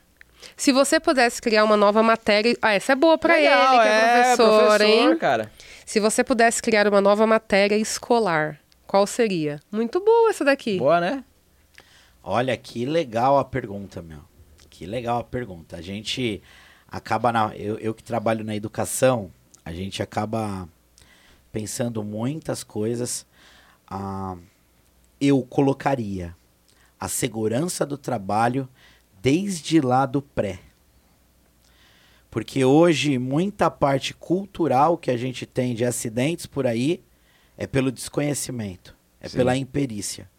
Se 0.56 0.72
você 0.72 0.98
pudesse 0.98 1.40
criar 1.40 1.62
uma 1.64 1.76
nova 1.76 2.02
matéria. 2.02 2.56
Ah, 2.60 2.72
essa 2.72 2.92
é 2.92 2.96
boa 2.96 3.16
pra 3.18 3.34
Legal, 3.36 3.74
ele, 3.74 3.82
que 3.82 3.88
é, 3.88 4.36
professor, 4.36 4.80
hein? 4.80 5.16
cara. 5.16 5.52
Se 5.84 6.00
você 6.00 6.22
pudesse 6.22 6.62
criar 6.62 6.86
uma 6.88 7.00
nova 7.00 7.26
matéria 7.26 7.76
escolar, 7.76 8.60
qual 8.86 9.06
seria? 9.06 9.60
Muito 9.70 10.00
boa 10.00 10.30
essa 10.30 10.44
daqui. 10.44 10.78
Boa, 10.78 11.00
né? 11.00 11.24
Olha, 12.22 12.56
que 12.56 12.84
legal 12.86 13.38
a 13.38 13.44
pergunta, 13.44 14.00
meu. 14.00 14.20
Que 14.70 14.86
legal 14.86 15.20
a 15.20 15.24
pergunta. 15.24 15.76
A 15.76 15.82
gente 15.82 16.42
acaba 16.88 17.32
na. 17.32 17.56
Eu, 17.56 17.78
eu 17.78 17.94
que 17.94 18.02
trabalho 18.02 18.44
na 18.44 18.54
educação, 18.54 19.30
a 19.64 19.72
gente 19.72 20.02
acaba 20.02 20.68
pensando 21.50 22.02
muitas 22.02 22.62
coisas. 22.62 23.26
Ah, 23.88 24.36
eu 25.20 25.42
colocaria 25.42 26.36
a 26.98 27.08
segurança 27.08 27.84
do 27.84 27.98
trabalho 27.98 28.68
desde 29.20 29.80
lá 29.80 30.06
do 30.06 30.22
pré. 30.22 30.60
Porque 32.32 32.64
hoje 32.64 33.18
muita 33.18 33.70
parte 33.70 34.14
cultural 34.14 34.96
que 34.96 35.10
a 35.10 35.18
gente 35.18 35.44
tem 35.44 35.74
de 35.74 35.84
acidentes 35.84 36.46
por 36.46 36.66
aí 36.66 37.02
é 37.58 37.66
pelo 37.66 37.92
desconhecimento, 37.92 38.96
é 39.20 39.28
Sim. 39.28 39.36
pela 39.36 39.54
imperícia. 39.54 40.30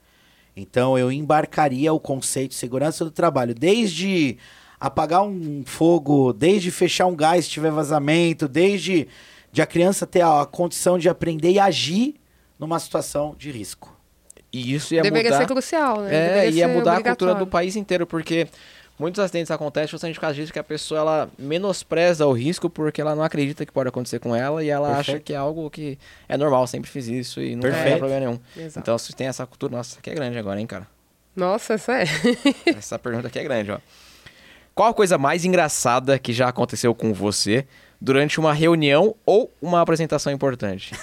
Então 0.58 0.98
eu 0.98 1.12
embarcaria 1.12 1.94
o 1.94 2.00
conceito 2.00 2.50
de 2.50 2.58
segurança 2.58 3.06
do 3.06 3.12
trabalho, 3.12 3.54
desde 3.54 4.40
apagar 4.80 5.22
um 5.22 5.62
fogo, 5.68 6.34
desde 6.34 6.72
fechar 6.72 7.06
um 7.06 7.16
gás 7.16 7.46
se 7.46 7.52
tiver 7.52 7.70
vazamento, 7.70 8.48
desde 8.48 9.08
de 9.52 9.62
a 9.62 9.68
criança 9.68 10.08
ter 10.08 10.22
a 10.22 10.48
condição 10.48 10.98
de 10.98 11.08
aprender 11.08 11.52
e 11.52 11.60
agir 11.60 12.16
numa 12.58 12.80
situação 12.80 13.36
de 13.38 13.52
risco. 13.52 13.96
E 14.52 14.74
isso 14.74 14.96
ia 14.96 15.04
Deveria 15.04 15.30
mudar. 15.30 15.38
ser 15.38 15.46
crucial, 15.46 16.02
né? 16.02 16.16
É, 16.16 16.28
Deveria 16.28 16.50
ia 16.50 16.68
ser 16.68 16.74
mudar 16.74 16.98
a 16.98 17.04
cultura 17.04 17.36
do 17.36 17.46
país 17.46 17.76
inteiro, 17.76 18.08
porque 18.08 18.48
muitos 18.98 19.20
acidentes 19.20 19.52
acontecem 19.52 19.90
justamente 19.90 20.16
por 20.16 20.22
causa 20.22 20.36
disso 20.36 20.54
que 20.54 20.60
a 20.60 20.64
pessoa 20.64 21.00
ela 21.00 21.30
menospreza 21.38 22.26
o 22.26 22.32
risco 22.32 22.70
porque 22.70 23.02
ela 23.02 23.16
não 23.16 23.24
acredita 23.24 23.66
que 23.66 23.72
pode 23.72 23.90
acontecer 23.90 24.20
com 24.20 24.36
ela 24.36 24.64
e 24.64 24.70
ela 24.70 24.92
acha 24.92 25.14
Perfeito. 25.14 25.24
que 25.24 25.34
é 25.34 25.38
algo 25.38 25.70
que 25.70 25.98
é 26.28 26.38
normal, 26.38 26.66
sempre 26.68 26.90
fiz 26.90 27.08
isso 27.08 27.42
e 27.42 27.56
não 27.56 27.62
Perfeito. 27.62 27.98
problema 27.98 28.20
nenhum. 28.20 28.40
Exato. 28.56 28.80
Então, 28.80 28.98
se 28.98 29.16
tem 29.16 29.28
essa 29.28 29.46
cultura, 29.46 29.78
nossa, 29.78 30.00
aqui 30.00 30.10
é 30.10 30.14
grande 30.14 30.38
agora, 30.38 30.60
hein, 30.60 30.68
cara? 30.68 30.88
Nossa, 31.36 31.74
essa 31.74 31.94
é. 31.94 32.06
Essa 32.78 33.00
pergunta 33.00 33.28
aqui 33.28 33.40
é 33.40 33.44
grande, 33.44 33.72
ó. 33.72 33.80
Qual 34.76 34.90
a 34.90 34.94
coisa 34.94 35.18
mais 35.18 35.46
engraçada 35.46 36.20
que 36.20 36.32
já 36.32 36.48
aconteceu 36.48 36.94
com 36.94 37.14
você 37.14 37.66
durante 38.00 38.40
uma 38.40 38.54
reunião 38.54 39.16
ou 39.26 39.52
uma 39.62 39.82
apresentação 39.82 40.32
importante? 40.32 40.94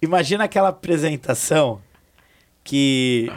Imagina 0.00 0.44
aquela 0.44 0.68
apresentação 0.68 1.80
que 2.62 3.32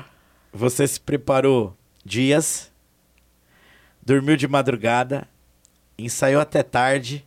você 0.58 0.88
se 0.88 1.00
preparou 1.00 1.78
dias, 2.04 2.72
dormiu 4.02 4.36
de 4.36 4.48
madrugada, 4.48 5.28
ensaiou 5.98 6.42
até 6.42 6.64
tarde, 6.64 7.26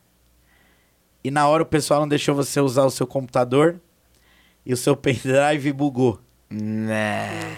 e 1.22 1.30
na 1.30 1.46
hora 1.46 1.62
o 1.62 1.66
pessoal 1.66 2.00
não 2.00 2.08
deixou 2.08 2.34
você 2.34 2.60
usar 2.60 2.84
o 2.84 2.90
seu 2.90 3.06
computador 3.06 3.80
e 4.66 4.72
o 4.72 4.76
seu 4.76 4.96
pendrive 4.96 5.72
bugou. 5.72 6.20
né. 6.50 7.56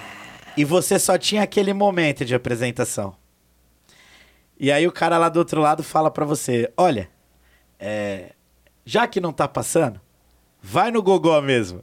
E 0.57 0.65
você 0.67 0.99
só 0.99 1.17
tinha 1.17 1.43
aquele 1.43 1.73
momento 1.73 2.27
de 2.27 2.35
apresentação. 2.35 3.17
E 4.61 4.71
aí 4.71 4.87
o 4.87 4.93
cara 4.93 5.17
lá 5.17 5.31
do 5.31 5.39
outro 5.39 5.63
lado 5.63 5.83
fala 5.83 6.11
pra 6.11 6.27
você: 6.27 6.71
Olha, 6.77 7.09
é, 7.81 8.33
já 8.85 9.07
que 9.07 9.19
não 9.19 9.33
tá 9.33 9.49
passando, 9.49 9.99
vai 10.61 10.91
no 10.91 11.03
Gogó 11.03 11.41
mesmo. 11.41 11.83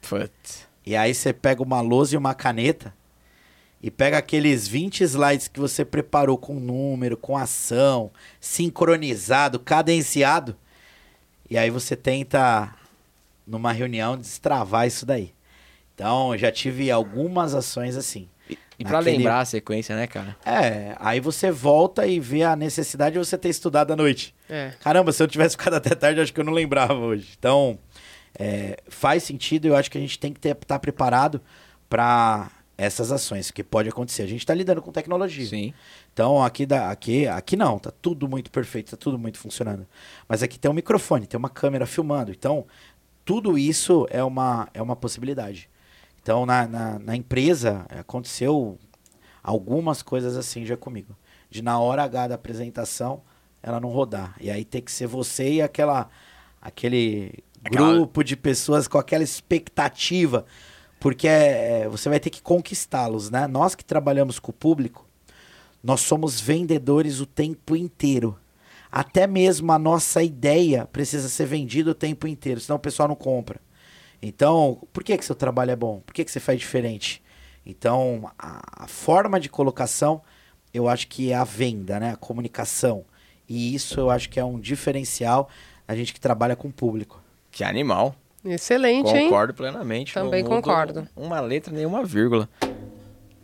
Putz. 0.00 0.66
E 0.86 0.96
aí 0.96 1.14
você 1.14 1.34
pega 1.34 1.62
uma 1.62 1.82
lousa 1.82 2.14
e 2.14 2.18
uma 2.18 2.34
caneta 2.34 2.94
e 3.82 3.90
pega 3.90 4.16
aqueles 4.18 4.68
20 4.68 5.00
slides 5.02 5.48
que 5.48 5.58
você 5.58 5.84
preparou 5.84 6.38
com 6.38 6.54
número, 6.54 7.16
com 7.16 7.36
ação, 7.36 8.10
sincronizado, 8.40 9.58
cadenciado. 9.58 10.56
E 11.50 11.58
aí 11.58 11.68
você 11.68 11.96
tenta, 11.96 12.72
numa 13.46 13.72
reunião, 13.72 14.16
destravar 14.16 14.86
isso 14.86 15.04
daí. 15.04 15.32
Então, 15.94 16.32
eu 16.32 16.38
já 16.38 16.50
tive 16.52 16.90
algumas 16.90 17.54
ações 17.54 17.96
assim. 17.96 18.28
E, 18.48 18.56
e 18.78 18.84
pra 18.84 18.98
Naquele- 18.98 19.18
lembrar 19.18 19.40
a 19.40 19.44
sequência, 19.44 19.94
né, 19.96 20.06
cara? 20.06 20.36
É, 20.46 20.94
aí 20.98 21.20
você 21.20 21.50
volta 21.50 22.06
e 22.06 22.18
vê 22.20 22.42
a 22.44 22.56
necessidade 22.56 23.14
de 23.14 23.18
você 23.18 23.36
ter 23.36 23.48
estudado 23.50 23.92
à 23.92 23.96
noite. 23.96 24.34
É. 24.48 24.72
Caramba, 24.80 25.12
se 25.12 25.22
eu 25.22 25.28
tivesse 25.28 25.52
ficado 25.58 25.74
até 25.74 25.94
tarde, 25.94 26.18
eu 26.20 26.22
acho 26.22 26.32
que 26.32 26.40
eu 26.40 26.44
não 26.44 26.52
lembrava 26.52 26.94
hoje. 26.94 27.34
Então, 27.38 27.78
é, 28.38 28.78
faz 28.88 29.22
sentido, 29.24 29.66
eu 29.66 29.76
acho 29.76 29.90
que 29.90 29.98
a 29.98 30.00
gente 30.00 30.18
tem 30.18 30.32
que 30.32 30.48
estar 30.48 30.78
preparado 30.78 31.40
para 31.88 32.50
essas 32.76 33.12
ações, 33.12 33.50
que 33.50 33.62
pode 33.62 33.88
acontecer. 33.88 34.22
A 34.22 34.26
gente 34.26 34.40
está 34.40 34.54
lidando 34.54 34.80
com 34.82 34.90
tecnologia. 34.90 35.46
Sim. 35.46 35.72
Então, 36.12 36.42
aqui, 36.42 36.64
da, 36.66 36.90
aqui, 36.90 37.26
aqui 37.26 37.56
não, 37.56 37.78
tá 37.78 37.90
tudo 37.90 38.28
muito 38.28 38.50
perfeito, 38.50 38.90
tá 38.92 38.96
tudo 38.96 39.18
muito 39.18 39.38
funcionando. 39.38 39.86
Mas 40.28 40.42
aqui 40.42 40.58
tem 40.58 40.70
um 40.70 40.74
microfone, 40.74 41.26
tem 41.26 41.38
uma 41.38 41.50
câmera 41.50 41.86
filmando. 41.86 42.30
Então, 42.32 42.66
tudo 43.24 43.56
isso 43.58 44.06
é 44.10 44.22
uma, 44.24 44.68
é 44.74 44.82
uma 44.82 44.96
possibilidade. 44.96 45.68
Então, 46.22 46.46
na, 46.46 46.66
na, 46.66 46.98
na 46.98 47.16
empresa, 47.16 47.84
aconteceu 47.90 48.78
algumas 49.42 50.02
coisas 50.02 50.36
assim 50.36 50.64
já 50.64 50.76
comigo. 50.76 51.16
De 51.50 51.62
na 51.62 51.78
hora 51.78 52.02
H 52.04 52.28
da 52.28 52.34
apresentação, 52.36 53.22
ela 53.62 53.78
não 53.80 53.90
rodar. 53.90 54.34
E 54.40 54.50
aí 54.50 54.64
tem 54.64 54.80
que 54.80 54.90
ser 54.90 55.06
você 55.06 55.54
e 55.54 55.62
aquela, 55.62 56.08
aquele 56.60 57.44
Aquela- 57.64 57.92
grupo 57.92 58.24
de 58.24 58.36
pessoas 58.36 58.88
com 58.88 58.98
aquela 58.98 59.22
expectativa. 59.22 60.44
Porque 61.02 61.26
é, 61.26 61.80
é, 61.80 61.88
você 61.88 62.08
vai 62.08 62.20
ter 62.20 62.30
que 62.30 62.40
conquistá-los, 62.40 63.28
né? 63.28 63.48
Nós 63.48 63.74
que 63.74 63.84
trabalhamos 63.84 64.38
com 64.38 64.52
o 64.52 64.54
público, 64.54 65.04
nós 65.82 66.00
somos 66.00 66.40
vendedores 66.40 67.18
o 67.18 67.26
tempo 67.26 67.74
inteiro. 67.74 68.38
Até 68.88 69.26
mesmo 69.26 69.72
a 69.72 69.80
nossa 69.80 70.22
ideia 70.22 70.86
precisa 70.86 71.28
ser 71.28 71.46
vendida 71.46 71.90
o 71.90 71.94
tempo 71.94 72.28
inteiro, 72.28 72.60
senão 72.60 72.76
o 72.76 72.78
pessoal 72.78 73.08
não 73.08 73.16
compra. 73.16 73.60
Então, 74.22 74.86
por 74.92 75.02
que, 75.02 75.18
que 75.18 75.24
seu 75.24 75.34
trabalho 75.34 75.72
é 75.72 75.76
bom? 75.76 76.00
Por 76.06 76.14
que, 76.14 76.24
que 76.24 76.30
você 76.30 76.38
faz 76.38 76.60
diferente? 76.60 77.20
Então, 77.66 78.30
a, 78.38 78.84
a 78.84 78.86
forma 78.86 79.40
de 79.40 79.48
colocação, 79.48 80.22
eu 80.72 80.88
acho 80.88 81.08
que 81.08 81.32
é 81.32 81.34
a 81.34 81.42
venda, 81.42 81.98
né? 81.98 82.12
A 82.12 82.16
comunicação. 82.16 83.04
E 83.48 83.74
isso 83.74 83.98
eu 83.98 84.08
acho 84.08 84.30
que 84.30 84.38
é 84.38 84.44
um 84.44 84.60
diferencial 84.60 85.48
a 85.88 85.96
gente 85.96 86.14
que 86.14 86.20
trabalha 86.20 86.54
com 86.54 86.68
o 86.68 86.72
público. 86.72 87.20
Que 87.50 87.64
animal. 87.64 88.14
Excelente, 88.44 89.10
hein? 89.16 89.24
Concordo 89.28 89.54
plenamente. 89.54 90.12
Também 90.14 90.42
concordo. 90.44 91.06
Uma 91.16 91.40
letra, 91.40 91.72
nenhuma 91.72 92.04
vírgula. 92.04 92.48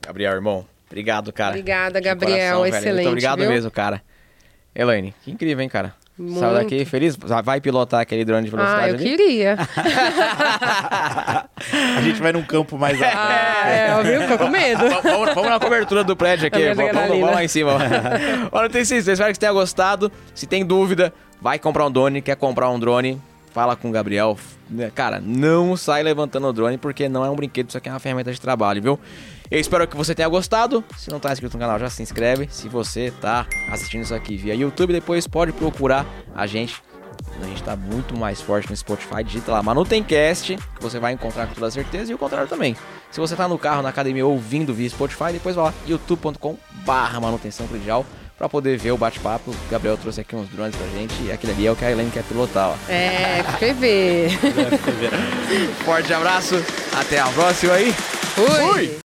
Gabriel, 0.05 0.32
irmão. 0.32 0.66
Obrigado, 0.86 1.32
cara. 1.32 1.51
Obrigada, 1.51 2.01
Gabriel. 2.01 2.57
coração, 2.59 2.62
velho. 2.62 2.74
Excelente. 2.76 2.94
Muito 2.96 3.09
obrigado 3.11 3.38
viu? 3.40 3.49
mesmo, 3.51 3.70
cara. 3.70 4.03
Elaine, 4.74 5.14
que 5.22 5.30
incrível, 5.30 5.62
hein, 5.62 5.68
cara? 5.68 5.94
Saiu 6.16 6.26
Muito. 6.30 6.53
daqui 6.55 6.84
feliz? 6.84 7.16
Vai 7.44 7.61
pilotar 7.61 8.01
aquele 8.01 8.24
drone 8.24 8.44
de 8.44 8.51
velocidade 8.51 8.84
Ah, 8.84 8.88
eu 8.88 8.94
ali? 8.96 9.05
queria. 9.05 9.57
A 11.96 12.01
gente 12.03 12.20
vai 12.20 12.32
num 12.32 12.42
campo 12.42 12.76
mais 12.76 13.01
alto. 13.01 13.16
Ah, 13.16 13.68
é, 13.70 13.92
eu 13.92 14.03
viu? 14.05 14.20
Ficou 14.22 14.38
com 14.38 14.49
medo. 14.49 14.80
V- 14.88 15.01
vamos, 15.01 15.34
vamos 15.34 15.51
na 15.51 15.61
cobertura 15.61 16.03
do 16.03 16.16
prédio 16.16 16.46
aqui. 16.49 16.59
Vamos, 16.74 16.92
vamos- 16.92 17.30
lá 17.30 17.44
em 17.44 17.49
cima. 17.49 17.72
Olha, 18.53 18.68
tem 18.68 18.84
sim, 18.84 18.96
espero 18.96 19.16
que 19.28 19.34
você 19.34 19.40
tenha 19.40 19.53
gostado. 19.53 20.11
Se 20.34 20.46
tem 20.46 20.64
dúvida, 20.64 21.12
vai 21.40 21.59
comprar 21.59 21.86
um 21.86 21.90
drone, 21.90 22.20
quer 22.22 22.36
comprar 22.36 22.68
um 22.70 22.78
drone, 22.80 23.20
fala 23.59 23.74
com 23.74 23.88
o 23.88 23.90
Gabriel. 23.90 24.38
Né, 24.70 24.88
Cara, 24.94 25.20
não 25.20 25.76
sai 25.76 26.04
levantando 26.04 26.46
o 26.46 26.52
drone, 26.52 26.78
porque 26.78 27.09
não 27.09 27.24
é 27.24 27.30
um 27.30 27.34
brinquedo, 27.34 27.70
isso 27.70 27.76
aqui 27.76 27.88
é 27.88 27.92
uma 27.92 27.98
ferramenta 27.98 28.32
de 28.32 28.40
trabalho, 28.40 28.80
viu? 28.80 29.00
Eu 29.50 29.59
espero 29.59 29.84
que 29.88 29.96
você 29.96 30.14
tenha 30.14 30.28
gostado. 30.28 30.84
Se 30.96 31.11
não 31.11 31.18
tá 31.18 31.32
inscrito 31.32 31.56
no 31.56 31.61
canal, 31.61 31.76
já 31.76 31.90
se 31.90 32.00
inscreve. 32.00 32.46
Se 32.52 32.68
você 32.68 33.12
tá 33.20 33.48
assistindo 33.68 34.04
isso 34.04 34.14
aqui 34.14 34.36
via 34.36 34.54
YouTube, 34.54 34.92
depois 34.92 35.26
pode 35.26 35.50
procurar 35.50 36.06
a 36.36 36.46
gente. 36.46 36.80
A 37.42 37.46
gente 37.46 37.61
tá 37.64 37.74
muito 37.74 38.16
mais 38.16 38.40
forte 38.40 38.70
no 38.70 38.76
Spotify. 38.76 39.24
Digita 39.24 39.50
lá 39.50 39.61
Manutencast, 39.61 40.56
que 40.56 40.80
você 40.80 41.00
vai 41.00 41.12
encontrar 41.12 41.48
com 41.48 41.54
toda 41.54 41.68
certeza. 41.68 42.12
E 42.12 42.14
o 42.14 42.18
contrário 42.18 42.48
também. 42.48 42.76
Se 43.11 43.18
você 43.18 43.34
tá 43.34 43.48
no 43.48 43.59
carro, 43.59 43.82
na 43.82 43.88
academia, 43.88 44.24
ouvindo 44.24 44.72
via 44.72 44.88
Spotify, 44.88 45.32
depois 45.32 45.56
vai 45.56 45.64
lá, 45.64 45.74
youtube.com 45.84 46.56
barra 46.86 47.18
manutenção 47.18 47.66
predial, 47.66 48.06
pra 48.39 48.49
poder 48.49 48.78
ver 48.78 48.93
o 48.93 48.97
bate-papo. 48.97 49.51
O 49.51 49.70
Gabriel 49.70 49.97
trouxe 49.97 50.20
aqui 50.20 50.36
uns 50.36 50.49
drones 50.49 50.76
pra 50.76 50.86
gente. 50.89 51.12
E 51.24 51.32
aquele 51.32 51.53
ali 51.53 51.66
é 51.66 51.72
o 51.72 51.76
que 51.76 51.84
a 51.84 51.91
Elaine 51.91 52.11
quer 52.11 52.22
pilotar, 52.22 52.70
ó. 52.70 52.76
É, 52.89 53.43
PV. 53.59 54.28
Forte 55.84 56.12
abraço. 56.12 56.55
Até 56.99 57.18
a 57.18 57.26
próxima 57.26 57.74
aí. 57.74 57.93
Fui. 57.93 59.07